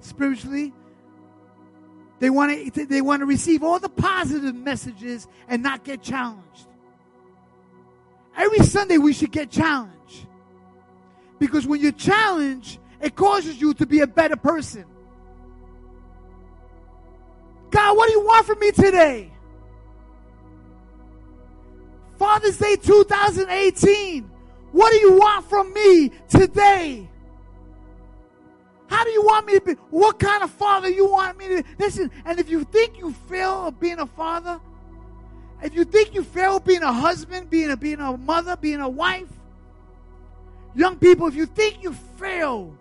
spiritually. 0.00 0.72
They 2.20 2.30
want 2.30 2.74
to 2.74 2.86
they 2.86 3.02
want 3.02 3.20
to 3.20 3.26
receive 3.26 3.62
all 3.62 3.78
the 3.78 3.88
positive 3.88 4.54
messages 4.54 5.26
and 5.48 5.62
not 5.62 5.84
get 5.84 6.02
challenged. 6.02 6.68
Every 8.36 8.60
Sunday 8.60 8.98
we 8.98 9.12
should 9.12 9.32
get 9.32 9.50
challenged. 9.50 10.26
Because 11.38 11.66
when 11.66 11.80
you're 11.80 11.92
challenged, 11.92 12.78
it 13.00 13.14
causes 13.14 13.60
you 13.60 13.74
to 13.74 13.86
be 13.86 14.00
a 14.00 14.06
better 14.06 14.36
person. 14.36 14.86
God, 17.70 17.96
what 17.96 18.06
do 18.06 18.12
you 18.12 18.24
want 18.24 18.46
from 18.46 18.58
me 18.60 18.70
today? 18.70 19.33
Father's 22.24 22.56
Day 22.56 22.76
2018. 22.76 24.30
What 24.72 24.92
do 24.92 24.96
you 24.96 25.12
want 25.12 25.44
from 25.44 25.74
me 25.74 26.10
today? 26.26 27.06
How 28.86 29.04
do 29.04 29.10
you 29.10 29.22
want 29.22 29.46
me 29.46 29.52
to 29.52 29.60
be? 29.60 29.72
What 29.90 30.18
kind 30.18 30.42
of 30.42 30.50
father 30.50 30.88
you 30.88 31.06
want 31.06 31.36
me 31.36 31.48
to 31.48 31.62
be? 31.62 31.68
Listen, 31.78 32.10
and 32.24 32.40
if 32.40 32.48
you 32.48 32.64
think 32.64 32.96
you 32.98 33.12
fail 33.28 33.66
of 33.66 33.78
being 33.78 33.98
a 33.98 34.06
father, 34.06 34.58
if 35.62 35.74
you 35.74 35.84
think 35.84 36.14
you 36.14 36.22
fail 36.22 36.60
being 36.60 36.82
a 36.82 36.94
husband, 36.94 37.50
being 37.50 37.70
a 37.70 37.76
being 37.76 38.00
a 38.00 38.16
mother, 38.16 38.56
being 38.56 38.80
a 38.80 38.88
wife, 38.88 39.28
young 40.74 40.96
people, 40.96 41.26
if 41.26 41.34
you 41.34 41.44
think 41.44 41.82
you 41.82 41.92
fail, 41.92 42.72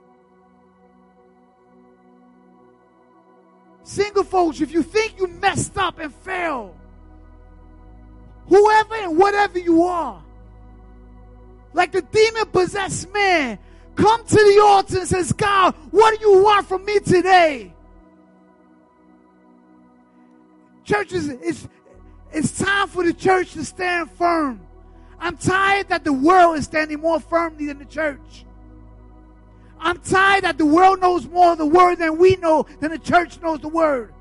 single 3.84 4.24
folks, 4.24 4.62
if 4.62 4.72
you 4.72 4.84
think 4.84 5.20
you 5.20 5.28
messed 5.28 5.78
up 5.78 6.00
and 6.00 6.16
failed, 6.16 6.78
whoever 8.48 8.96
and 8.96 9.18
whatever 9.18 9.60
you 9.60 9.84
are, 9.84 10.22
like 11.74 11.92
the 11.92 12.02
demon 12.02 12.46
possessed 12.48 13.12
man, 13.14 13.58
come 13.96 14.26
to 14.26 14.36
the 14.36 14.62
altar 14.64 15.00
and 15.00 15.08
says, 15.08 15.32
God, 15.32 15.76
what 15.92 16.18
do 16.18 16.26
you 16.26 16.44
want 16.44 16.68
from 16.68 16.86
me 16.86 17.00
today? 17.00 17.74
Churches, 20.84 21.30
it's, 21.30 21.68
it's 22.32 22.58
time 22.58 22.88
for 22.88 23.04
the 23.04 23.14
church 23.14 23.54
to 23.54 23.64
stand 23.64 24.12
firm. 24.12 24.60
I'm 25.20 25.38
tired 25.38 25.88
that 25.90 26.04
the 26.04 26.12
world 26.12 26.58
is 26.58 26.66
standing 26.66 27.00
more 27.00 27.20
firmly 27.20 27.68
than 27.68 27.80
the 27.80 27.86
church. 27.86 28.46
I'm 29.80 30.00
tired 30.00 30.44
that 30.44 30.58
the 30.58 30.66
world 30.66 31.02
knows 31.02 31.28
more 31.28 31.54
of 31.54 31.58
the 31.58 31.66
word 31.66 32.00
than 32.00 32.18
we 32.18 32.36
know, 32.38 32.66
than 32.80 32.92
the 32.92 33.00
church 33.00 33.42
knows 33.42 33.60
the 33.60 33.70
word. 33.70 34.14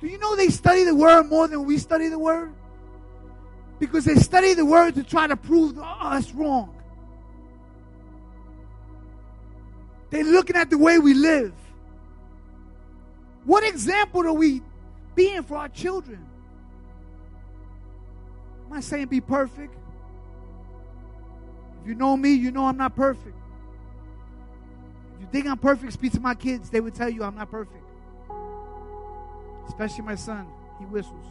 Do 0.00 0.06
you 0.06 0.18
know 0.18 0.36
they 0.36 0.48
study 0.48 0.84
the 0.84 0.94
word 0.94 1.24
more 1.24 1.48
than 1.48 1.64
we 1.64 1.78
study 1.78 2.08
the 2.08 2.18
word? 2.18 2.52
Because 3.78 4.04
they 4.04 4.16
study 4.16 4.54
the 4.54 4.64
word 4.64 4.94
to 4.94 5.02
try 5.02 5.26
to 5.26 5.36
prove 5.36 5.78
us 5.78 6.32
wrong. 6.32 6.74
They're 10.10 10.24
looking 10.24 10.56
at 10.56 10.70
the 10.70 10.78
way 10.78 10.98
we 10.98 11.14
live. 11.14 11.52
What 13.44 13.64
example 13.64 14.26
are 14.26 14.32
we 14.32 14.62
being 15.14 15.42
for 15.42 15.56
our 15.56 15.68
children? 15.68 16.24
I'm 18.66 18.74
not 18.74 18.84
saying 18.84 19.06
be 19.06 19.20
perfect. 19.20 19.74
If 21.82 21.88
you 21.88 21.94
know 21.94 22.16
me, 22.16 22.32
you 22.32 22.50
know 22.50 22.66
I'm 22.66 22.76
not 22.76 22.94
perfect. 22.94 23.36
If 25.14 25.20
you 25.22 25.28
think 25.32 25.46
I'm 25.46 25.58
perfect, 25.58 25.92
speak 25.92 26.12
to 26.12 26.20
my 26.20 26.34
kids. 26.34 26.70
They 26.70 26.80
would 26.80 26.94
tell 26.94 27.08
you 27.08 27.24
I'm 27.24 27.34
not 27.34 27.50
perfect. 27.50 27.82
Especially 29.68 30.04
my 30.04 30.14
son. 30.14 30.46
He 30.78 30.84
whistles. 30.86 31.26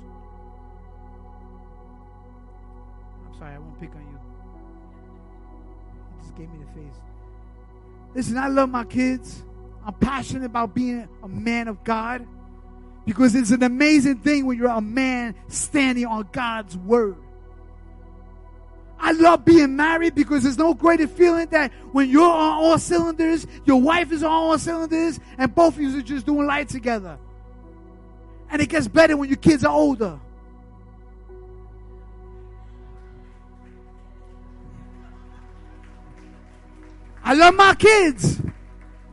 I'm 3.25 3.38
sorry, 3.38 3.55
I 3.55 3.59
won't 3.59 3.79
pick 3.79 3.93
on 3.95 4.01
you. 4.01 4.19
He 6.15 6.23
just 6.23 6.35
gave 6.35 6.49
me 6.49 6.59
the 6.59 6.81
face. 6.81 6.99
Listen, 8.13 8.38
I 8.38 8.47
love 8.47 8.69
my 8.69 8.83
kids. 8.83 9.43
I'm 9.85 9.93
passionate 9.93 10.45
about 10.45 10.73
being 10.73 11.07
a 11.23 11.27
man 11.27 11.67
of 11.67 11.83
God 11.83 12.25
because 13.05 13.35
it's 13.35 13.51
an 13.51 13.63
amazing 13.63 14.17
thing 14.17 14.45
when 14.45 14.57
you're 14.57 14.69
a 14.69 14.81
man 14.81 15.35
standing 15.47 16.05
on 16.05 16.27
God's 16.31 16.75
word. 16.75 17.15
I 18.99 19.11
love 19.11 19.45
being 19.45 19.75
married 19.75 20.15
because 20.15 20.43
there's 20.43 20.57
no 20.57 20.73
greater 20.73 21.07
feeling 21.07 21.47
that 21.49 21.71
when 21.91 22.09
you're 22.09 22.29
on 22.29 22.63
all 22.63 22.79
cylinders, 22.79 23.45
your 23.63 23.79
wife 23.79 24.11
is 24.11 24.23
on 24.23 24.31
all 24.31 24.57
cylinders, 24.57 25.19
and 25.38 25.53
both 25.53 25.75
of 25.75 25.81
you 25.81 25.97
are 25.97 26.01
just 26.01 26.25
doing 26.25 26.47
life 26.47 26.67
together. 26.67 27.17
And 28.50 28.62
it 28.62 28.70
gets 28.70 28.88
better 28.88 29.18
when 29.18 29.30
your 29.30 29.38
kids 29.38 29.64
are 29.64 29.74
older. 29.74 30.20
I 37.24 37.34
love 37.34 37.56
my 37.56 37.76
kids, 37.76 38.41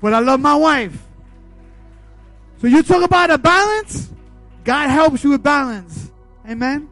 but 0.00 0.14
I 0.14 0.20
love 0.20 0.38
my 0.38 0.54
wife. 0.54 0.96
So 2.60 2.68
you 2.68 2.82
talk 2.84 3.02
about 3.02 3.30
a 3.30 3.38
balance, 3.38 4.08
God 4.62 4.88
helps 4.88 5.24
you 5.24 5.30
with 5.30 5.42
balance. 5.42 6.12
Amen. 6.48 6.88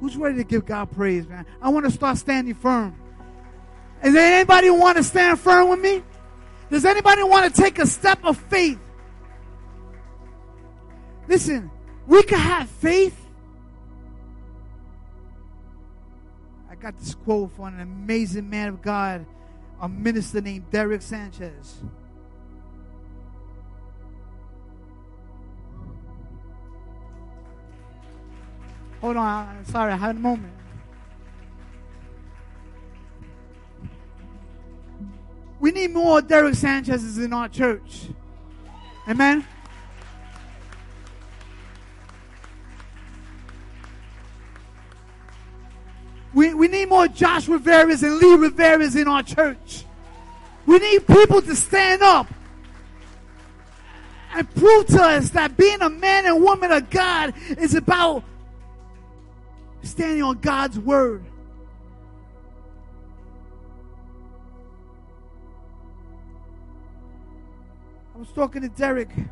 Who's 0.00 0.16
ready 0.16 0.36
to 0.36 0.44
give 0.44 0.66
God 0.66 0.90
praise, 0.90 1.26
man? 1.26 1.46
I 1.62 1.70
want 1.70 1.86
to 1.86 1.90
start 1.90 2.18
standing 2.18 2.54
firm. 2.54 2.94
Is 4.02 4.12
there 4.12 4.34
anybody 4.34 4.68
want 4.68 4.98
to 4.98 5.04
stand 5.04 5.40
firm 5.40 5.70
with 5.70 5.80
me? 5.80 6.02
Does 6.70 6.84
anybody 6.84 7.22
want 7.22 7.54
to 7.54 7.62
take 7.62 7.78
a 7.78 7.86
step 7.86 8.24
of 8.24 8.36
faith? 8.36 8.78
Listen, 11.30 11.70
we 12.08 12.24
can 12.24 12.40
have 12.40 12.68
faith 12.68 13.16
I 16.68 16.74
got 16.74 16.98
this 16.98 17.14
quote 17.14 17.52
from 17.52 17.66
an 17.66 17.80
amazing 17.80 18.50
man 18.50 18.68
of 18.68 18.82
God, 18.82 19.24
a 19.80 19.88
minister 19.88 20.40
named 20.40 20.70
Derek 20.70 21.02
Sanchez. 21.02 21.78
Hold 29.00 29.16
on, 29.16 29.48
I'm 29.48 29.64
sorry, 29.66 29.92
I 29.92 29.96
had 29.96 30.16
a 30.16 30.18
moment. 30.18 30.52
We 35.60 35.70
need 35.70 35.92
more 35.92 36.20
Derek 36.22 36.54
Sanchez's 36.54 37.18
in 37.18 37.32
our 37.32 37.48
church. 37.48 38.08
Amen. 39.08 39.46
We, 46.32 46.54
we 46.54 46.68
need 46.68 46.88
more 46.88 47.08
Josh 47.08 47.46
Riveras 47.46 48.02
and 48.02 48.18
Lee 48.18 48.48
Riveras 48.48 49.00
in 49.00 49.08
our 49.08 49.22
church. 49.22 49.84
We 50.66 50.78
need 50.78 51.06
people 51.06 51.42
to 51.42 51.56
stand 51.56 52.02
up 52.02 52.28
and 54.32 54.54
prove 54.54 54.86
to 54.86 55.02
us 55.02 55.30
that 55.30 55.56
being 55.56 55.82
a 55.82 55.90
man 55.90 56.26
and 56.26 56.42
woman 56.42 56.70
of 56.70 56.88
God 56.90 57.34
is 57.58 57.74
about 57.74 58.22
standing 59.82 60.22
on 60.22 60.38
God's 60.38 60.78
word. 60.78 61.24
I 68.14 68.18
was 68.18 68.28
talking 68.32 68.62
to 68.62 68.68
Derek, 68.68 69.08
and 69.16 69.28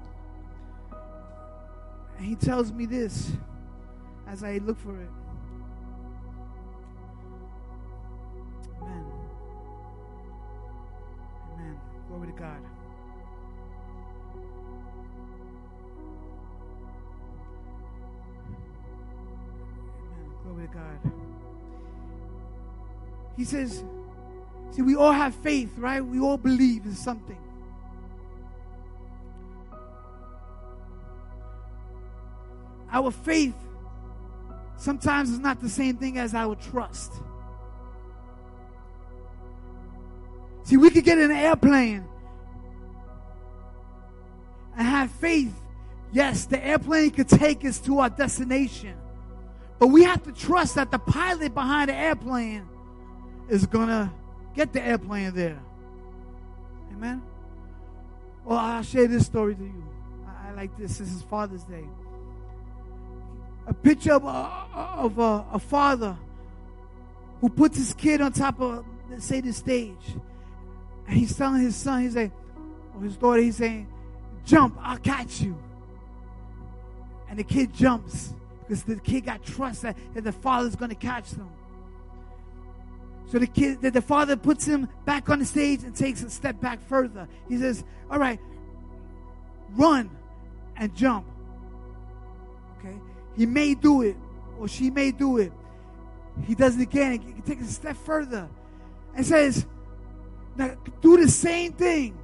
he 2.26 2.34
tells 2.34 2.72
me 2.72 2.86
this 2.86 3.30
as 4.26 4.42
I 4.42 4.58
look 4.58 4.78
for 4.80 4.98
it. 5.00 5.10
Glory 12.18 12.32
to 12.32 12.38
God. 12.40 12.62
Glory 20.42 20.66
to 20.66 20.74
God. 20.74 21.12
He 23.36 23.44
says, 23.44 23.84
see, 24.72 24.82
we 24.82 24.96
all 24.96 25.12
have 25.12 25.32
faith, 25.32 25.78
right? 25.78 26.04
We 26.04 26.18
all 26.18 26.36
believe 26.36 26.86
in 26.86 26.94
something. 26.96 27.38
Our 32.90 33.12
faith 33.12 33.54
sometimes 34.76 35.30
is 35.30 35.38
not 35.38 35.60
the 35.60 35.68
same 35.68 35.98
thing 35.98 36.18
as 36.18 36.34
our 36.34 36.56
trust. 36.56 37.12
See, 40.68 40.76
we 40.76 40.90
could 40.90 41.04
get 41.04 41.16
in 41.16 41.30
an 41.30 41.36
airplane 41.38 42.06
and 44.76 44.86
have 44.86 45.10
faith. 45.12 45.54
Yes, 46.12 46.44
the 46.44 46.62
airplane 46.62 47.10
could 47.10 47.30
take 47.30 47.64
us 47.64 47.78
to 47.80 48.00
our 48.00 48.10
destination. 48.10 48.94
But 49.78 49.86
we 49.86 50.04
have 50.04 50.22
to 50.24 50.32
trust 50.32 50.74
that 50.74 50.90
the 50.90 50.98
pilot 50.98 51.54
behind 51.54 51.88
the 51.88 51.94
airplane 51.94 52.68
is 53.48 53.64
going 53.64 53.88
to 53.88 54.12
get 54.54 54.74
the 54.74 54.86
airplane 54.86 55.32
there. 55.34 55.58
Amen? 56.92 57.22
Well, 58.44 58.58
I'll 58.58 58.82
share 58.82 59.06
this 59.06 59.24
story 59.24 59.54
to 59.54 59.62
you. 59.62 59.84
I, 60.26 60.52
like 60.52 60.76
this. 60.76 60.98
This 60.98 61.10
is 61.10 61.22
Father's 61.22 61.64
Day. 61.64 61.84
A 63.66 63.72
picture 63.72 64.12
of, 64.12 64.26
of 64.26 65.18
a 65.18 65.58
father 65.60 66.14
who 67.40 67.48
puts 67.48 67.78
his 67.78 67.94
kid 67.94 68.20
on 68.20 68.34
top 68.34 68.60
of, 68.60 68.84
say, 69.16 69.40
the 69.40 69.54
stage. 69.54 69.94
And 71.08 71.16
he's 71.16 71.34
telling 71.34 71.62
his 71.62 71.74
son, 71.74 72.02
he's 72.02 72.12
saying, 72.12 72.32
or 72.94 72.98
oh, 72.98 73.00
his 73.00 73.16
daughter, 73.16 73.40
he's 73.40 73.56
saying, 73.56 73.88
jump, 74.44 74.76
I'll 74.80 74.98
catch 74.98 75.40
you. 75.40 75.56
And 77.30 77.38
the 77.38 77.44
kid 77.44 77.74
jumps 77.74 78.34
because 78.60 78.82
the 78.82 78.96
kid 78.96 79.24
got 79.24 79.42
trust 79.42 79.82
that, 79.82 79.96
that 80.14 80.24
the 80.24 80.32
father's 80.32 80.76
going 80.76 80.90
to 80.90 80.94
catch 80.94 81.30
them. 81.30 81.48
So 83.30 83.38
the 83.38 83.46
kid, 83.46 83.80
that 83.82 83.94
the 83.94 84.02
father 84.02 84.36
puts 84.36 84.66
him 84.66 84.88
back 85.06 85.30
on 85.30 85.38
the 85.38 85.44
stage 85.46 85.82
and 85.82 85.96
takes 85.96 86.22
a 86.22 86.30
step 86.30 86.60
back 86.60 86.80
further. 86.88 87.26
He 87.48 87.56
says, 87.56 87.84
all 88.10 88.18
right, 88.18 88.38
run 89.70 90.10
and 90.76 90.94
jump. 90.94 91.26
Okay. 92.78 92.96
he 93.36 93.44
may 93.44 93.74
do 93.74 94.02
it 94.02 94.16
or 94.58 94.68
she 94.68 94.90
may 94.90 95.10
do 95.10 95.38
it. 95.38 95.52
He 96.46 96.54
does 96.54 96.76
it 96.76 96.82
again. 96.82 97.20
He 97.34 97.42
takes 97.42 97.62
a 97.62 97.72
step 97.72 97.96
further 97.96 98.48
and 99.14 99.26
says, 99.26 99.66
do 101.00 101.16
the 101.16 101.28
same 101.28 101.72
thing. 101.72 102.18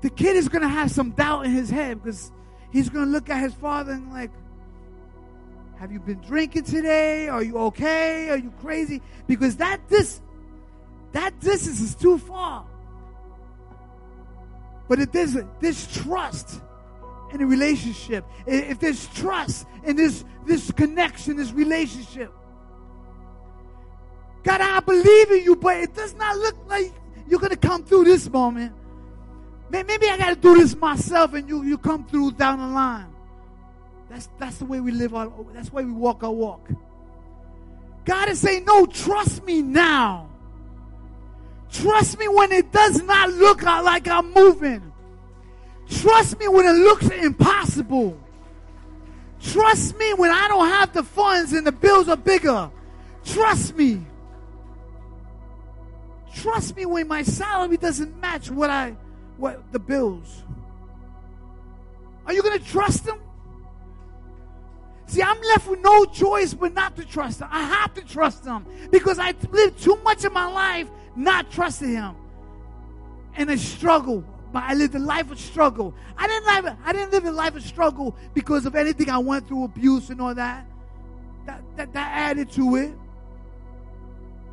The 0.00 0.10
kid 0.10 0.36
is 0.36 0.48
going 0.48 0.62
to 0.62 0.68
have 0.68 0.90
some 0.90 1.12
doubt 1.12 1.46
in 1.46 1.52
his 1.52 1.70
head 1.70 2.02
because 2.02 2.30
he's 2.70 2.88
going 2.88 3.06
to 3.06 3.10
look 3.10 3.30
at 3.30 3.40
his 3.40 3.54
father 3.54 3.92
and 3.92 4.12
like, 4.12 4.30
have 5.78 5.92
you 5.92 6.00
been 6.00 6.20
drinking 6.20 6.64
today? 6.64 7.28
Are 7.28 7.42
you 7.42 7.58
okay? 7.58 8.30
Are 8.30 8.36
you 8.36 8.52
crazy? 8.60 9.02
Because 9.26 9.56
that 9.56 9.80
this 9.88 10.20
that 11.12 11.38
distance 11.40 11.80
is 11.80 11.94
too 11.94 12.18
far. 12.18 12.66
But 14.88 15.00
if 15.00 15.12
there's 15.12 15.36
this 15.60 16.02
trust 16.02 16.60
in 17.32 17.40
a 17.40 17.46
relationship, 17.46 18.24
if 18.46 18.78
there's 18.80 19.06
trust 19.08 19.66
in 19.84 19.96
this 19.96 20.24
this 20.46 20.70
connection, 20.70 21.36
this 21.36 21.52
relationship, 21.52 22.32
God, 24.44 24.60
I 24.60 24.80
believe 24.80 25.30
in 25.30 25.42
you, 25.42 25.56
but 25.56 25.76
it 25.78 25.94
does 25.94 26.14
not 26.14 26.36
look 26.36 26.56
like 26.68 26.92
you're 27.26 27.40
gonna 27.40 27.56
come 27.56 27.82
through 27.84 28.04
this 28.04 28.30
moment. 28.30 28.72
Maybe 29.70 30.08
I 30.08 30.16
gotta 30.16 30.36
do 30.36 30.54
this 30.54 30.76
myself, 30.76 31.34
and 31.34 31.48
you 31.48 31.64
you 31.64 31.78
come 31.78 32.04
through 32.04 32.32
down 32.32 32.60
the 32.60 32.68
line. 32.68 33.08
That's 34.08 34.28
that's 34.38 34.58
the 34.58 34.66
way 34.66 34.80
we 34.80 34.92
live 34.92 35.14
our. 35.14 35.32
That's 35.52 35.70
the 35.70 35.74
way 35.74 35.84
we 35.84 35.92
walk 35.92 36.22
our 36.22 36.30
walk. 36.30 36.68
God 38.04 38.28
is 38.28 38.38
saying, 38.38 38.66
no, 38.66 38.86
trust 38.86 39.44
me 39.44 39.62
now. 39.62 40.28
Trust 41.72 42.18
me 42.18 42.28
when 42.28 42.52
it 42.52 42.70
does 42.70 43.02
not 43.02 43.30
look 43.32 43.62
like 43.62 44.06
I'm 44.06 44.32
moving. 44.32 44.92
Trust 45.88 46.38
me 46.38 46.46
when 46.48 46.66
it 46.66 46.78
looks 46.78 47.08
impossible. 47.08 48.18
Trust 49.40 49.98
me 49.98 50.14
when 50.14 50.30
I 50.30 50.48
don't 50.48 50.68
have 50.68 50.92
the 50.92 51.02
funds 51.02 51.52
and 51.52 51.66
the 51.66 51.72
bills 51.72 52.08
are 52.08 52.16
bigger. 52.16 52.70
Trust 53.24 53.76
me. 53.76 54.06
Trust 56.34 56.76
me 56.76 56.84
when 56.84 57.06
my 57.08 57.22
salary 57.22 57.76
doesn't 57.76 58.20
match 58.20 58.50
what 58.50 58.70
I 58.70 58.96
what 59.36 59.72
the 59.72 59.78
bills. 59.78 60.42
Are 62.26 62.32
you 62.32 62.42
going 62.42 62.58
to 62.58 62.64
trust 62.64 63.06
him? 63.06 63.18
See, 65.06 65.22
I'm 65.22 65.40
left 65.42 65.68
with 65.68 65.80
no 65.80 66.06
choice 66.06 66.54
but 66.54 66.72
not 66.72 66.96
to 66.96 67.04
trust 67.04 67.40
him. 67.40 67.48
I 67.50 67.62
have 67.62 67.94
to 67.94 68.00
trust 68.02 68.44
him 68.44 68.66
because 68.90 69.18
I 69.18 69.34
lived 69.50 69.82
too 69.82 69.96
much 70.02 70.24
of 70.24 70.32
my 70.32 70.46
life 70.46 70.88
not 71.14 71.50
trusting 71.50 71.90
him. 71.90 72.16
And 73.36 73.50
a 73.50 73.58
struggle. 73.58 74.24
But 74.52 74.62
I 74.64 74.74
lived 74.74 74.94
a 74.94 75.00
life 75.00 75.30
of 75.30 75.38
struggle. 75.38 75.94
I 76.16 76.26
didn't 76.26 76.46
live, 76.46 76.76
I 76.84 76.92
didn't 76.92 77.10
live 77.12 77.24
a 77.26 77.32
life 77.32 77.56
of 77.56 77.62
struggle 77.62 78.16
because 78.32 78.66
of 78.66 78.74
anything 78.76 79.10
I 79.10 79.18
went 79.18 79.48
through, 79.48 79.64
abuse 79.64 80.10
and 80.10 80.20
all 80.20 80.34
that. 80.34 80.66
That, 81.46 81.62
that, 81.76 81.92
that 81.92 82.10
added 82.12 82.50
to 82.52 82.76
it. 82.76 82.94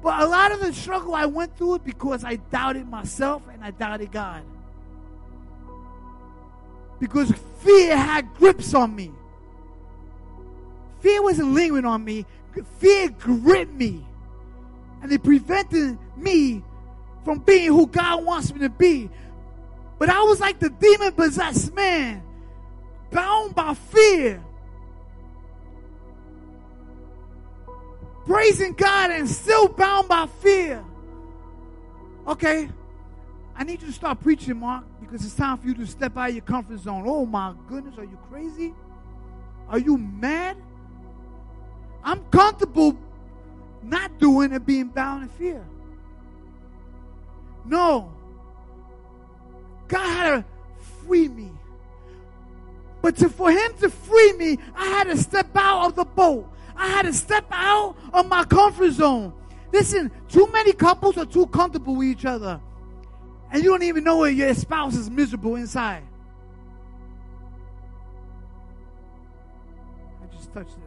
But 0.02 0.22
a 0.22 0.26
lot 0.26 0.52
of 0.52 0.62
the 0.62 0.74
struggle 0.74 1.14
I 1.14 1.26
went 1.28 1.56
through 1.58 1.76
it 1.76 1.84
because 1.84 2.24
I 2.24 2.38
doubted 2.38 2.90
myself 2.90 3.44
and 3.52 3.64
I 3.64 3.72
doubted 3.72 4.12
God. 4.12 4.44
Because 7.00 7.32
fear 7.60 7.96
had 7.96 8.34
grips 8.36 8.74
on 8.74 8.96
me. 8.96 9.12
Fear 11.02 11.24
wasn't 11.24 11.54
lingering 11.54 11.86
on 11.86 12.04
me. 12.04 12.26
Fear 12.80 13.10
gripped 13.12 13.74
me. 13.74 14.06
And 15.02 15.12
it 15.12 15.24
prevented 15.24 15.98
me 16.16 16.64
from 17.24 17.40
being 17.40 17.68
who 17.68 17.88
God 17.88 18.24
wants 18.24 18.54
me 18.54 18.60
to 18.62 18.70
be. 18.70 19.10
But 20.00 20.10
I 20.10 20.22
was 20.24 20.40
like 20.40 20.60
the 20.60 20.70
demon 20.70 21.12
possessed 21.14 21.74
man, 21.76 22.24
bound 23.12 23.54
by 23.54 23.74
fear. 23.76 24.44
Praising 28.26 28.74
God 28.74 29.12
and 29.12 29.28
still 29.30 29.68
bound 29.68 30.08
by 30.08 30.28
fear. 30.42 30.84
Okay, 32.28 32.70
I 33.56 33.64
need 33.64 33.82
you 33.82 33.88
to 33.88 33.94
start 33.94 34.22
preaching, 34.22 34.58
Mark, 34.58 34.84
because 35.00 35.26
it's 35.26 35.36
time 35.36 35.58
for 35.58 35.68
you 35.68 35.74
to 35.76 35.88
step 35.88 36.16
out 36.18 36.30
of 36.30 36.36
your 36.36 36.44
comfort 36.44 36.80
zone. 36.80 37.04
Oh 37.06 37.26
my 37.26 37.54
goodness, 37.68 37.98
are 37.98 38.04
you 38.04 38.18
crazy? 38.30 38.74
Are 39.70 39.80
you 39.80 39.98
mad? 39.98 40.58
I'm 42.04 42.24
comfortable 42.26 42.98
not 43.84 44.20
doing 44.20 44.52
and 44.54 44.66
being 44.66 44.88
bound 44.88 45.24
in 45.24 45.30
fear. 45.30 45.66
No. 47.66 48.12
God 49.88 50.08
had 50.08 50.30
to 50.32 50.46
free 51.06 51.28
me. 51.28 51.52
But 53.02 53.18
to, 53.18 53.30
for 53.30 53.52
him 53.52 53.74
to 53.80 53.90
free 53.90 54.34
me, 54.34 54.60
I 54.76 54.86
had 54.86 55.08
to 55.08 55.18
step 55.18 55.56
out 55.56 55.88
of 55.88 55.96
the 55.96 56.06
boat. 56.06 56.48
I 56.82 56.88
had 56.88 57.04
to 57.04 57.14
step 57.14 57.46
out 57.52 57.96
of 58.12 58.28
my 58.28 58.44
comfort 58.44 58.94
zone. 58.94 59.34
Listen, 59.72 60.10
too 60.28 60.50
many 60.52 60.74
couples 60.74 61.16
are 61.16 61.28
too 61.28 61.46
comfortable 61.46 61.96
with 61.96 62.08
each 62.08 62.26
other. 62.26 62.60
And 63.52 63.64
you 63.64 63.70
don't 63.70 63.84
even 63.84 64.04
know 64.04 64.18
where 64.18 64.32
your 64.32 64.52
spouse 64.56 64.96
is 64.96 65.08
miserable 65.08 65.58
inside. 65.58 66.02
I 70.24 70.36
just 70.36 70.52
touched 70.52 70.72
it. 70.72 70.78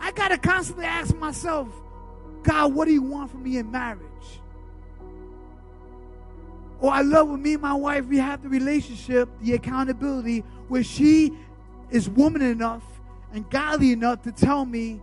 I 0.00 0.12
got 0.12 0.28
to 0.28 0.38
constantly 0.38 0.84
ask 0.84 1.12
myself, 1.16 1.66
God, 2.44 2.72
what 2.72 2.84
do 2.84 2.92
you 2.92 3.02
want 3.02 3.32
from 3.32 3.42
me 3.42 3.56
in 3.56 3.72
marriage? 3.72 4.00
Or 6.78 6.92
I 6.92 7.00
love 7.00 7.30
with 7.30 7.40
me 7.40 7.54
and 7.54 7.62
my 7.62 7.74
wife, 7.74 8.04
we 8.04 8.18
have 8.18 8.42
the 8.42 8.48
relationship, 8.48 9.28
the 9.40 9.54
accountability, 9.54 10.44
where 10.68 10.84
she 10.84 11.32
is 11.94 12.10
woman 12.10 12.42
enough 12.42 12.82
and 13.32 13.48
godly 13.50 13.92
enough 13.92 14.20
to 14.22 14.32
tell 14.32 14.64
me, 14.64 15.00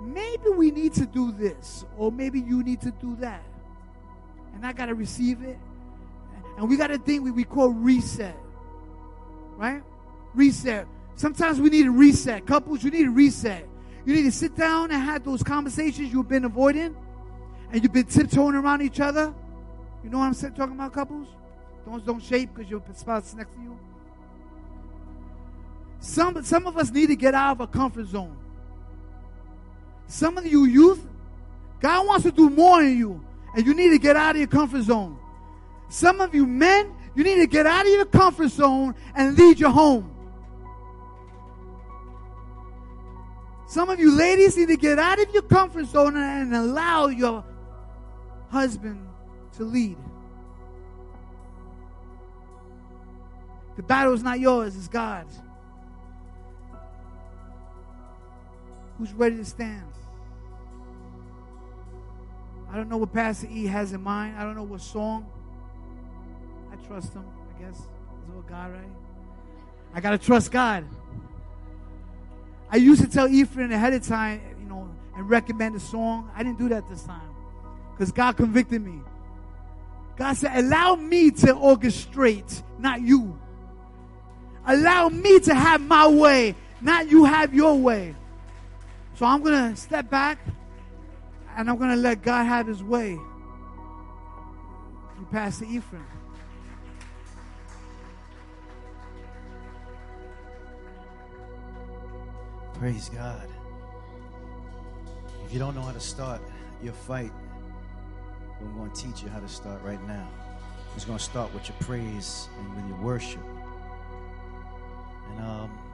maybe 0.00 0.50
we 0.56 0.70
need 0.70 0.94
to 0.94 1.04
do 1.04 1.32
this, 1.32 1.84
or 1.98 2.12
maybe 2.12 2.38
you 2.38 2.62
need 2.62 2.80
to 2.82 2.92
do 2.92 3.16
that. 3.16 3.42
And 4.54 4.64
I 4.64 4.72
got 4.72 4.86
to 4.86 4.94
receive 4.94 5.42
it. 5.42 5.58
And 6.56 6.68
we 6.68 6.76
got 6.76 6.92
a 6.92 6.98
thing 6.98 7.24
we, 7.24 7.32
we 7.32 7.42
call 7.42 7.70
reset. 7.70 8.36
Right? 9.56 9.82
Reset. 10.32 10.86
Sometimes 11.16 11.60
we 11.60 11.70
need 11.70 11.86
a 11.86 11.90
reset. 11.90 12.46
Couples, 12.46 12.84
you 12.84 12.90
need 12.92 13.08
a 13.08 13.10
reset. 13.10 13.66
You 14.04 14.14
need 14.14 14.22
to 14.22 14.32
sit 14.32 14.54
down 14.54 14.92
and 14.92 15.02
have 15.02 15.24
those 15.24 15.42
conversations 15.42 16.12
you've 16.12 16.28
been 16.28 16.44
avoiding 16.44 16.94
and 17.72 17.82
you've 17.82 17.92
been 17.92 18.06
tiptoeing 18.06 18.54
around 18.54 18.80
each 18.80 19.00
other. 19.00 19.34
You 20.04 20.10
know 20.10 20.18
what 20.18 20.26
I'm 20.26 20.54
talking 20.54 20.74
about, 20.74 20.92
couples? 20.92 21.26
Don't, 21.84 22.06
don't 22.06 22.22
shape 22.22 22.50
because 22.54 22.70
your 22.70 22.80
spouse 22.94 23.30
is 23.30 23.34
next 23.34 23.54
to 23.54 23.60
you. 23.60 23.76
Some, 26.00 26.42
some 26.44 26.66
of 26.66 26.76
us 26.76 26.90
need 26.90 27.06
to 27.06 27.16
get 27.16 27.34
out 27.34 27.52
of 27.52 27.60
our 27.60 27.66
comfort 27.66 28.06
zone. 28.06 28.36
Some 30.06 30.38
of 30.38 30.46
you 30.46 30.64
youth, 30.64 31.04
God 31.80 32.06
wants 32.06 32.24
to 32.24 32.32
do 32.32 32.48
more 32.48 32.82
in 32.82 32.96
you, 32.96 33.24
and 33.54 33.66
you 33.66 33.74
need 33.74 33.90
to 33.90 33.98
get 33.98 34.16
out 34.16 34.36
of 34.36 34.38
your 34.38 34.48
comfort 34.48 34.82
zone. 34.82 35.18
Some 35.88 36.20
of 36.20 36.34
you 36.34 36.46
men, 36.46 36.94
you 37.14 37.24
need 37.24 37.36
to 37.36 37.46
get 37.46 37.66
out 37.66 37.86
of 37.86 37.92
your 37.92 38.04
comfort 38.04 38.48
zone 38.48 38.94
and 39.14 39.36
lead 39.36 39.58
your 39.58 39.70
home. 39.70 40.12
Some 43.66 43.90
of 43.90 43.98
you 43.98 44.16
ladies 44.16 44.56
need 44.56 44.68
to 44.68 44.76
get 44.76 44.98
out 44.98 45.20
of 45.20 45.32
your 45.32 45.42
comfort 45.42 45.86
zone 45.86 46.16
and 46.16 46.54
allow 46.54 47.08
your 47.08 47.44
husband 48.48 49.06
to 49.56 49.64
lead. 49.64 49.96
The 53.76 53.82
battle 53.82 54.14
is 54.14 54.22
not 54.22 54.40
yours, 54.40 54.76
it's 54.76 54.88
God's. 54.88 55.40
Who's 58.98 59.12
ready 59.12 59.36
to 59.36 59.44
stand? 59.44 59.84
I 62.70 62.76
don't 62.76 62.88
know 62.88 62.96
what 62.96 63.12
Pastor 63.12 63.46
E 63.50 63.66
has 63.66 63.92
in 63.92 64.02
mind. 64.02 64.36
I 64.36 64.42
don't 64.42 64.56
know 64.56 64.62
what 64.62 64.80
song. 64.80 65.26
I 66.72 66.76
trust 66.86 67.12
him, 67.12 67.24
I 67.56 67.62
guess. 67.62 67.78
Is 67.78 67.86
what 68.32 68.46
God, 68.48 68.72
right? 68.72 68.90
I 69.94 70.00
got 70.00 70.10
to 70.10 70.18
trust 70.18 70.50
God. 70.50 70.84
I 72.70 72.76
used 72.76 73.00
to 73.02 73.08
tell 73.08 73.28
Ephraim 73.28 73.70
ahead 73.70 73.92
of 73.92 74.06
time, 74.06 74.40
you 74.60 74.68
know, 74.68 74.88
and 75.16 75.30
recommend 75.30 75.76
a 75.76 75.80
song. 75.80 76.30
I 76.34 76.42
didn't 76.42 76.58
do 76.58 76.68
that 76.70 76.88
this 76.88 77.02
time 77.02 77.30
because 77.92 78.12
God 78.12 78.36
convicted 78.36 78.84
me. 78.84 79.00
God 80.16 80.36
said, 80.36 80.56
Allow 80.56 80.96
me 80.96 81.30
to 81.30 81.46
orchestrate, 81.54 82.62
not 82.78 83.00
you. 83.00 83.38
Allow 84.66 85.10
me 85.10 85.38
to 85.40 85.54
have 85.54 85.80
my 85.80 86.08
way, 86.08 86.56
not 86.80 87.08
you 87.08 87.24
have 87.24 87.54
your 87.54 87.78
way. 87.78 88.14
So 89.16 89.24
I'm 89.24 89.42
going 89.42 89.74
to 89.74 89.80
step 89.80 90.10
back 90.10 90.38
and 91.56 91.70
I'm 91.70 91.78
going 91.78 91.88
to 91.88 91.96
let 91.96 92.20
God 92.20 92.44
have 92.44 92.66
his 92.66 92.84
way 92.84 93.18
through 95.14 95.26
Pastor 95.32 95.64
Ephraim. 95.64 96.06
Praise 102.74 103.08
God. 103.08 103.48
If 105.46 105.52
you 105.52 105.58
don't 105.58 105.74
know 105.74 105.80
how 105.80 105.92
to 105.92 106.00
start 106.00 106.42
your 106.82 106.92
fight, 106.92 107.32
I'm 108.60 108.76
going 108.76 108.90
to 108.90 109.00
teach 109.00 109.22
you 109.22 109.30
how 109.30 109.40
to 109.40 109.48
start 109.48 109.82
right 109.82 110.06
now. 110.06 110.28
It's 110.94 111.06
going 111.06 111.16
to 111.16 111.24
start 111.24 111.54
with 111.54 111.66
your 111.66 111.76
praise 111.80 112.50
and 112.58 112.76
with 112.76 112.86
your 112.88 112.98
worship. 112.98 113.40
And 115.30 115.40
um, 115.40 115.85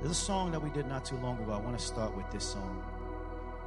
there's 0.00 0.10
a 0.10 0.14
song 0.14 0.50
that 0.52 0.62
we 0.62 0.70
did 0.70 0.86
not 0.86 1.04
too 1.04 1.16
long 1.16 1.38
ago. 1.42 1.52
I 1.52 1.58
want 1.58 1.78
to 1.78 1.84
start 1.84 2.14
with 2.16 2.30
this 2.30 2.44
song. 2.44 2.82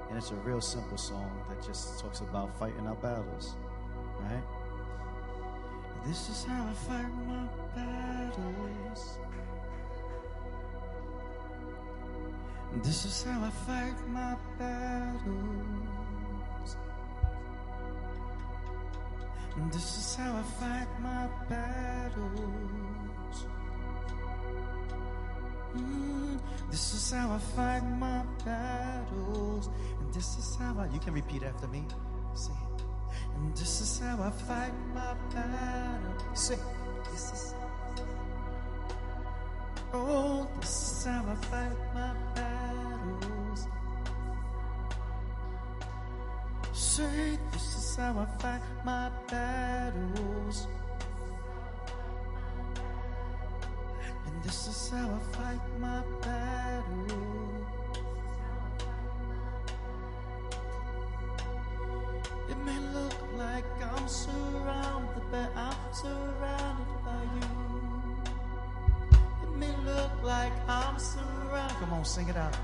And 0.10 0.18
it's 0.18 0.32
a 0.32 0.36
real 0.36 0.62
simple 0.62 0.98
song 0.98 1.32
that 1.50 1.64
just 1.66 2.00
talks 2.00 2.22
about 2.22 2.58
fighting 2.58 2.88
our 2.88 2.96
battles, 2.96 3.56
right? 4.22 4.44
This 6.06 6.30
is 6.30 6.46
how 6.46 6.66
I 6.66 6.74
fight 6.74 7.14
my 7.28 7.48
battles. 7.76 9.20
This 12.84 13.06
is 13.06 13.24
how 13.24 13.44
I 13.44 13.50
fight 13.50 14.08
my 14.08 14.36
battles. 14.58 15.88
This 19.72 19.98
is 19.98 20.16
how 20.16 20.38
I 20.38 20.42
fight 20.42 20.88
my 21.02 21.28
battles. 21.50 22.80
Mm, 25.76 26.40
this 26.72 26.94
is 26.94 27.12
how 27.12 27.32
I 27.32 27.38
fight 27.38 27.84
my 28.00 28.24
battles. 28.46 29.70
And 30.00 30.14
this 30.14 30.38
is 30.38 30.56
how 30.56 30.76
I. 30.80 30.88
You 30.94 31.00
can 31.00 31.14
repeat 31.14 31.44
after 31.44 31.68
me. 31.68 31.86
Sing 32.34 32.56
it. 32.76 32.84
And 33.36 33.56
this 33.56 33.82
is 33.82 34.00
how 34.00 34.22
I 34.22 34.30
fight 34.32 34.74
my 34.94 35.14
battles. 35.34 36.40
Sing. 36.40 36.60
This 37.12 37.32
is. 37.34 37.54
Oh, 39.94 40.48
this 40.60 40.70
is 40.70 41.06
how 41.06 41.26
I 41.28 41.36
fight 41.46 41.94
my 41.94 42.14
battles. 42.36 43.68
Say, 46.74 47.38
this 47.52 47.76
is 47.76 47.96
how 47.96 48.20
I 48.20 48.26
fight 48.42 48.62
my 48.86 49.10
battles. 49.28 50.68
This 54.50 54.68
is 54.68 54.90
how 54.90 55.08
I 55.08 55.20
fight 55.38 55.80
my 55.80 56.02
battles. 56.22 57.12
It 62.50 62.58
may 62.66 62.80
look 62.96 63.14
like 63.38 63.64
I'm 63.94 64.08
surrounded, 64.08 65.22
but 65.30 65.52
I'm 65.56 65.94
surrounded 65.94 66.88
by 67.06 67.24
you. 67.36 67.50
It 69.44 69.56
may 69.56 69.76
look 69.86 70.24
like 70.24 70.54
I'm 70.68 70.98
surrounded. 70.98 71.78
Come 71.78 71.94
on, 71.94 72.04
sing 72.04 72.28
it 72.28 72.36
out. 72.36 72.58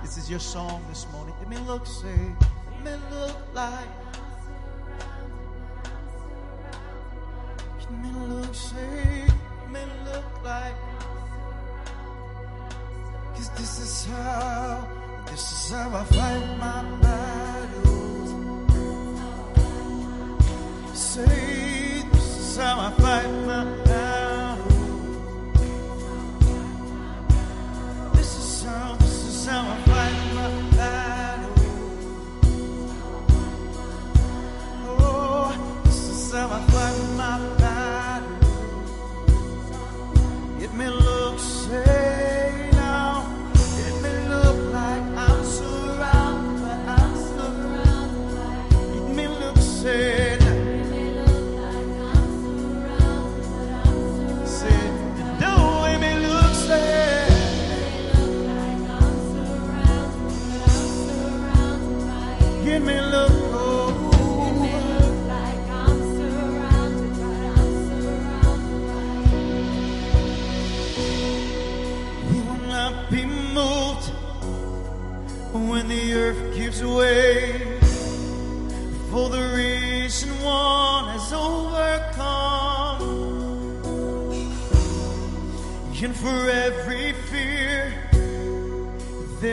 This 0.00 0.16
is 0.16 0.30
your 0.30 0.38
song 0.38 0.84
this 0.88 1.08
morning. 1.10 1.34
It 1.42 1.48
may 1.48 1.58
look, 1.58 1.88
say, 1.88 2.14
it 2.14 2.84
may 2.84 2.98
look 3.10 3.36
like. 3.52 3.88
It 7.80 7.90
may 7.90 8.12
look, 8.28 8.54
say, 8.54 9.24
it 9.26 9.70
may 9.72 9.86
look 10.04 10.44
like. 10.44 10.83
This 13.56 13.78
is 13.78 14.04
how, 14.06 14.88
this 15.26 15.52
is 15.52 15.70
how 15.70 15.88
I 15.96 16.04
fight 16.04 16.58
my 16.58 16.82
battles. 17.02 18.30
Say, 20.98 22.02
this 22.12 22.38
is 22.38 22.56
how 22.56 22.80
I 22.80 22.90
fight 23.00 23.30
my 23.46 23.64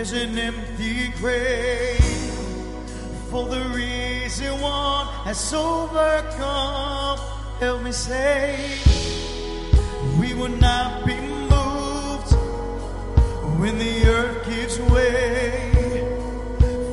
there's 0.03 0.13
an 0.13 0.35
empty 0.35 1.09
grave. 1.19 1.99
For 3.29 3.47
the 3.47 3.61
reason 3.69 4.59
one 4.59 5.05
has 5.25 5.53
overcome. 5.53 7.19
Help 7.59 7.83
me 7.83 7.91
say, 7.91 8.79
we 10.19 10.33
will 10.33 10.57
not 10.57 11.05
be 11.05 11.13
moved 11.53 12.33
when 13.59 13.77
the 13.77 14.07
earth 14.07 14.49
gives 14.49 14.79
way. 14.89 15.71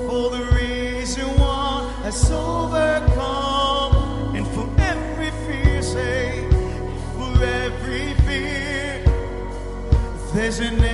For 0.07 0.29
the 0.29 0.45
reason 0.55 1.29
one 1.39 1.89
has 2.03 2.31
overcome. 2.31 4.37
And 4.37 4.47
for 4.49 4.69
every 4.83 5.31
fear, 5.47 5.81
say, 5.81 6.47
for 7.17 7.43
every 7.43 8.13
fear, 8.27 9.03
there's 10.35 10.61
an 10.61 10.85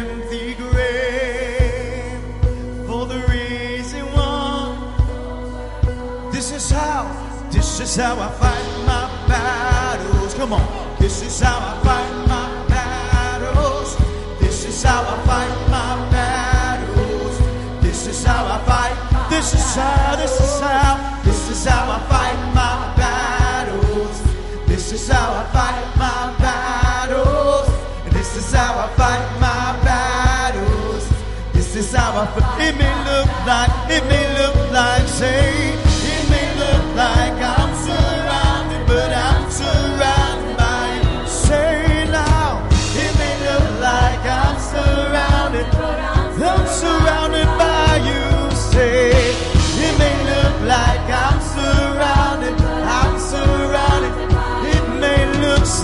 is 7.84 7.96
how 7.96 8.18
I 8.18 8.28
fight 8.40 8.86
my 8.86 9.04
battles. 9.28 10.32
Come 10.34 10.54
on, 10.54 10.96
this 10.98 11.20
is 11.20 11.38
how 11.38 11.58
I 11.58 11.72
fight 11.84 12.12
my 12.26 12.66
battles. 12.66 13.96
This 14.40 14.64
is 14.64 14.82
how 14.82 15.02
I 15.02 15.16
fight 15.28 15.54
my 15.68 16.10
battles. 16.10 17.38
This 17.82 18.06
is 18.06 18.24
how 18.24 18.46
I 18.46 18.58
fight. 18.64 19.28
This 19.28 19.52
is 19.52 19.74
how, 19.76 20.16
this 20.16 20.40
is 20.40 20.60
how, 20.60 21.20
this 21.24 21.50
is 21.50 21.64
how 21.66 21.90
I 21.90 21.98
fight 22.08 22.40
my 22.54 22.94
battles. 22.96 24.22
This 24.66 24.92
is 24.92 25.06
how 25.06 25.34
I 25.34 25.44
fight 25.52 25.84
my 25.98 26.34
battles. 26.38 27.68
This 28.14 28.34
is 28.36 28.50
how 28.54 28.78
I 28.78 28.88
fight 28.96 29.26
my 29.40 29.84
battles. 29.84 31.04
This 31.52 31.76
is 31.76 31.92
how 31.92 32.22
I 32.22 32.26
fight. 32.32 32.62
It 32.66 32.74
may 32.78 32.94
look 33.10 33.28
like, 33.44 33.72
it 33.90 34.04
may 34.08 34.26
look 34.40 34.72
like, 34.72 35.06
say, 35.06 35.74
it 35.74 36.30
may 36.30 36.48
look 36.58 36.96
like 36.96 37.43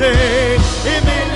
look, 0.00 0.14
say, 0.14 0.56
it 0.56 1.29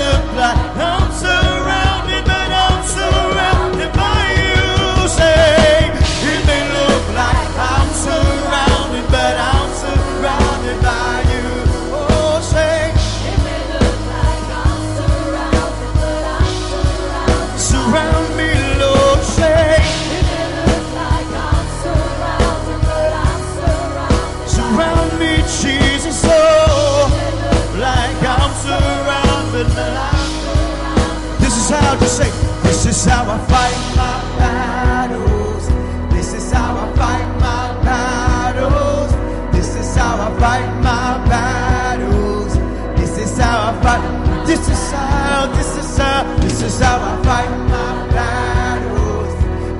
is 32.94 33.04
how 33.06 33.24
I 33.28 33.38
fight 33.52 33.80
my 33.96 34.18
battles. 34.38 35.66
This 36.14 36.32
is 36.32 36.52
how 36.52 36.76
I 36.76 36.86
fight 36.96 37.28
my 37.40 37.82
battles. 37.82 39.10
This 39.52 39.74
is 39.74 39.96
how 39.96 40.14
I 40.26 40.30
fight 40.38 40.70
my 40.80 41.28
battles. 41.28 42.54
This 42.98 43.18
is 43.18 43.36
how, 43.38 43.70
I 43.70 43.82
fight. 43.82 44.46
this 44.46 44.68
is 44.68 44.92
how, 44.92 45.46
this 45.56 45.76
is 45.76 45.98
how 45.98 46.36
this 46.36 46.62
is 46.62 46.78
how 46.78 46.98
I 47.10 47.22
fight 47.24 47.50
my 47.74 47.92
battles. 48.14 49.32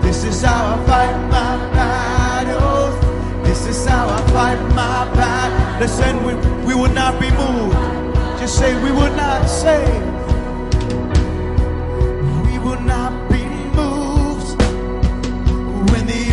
This 0.03 0.25
is 0.25 0.43
how 0.43 0.75
I 0.75 0.87
fight 0.87 1.17
my 1.37 1.57
battles. 1.79 2.95
This 3.47 3.67
is 3.69 3.87
how 3.87 4.09
I 4.09 4.21
fight 4.33 4.61
my 4.75 5.05
battle. 5.15 5.81
Listen, 5.81 6.15
we, 6.27 6.33
we 6.67 6.75
will 6.75 6.93
not 6.93 7.21
be 7.21 7.31
moved. 7.31 7.77
Just 8.41 8.59
say, 8.59 8.75
we 8.83 8.91
will 8.91 9.15
not 9.15 9.47
say. 9.47 10.14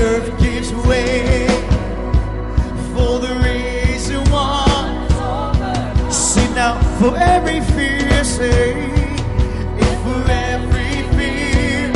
Earth 0.01 0.39
gives 0.39 0.73
way 0.87 1.47
for 2.93 3.19
the 3.19 3.33
reason 3.45 4.19
why. 4.31 4.65
See 6.09 6.47
now, 6.53 6.81
for 6.99 7.15
every 7.17 7.61
fear, 7.75 8.23
say, 8.23 8.73
if 9.77 9.95
for 10.03 10.31
every 10.31 10.95
fear, 11.15 11.91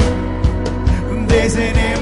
there's 1.28 1.56
an 1.56 1.95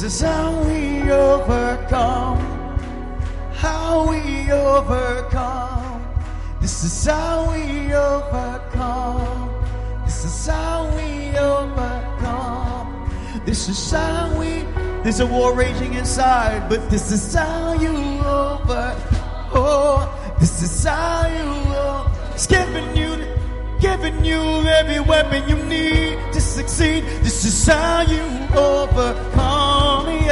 This 0.00 0.14
is 0.14 0.20
how 0.22 0.64
we 0.64 1.10
overcome. 1.12 2.38
How 3.52 4.08
we 4.08 4.50
overcome. 4.50 6.02
This 6.58 6.84
is 6.84 7.04
how 7.04 7.52
we 7.52 7.92
overcome. 7.92 9.52
This 10.06 10.24
is 10.24 10.46
how 10.46 10.90
we 10.96 11.36
overcome. 11.36 13.10
This 13.44 13.68
is 13.68 13.90
how 13.90 14.34
we. 14.38 14.64
There's 15.02 15.20
a 15.20 15.26
war 15.26 15.54
raging 15.54 15.92
inside, 15.92 16.70
but 16.70 16.88
this 16.88 17.12
is 17.12 17.34
how 17.34 17.74
you 17.74 17.90
over. 17.90 18.96
Oh, 19.52 20.34
this 20.40 20.62
is 20.62 20.82
how 20.82 21.26
you. 21.26 21.44
Oh, 21.76 22.32
it's 22.32 22.46
giving 22.46 22.96
you 22.96 23.10
giving 23.80 24.24
you 24.24 24.40
every 24.68 25.00
weapon 25.00 25.46
you 25.46 25.56
need 25.64 26.18
to 26.32 26.40
succeed. 26.40 27.04
This 27.22 27.44
is 27.44 27.66
how 27.66 28.02
you 28.02 28.22
overcome. 28.56 29.49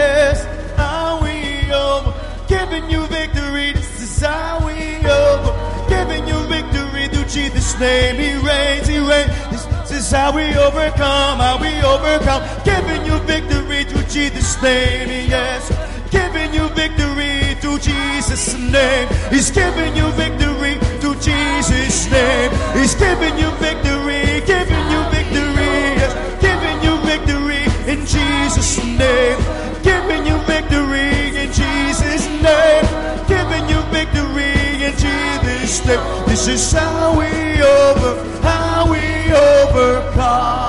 Yes, 0.09 0.41
how 0.75 1.21
we 1.21 1.71
over, 1.71 2.15
giving 2.49 2.89
you 2.89 3.07
victory. 3.09 3.75
This 3.75 4.01
is 4.01 4.23
how 4.25 4.57
we 4.65 5.05
over, 5.05 5.53
giving 5.87 6.27
you 6.27 6.39
victory 6.49 7.09
through 7.13 7.29
Jesus' 7.29 7.79
name. 7.79 8.17
He 8.17 8.33
reigns, 8.41 8.89
He 8.89 8.97
reigns. 8.97 9.29
This, 9.53 9.65
this 9.85 10.07
is 10.07 10.11
how 10.11 10.35
we 10.35 10.49
overcome, 10.57 11.37
how 11.45 11.61
we 11.61 11.69
overcome, 11.85 12.41
giving 12.65 13.05
you 13.05 13.19
victory 13.29 13.85
through 13.85 14.09
Jesus' 14.09 14.57
name. 14.63 15.29
Yes, 15.29 15.69
giving 16.11 16.55
you 16.55 16.67
victory 16.73 17.55
through 17.61 17.81
Jesus' 17.81 18.57
name. 18.57 19.09
He's 19.29 19.51
giving 19.51 19.95
you 19.95 20.09
victory 20.13 20.81
through 21.05 21.21
Jesus' 21.21 22.11
name. 22.11 22.51
He's 22.81 22.95
giving 22.95 23.37
you 23.37 23.51
victory, 23.61 24.41
giving 24.49 24.85
you 24.89 25.03
victory, 25.13 26.01
yes, 26.01 26.13
giving 26.41 26.79
you 26.81 26.97
victory 27.05 27.63
in 27.93 28.07
Jesus' 28.07 28.83
name. 28.83 29.68
Giving 29.83 30.27
you 30.27 30.39
victory 30.45 31.37
in 31.37 31.53
Jesus' 31.53 32.27
name. 32.43 32.85
Giving 33.27 33.69
you 33.69 33.81
victory 33.91 34.85
in 34.85 34.93
Jesus' 34.93 35.85
name. 35.87 36.01
This 36.27 36.49
is 36.49 36.73
how 36.73 37.19
we 37.19 37.27
over, 37.63 38.41
how 38.43 38.91
we 38.91 39.33
overcome. 39.33 40.69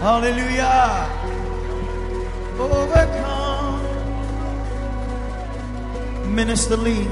Hallelujah. 0.00 1.08
Overcome. 2.58 3.44
Minister 6.34 6.76
Lee, 6.76 7.06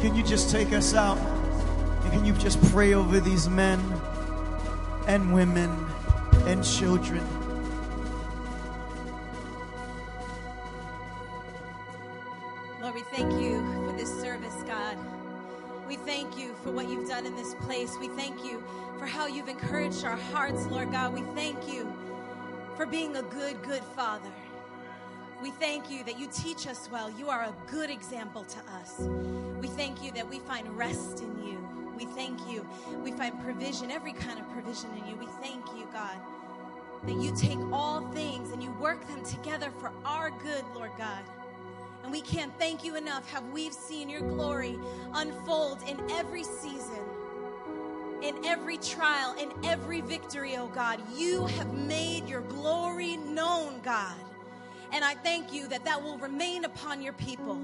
can 0.00 0.14
you 0.14 0.22
just 0.22 0.50
take 0.50 0.72
us 0.72 0.94
out? 0.94 1.18
And 2.04 2.12
can 2.12 2.24
you 2.24 2.32
just 2.34 2.62
pray 2.72 2.94
over 2.94 3.18
these 3.18 3.48
men 3.48 3.97
and 5.08 5.32
women 5.32 5.70
and 6.46 6.62
children? 6.62 7.26
Lord, 12.82 12.94
we 12.94 13.00
thank 13.00 13.32
you 13.42 13.58
for 13.86 13.96
this 13.96 14.10
service, 14.20 14.54
God. 14.66 14.98
We 15.88 15.96
thank 15.96 16.38
you 16.38 16.54
for 16.62 16.70
what 16.70 16.90
you've 16.90 17.08
done 17.08 17.24
in 17.24 17.34
this 17.34 17.54
place. 17.54 17.96
We 17.98 18.08
thank 18.08 18.44
you 18.44 18.62
for 18.98 19.06
how 19.06 19.26
you've 19.26 19.48
encouraged 19.48 20.04
our 20.04 20.16
hearts, 20.16 20.66
Lord 20.66 20.92
God. 20.92 21.14
We 21.14 21.22
thank 21.34 21.72
you 21.72 21.90
for 22.76 22.84
being 22.84 23.16
a 23.16 23.22
good, 23.22 23.62
good 23.62 23.82
Father. 23.96 24.30
We 25.40 25.52
thank 25.52 25.90
you 25.90 26.04
that 26.04 26.18
you 26.18 26.28
teach 26.30 26.66
us 26.66 26.90
well. 26.92 27.10
You 27.10 27.30
are 27.30 27.44
a 27.44 27.54
good 27.70 27.88
example 27.88 28.44
to 28.44 28.58
us. 28.74 29.00
We 29.58 29.68
thank 29.68 30.02
you 30.02 30.12
that 30.12 30.28
we 30.28 30.40
find 30.40 30.68
rest 30.76 31.22
in 31.22 31.42
you. 31.42 31.77
We 31.98 32.06
thank 32.06 32.48
you. 32.48 32.64
We 33.02 33.10
find 33.10 33.38
provision, 33.40 33.90
every 33.90 34.12
kind 34.12 34.38
of 34.38 34.48
provision 34.52 34.88
in 34.96 35.08
you. 35.08 35.16
We 35.16 35.26
thank 35.42 35.66
you, 35.76 35.88
God, 35.92 36.16
that 37.02 37.16
you 37.16 37.34
take 37.34 37.58
all 37.72 38.02
things 38.12 38.52
and 38.52 38.62
you 38.62 38.70
work 38.80 39.04
them 39.08 39.24
together 39.24 39.72
for 39.80 39.90
our 40.04 40.30
good, 40.30 40.64
Lord 40.76 40.92
God. 40.96 41.24
And 42.04 42.12
we 42.12 42.20
can't 42.20 42.56
thank 42.56 42.84
you 42.84 42.94
enough 42.94 43.28
how 43.28 43.42
we've 43.52 43.72
seen 43.72 44.08
your 44.08 44.20
glory 44.20 44.78
unfold 45.12 45.82
in 45.88 45.98
every 46.12 46.44
season, 46.44 47.02
in 48.22 48.46
every 48.46 48.76
trial, 48.78 49.34
in 49.36 49.50
every 49.64 50.00
victory, 50.00 50.56
oh 50.56 50.68
God. 50.68 51.00
You 51.16 51.46
have 51.46 51.74
made 51.74 52.28
your 52.28 52.42
glory 52.42 53.16
known, 53.16 53.80
God. 53.82 54.14
And 54.92 55.04
I 55.04 55.14
thank 55.16 55.52
you 55.52 55.66
that 55.66 55.84
that 55.84 56.00
will 56.00 56.18
remain 56.18 56.64
upon 56.64 57.02
your 57.02 57.12
people. 57.14 57.60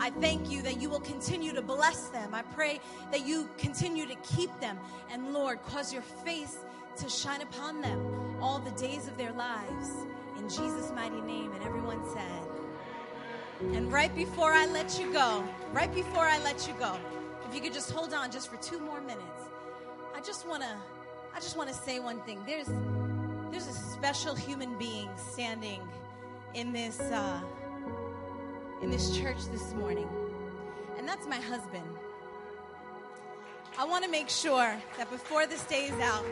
I 0.00 0.08
thank 0.08 0.50
you 0.50 0.62
that 0.62 0.80
you 0.80 0.88
will 0.88 1.00
continue 1.00 1.52
to 1.52 1.60
bless 1.60 2.08
them. 2.08 2.34
I 2.34 2.40
pray 2.40 2.80
that 3.12 3.26
you 3.26 3.50
continue 3.58 4.06
to 4.06 4.14
keep 4.16 4.50
them. 4.58 4.78
And 5.10 5.34
Lord, 5.34 5.62
cause 5.62 5.92
your 5.92 6.00
face 6.00 6.56
to 6.96 7.08
shine 7.10 7.42
upon 7.42 7.82
them 7.82 8.00
all 8.40 8.58
the 8.58 8.70
days 8.70 9.08
of 9.08 9.18
their 9.18 9.32
lives. 9.32 9.90
In 10.38 10.48
Jesus' 10.48 10.90
mighty 10.94 11.20
name. 11.20 11.52
And 11.52 11.62
everyone 11.62 12.00
said, 12.14 13.74
and 13.74 13.92
right 13.92 14.14
before 14.16 14.52
I 14.52 14.64
let 14.64 14.98
you 14.98 15.12
go, 15.12 15.44
right 15.70 15.94
before 15.94 16.24
I 16.24 16.42
let 16.42 16.66
you 16.66 16.72
go, 16.78 16.96
if 17.46 17.54
you 17.54 17.60
could 17.60 17.74
just 17.74 17.90
hold 17.90 18.14
on 18.14 18.30
just 18.30 18.50
for 18.50 18.56
two 18.56 18.80
more 18.80 19.02
minutes, 19.02 19.50
I 20.16 20.22
just 20.22 20.48
want 20.48 20.62
to, 20.62 20.76
I 21.34 21.40
just 21.40 21.58
want 21.58 21.68
to 21.68 21.74
say 21.74 22.00
one 22.00 22.22
thing. 22.22 22.42
There's, 22.46 22.70
there's 23.50 23.66
a 23.66 23.74
special 23.74 24.34
human 24.34 24.78
being 24.78 25.10
standing 25.16 25.82
in 26.54 26.72
this, 26.72 27.00
uh, 27.00 27.42
in 28.82 28.90
this 28.90 29.16
church 29.16 29.46
this 29.52 29.74
morning, 29.74 30.08
and 30.98 31.06
that's 31.06 31.26
my 31.26 31.36
husband. 31.36 31.84
I 33.78 33.84
want 33.84 34.04
to 34.04 34.10
make 34.10 34.28
sure 34.28 34.76
that 34.96 35.10
before 35.10 35.46
this 35.46 35.64
day 35.64 35.86
is 35.86 36.00
out, 36.00 36.24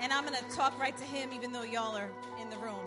and 0.00 0.12
I'm 0.12 0.24
going 0.24 0.38
to 0.38 0.56
talk 0.56 0.78
right 0.78 0.96
to 0.96 1.04
him 1.04 1.30
even 1.32 1.52
though 1.52 1.62
y'all 1.62 1.96
are 1.96 2.10
in 2.40 2.50
the 2.50 2.56
room. 2.58 2.84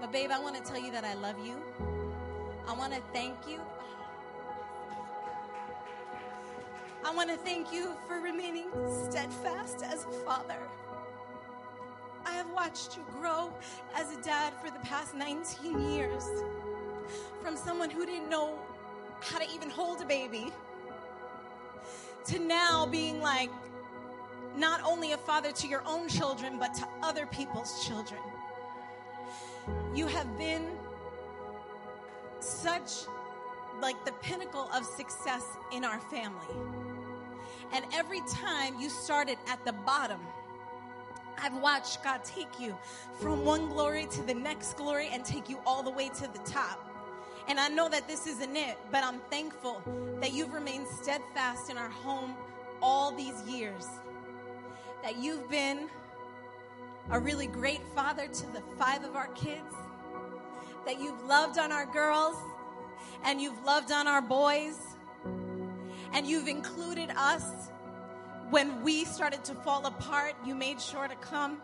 But, 0.00 0.12
babe, 0.12 0.30
I 0.32 0.40
want 0.40 0.56
to 0.56 0.62
tell 0.62 0.80
you 0.80 0.90
that 0.92 1.04
I 1.04 1.14
love 1.14 1.36
you. 1.44 1.56
I 2.66 2.72
want 2.74 2.92
to 2.92 3.00
thank 3.12 3.36
you. 3.48 3.60
I 7.04 7.14
want 7.14 7.30
to 7.30 7.36
thank 7.36 7.72
you 7.72 7.94
for 8.08 8.20
remaining 8.20 8.70
steadfast 9.08 9.82
as 9.82 10.04
a 10.04 10.12
father. 10.24 10.58
I 12.26 12.32
have 12.32 12.50
watched 12.50 12.96
you 12.96 13.04
grow 13.20 13.52
as 13.94 14.12
a 14.12 14.20
dad 14.22 14.52
for 14.62 14.70
the 14.70 14.78
past 14.80 15.14
19 15.14 15.92
years. 15.92 16.24
From 17.42 17.56
someone 17.56 17.90
who 17.90 18.06
didn't 18.06 18.30
know 18.30 18.58
how 19.20 19.38
to 19.38 19.50
even 19.54 19.70
hold 19.70 20.00
a 20.00 20.06
baby 20.06 20.52
to 22.26 22.38
now 22.38 22.86
being 22.86 23.20
like 23.20 23.50
not 24.56 24.80
only 24.84 25.12
a 25.12 25.18
father 25.18 25.52
to 25.52 25.68
your 25.68 25.82
own 25.86 26.08
children, 26.08 26.58
but 26.58 26.72
to 26.74 26.88
other 27.02 27.26
people's 27.26 27.84
children. 27.86 28.20
You 29.94 30.06
have 30.06 30.38
been 30.38 30.66
such 32.40 33.06
like 33.80 34.02
the 34.04 34.12
pinnacle 34.22 34.68
of 34.72 34.84
success 34.84 35.44
in 35.72 35.84
our 35.84 35.98
family. 36.00 36.54
And 37.72 37.84
every 37.92 38.20
time 38.30 38.78
you 38.78 38.88
started 38.88 39.38
at 39.48 39.64
the 39.64 39.72
bottom, 39.72 40.20
I've 41.42 41.56
watched 41.56 42.02
God 42.02 42.24
take 42.24 42.60
you 42.60 42.76
from 43.20 43.44
one 43.44 43.68
glory 43.68 44.06
to 44.12 44.22
the 44.22 44.34
next 44.34 44.76
glory 44.76 45.08
and 45.12 45.24
take 45.24 45.48
you 45.48 45.58
all 45.66 45.82
the 45.82 45.90
way 45.90 46.08
to 46.10 46.28
the 46.32 46.38
top. 46.44 46.90
And 47.46 47.60
I 47.60 47.68
know 47.68 47.88
that 47.88 48.08
this 48.08 48.26
isn't 48.26 48.56
it, 48.56 48.78
but 48.90 49.04
I'm 49.04 49.18
thankful 49.30 49.82
that 50.20 50.32
you've 50.32 50.52
remained 50.52 50.86
steadfast 50.88 51.70
in 51.70 51.76
our 51.76 51.90
home 51.90 52.34
all 52.80 53.12
these 53.12 53.42
years. 53.46 53.86
That 55.02 55.18
you've 55.18 55.50
been 55.50 55.88
a 57.10 57.20
really 57.20 57.46
great 57.46 57.82
father 57.94 58.26
to 58.26 58.46
the 58.52 58.62
five 58.78 59.04
of 59.04 59.14
our 59.14 59.28
kids. 59.28 59.74
That 60.86 61.00
you've 61.00 61.22
loved 61.24 61.58
on 61.58 61.70
our 61.70 61.86
girls 61.86 62.36
and 63.24 63.40
you've 63.40 63.62
loved 63.64 63.92
on 63.92 64.06
our 64.06 64.22
boys. 64.22 64.78
And 66.12 66.26
you've 66.26 66.48
included 66.48 67.10
us 67.16 67.44
when 68.50 68.82
we 68.82 69.04
started 69.04 69.44
to 69.44 69.54
fall 69.54 69.86
apart. 69.86 70.34
You 70.44 70.54
made 70.54 70.80
sure 70.80 71.08
to 71.08 71.16
come 71.16 71.58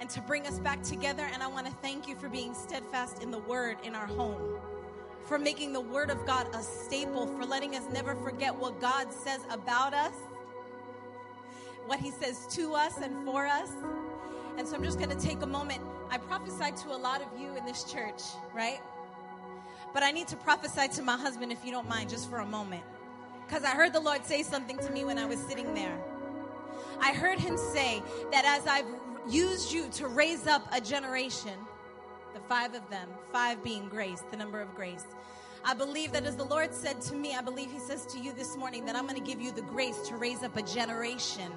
and 0.00 0.08
to 0.10 0.20
bring 0.20 0.46
us 0.46 0.58
back 0.58 0.82
together. 0.82 1.28
And 1.32 1.42
I 1.42 1.46
want 1.46 1.66
to 1.66 1.72
thank 1.82 2.08
you 2.08 2.16
for 2.16 2.28
being 2.28 2.54
steadfast 2.54 3.22
in 3.22 3.30
the 3.30 3.38
word 3.38 3.78
in 3.84 3.94
our 3.94 4.06
home 4.06 4.60
for 5.26 5.38
making 5.38 5.72
the 5.72 5.80
Word 5.80 6.10
of 6.10 6.26
God 6.26 6.46
a 6.54 6.62
staple, 6.62 7.26
for 7.26 7.44
letting 7.44 7.76
us 7.76 7.84
never 7.92 8.14
forget 8.16 8.54
what 8.54 8.80
God 8.80 9.12
says 9.12 9.40
about 9.50 9.94
us, 9.94 10.14
what 11.86 12.00
He 12.00 12.10
says 12.10 12.46
to 12.50 12.74
us 12.74 12.98
and 12.98 13.24
for 13.24 13.46
us. 13.46 13.70
And 14.58 14.66
so 14.66 14.74
I'm 14.74 14.84
just 14.84 14.98
going 14.98 15.10
to 15.10 15.20
take 15.20 15.42
a 15.42 15.46
moment. 15.46 15.80
I 16.10 16.18
prophesied 16.18 16.76
to 16.78 16.90
a 16.90 16.98
lot 16.98 17.22
of 17.22 17.40
you 17.40 17.56
in 17.56 17.64
this 17.64 17.84
church, 17.84 18.20
right? 18.54 18.80
But 19.94 20.02
I 20.02 20.10
need 20.10 20.28
to 20.28 20.36
prophesy 20.36 20.88
to 20.96 21.02
my 21.02 21.16
husband, 21.16 21.52
if 21.52 21.64
you 21.64 21.70
don't 21.70 21.88
mind, 21.88 22.10
just 22.10 22.28
for 22.28 22.38
a 22.38 22.46
moment. 22.46 22.82
Because 23.46 23.64
I 23.64 23.70
heard 23.70 23.92
the 23.92 24.00
Lord 24.00 24.24
say 24.24 24.42
something 24.42 24.78
to 24.78 24.90
me 24.90 25.04
when 25.04 25.18
I 25.18 25.26
was 25.26 25.38
sitting 25.40 25.74
there. 25.74 25.98
I 27.02 27.12
heard 27.12 27.40
Him 27.40 27.56
say 27.56 28.00
that 28.30 28.44
as 28.44 28.64
I've 28.68 28.86
used 29.28 29.72
you 29.72 29.88
to 29.94 30.06
raise 30.06 30.46
up 30.46 30.66
a 30.72 30.80
generation, 30.80 31.58
the 32.32 32.40
five 32.48 32.74
of 32.74 32.88
them, 32.90 33.08
five 33.32 33.62
being 33.64 33.88
grace, 33.88 34.22
the 34.30 34.36
number 34.36 34.60
of 34.60 34.72
grace. 34.76 35.04
I 35.64 35.74
believe 35.74 36.12
that 36.12 36.24
as 36.24 36.36
the 36.36 36.44
Lord 36.44 36.72
said 36.72 37.00
to 37.02 37.14
me, 37.14 37.34
I 37.34 37.40
believe 37.40 37.72
He 37.72 37.80
says 37.80 38.06
to 38.06 38.20
you 38.20 38.32
this 38.32 38.56
morning 38.56 38.86
that 38.86 38.94
I'm 38.94 39.08
going 39.08 39.20
to 39.20 39.26
give 39.26 39.40
you 39.40 39.50
the 39.50 39.62
grace 39.62 39.98
to 40.08 40.16
raise 40.16 40.44
up 40.44 40.56
a 40.56 40.62
generation 40.62 41.50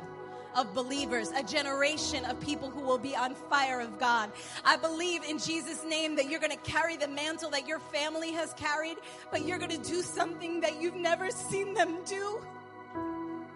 of 0.56 0.74
believers, 0.74 1.30
a 1.30 1.44
generation 1.44 2.26
of 2.26 2.40
people 2.40 2.72
who 2.72 2.82
will 2.82 2.98
be 2.98 3.16
on 3.16 3.36
fire 3.36 3.82
of 3.82 4.00
God. 4.00 4.32
I 4.64 4.78
believe 4.78 5.24
in 5.24 5.38
Jesus' 5.38 5.84
name 5.84 6.16
that 6.16 6.28
you're 6.28 6.40
going 6.40 6.58
to 6.58 6.72
carry 6.72 6.98
the 6.98 7.08
mantle 7.08 7.52
that 7.52 7.68
your 7.68 7.80
family 7.80 8.32
has 8.32 8.52
carried, 8.54 8.98
but 9.30 9.46
you're 9.46 9.60
going 9.60 9.80
to 9.80 9.90
do 9.90 10.02
something 10.02 10.62
that 10.62 10.82
you've 10.82 10.96
never 10.96 11.30
seen 11.30 11.76
them 11.76 11.98
do. 12.06 12.42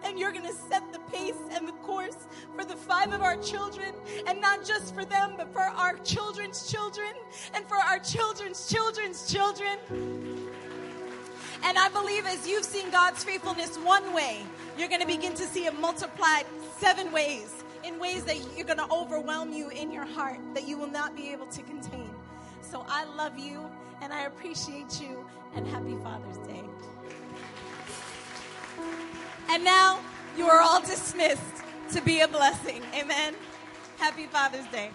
And 0.04 0.18
you're 0.18 0.32
going 0.32 0.46
to 0.46 0.54
set 0.54 0.92
the 0.92 0.98
pace 1.12 1.36
and 1.52 1.68
the 1.68 1.72
course 1.72 2.16
for 2.56 2.64
the 2.64 2.76
five 2.76 3.12
of 3.12 3.22
our 3.22 3.36
children, 3.36 3.94
and 4.26 4.40
not 4.40 4.64
just 4.64 4.94
for 4.94 5.04
them, 5.04 5.34
but 5.36 5.52
for 5.52 5.60
our 5.60 5.96
children's 5.98 6.70
children, 6.70 7.12
and 7.54 7.64
for 7.66 7.76
our 7.76 7.98
children's 7.98 8.68
children's 8.68 9.30
children. 9.30 9.78
And 11.62 11.78
I 11.78 11.88
believe 11.90 12.24
as 12.26 12.48
you've 12.48 12.64
seen 12.64 12.90
God's 12.90 13.22
faithfulness 13.22 13.76
one 13.78 14.14
way, 14.14 14.42
you're 14.78 14.88
going 14.88 15.02
to 15.02 15.06
begin 15.06 15.34
to 15.34 15.44
see 15.44 15.66
it 15.66 15.78
multiplied 15.78 16.46
seven 16.78 17.12
ways, 17.12 17.62
in 17.84 17.98
ways 17.98 18.24
that 18.24 18.38
you're 18.56 18.66
going 18.66 18.78
to 18.78 18.90
overwhelm 18.90 19.52
you 19.52 19.68
in 19.68 19.92
your 19.92 20.06
heart, 20.06 20.38
that 20.54 20.66
you 20.66 20.78
will 20.78 20.90
not 20.90 21.14
be 21.14 21.30
able 21.30 21.46
to 21.46 21.62
contain. 21.62 22.10
So 22.62 22.84
I 22.88 23.04
love 23.04 23.38
you, 23.38 23.70
and 24.00 24.12
I 24.12 24.22
appreciate 24.22 25.00
you, 25.00 25.24
and 25.54 25.66
happy 25.66 25.96
Father's 26.02 26.38
Day. 26.46 26.64
And 29.50 29.64
now 29.64 29.98
you 30.38 30.46
are 30.46 30.60
all 30.60 30.80
dismissed 30.80 31.42
to 31.92 32.00
be 32.00 32.20
a 32.20 32.28
blessing. 32.28 32.82
Amen. 32.94 33.34
Happy 33.98 34.26
Father's 34.26 34.66
Day. 34.66 34.90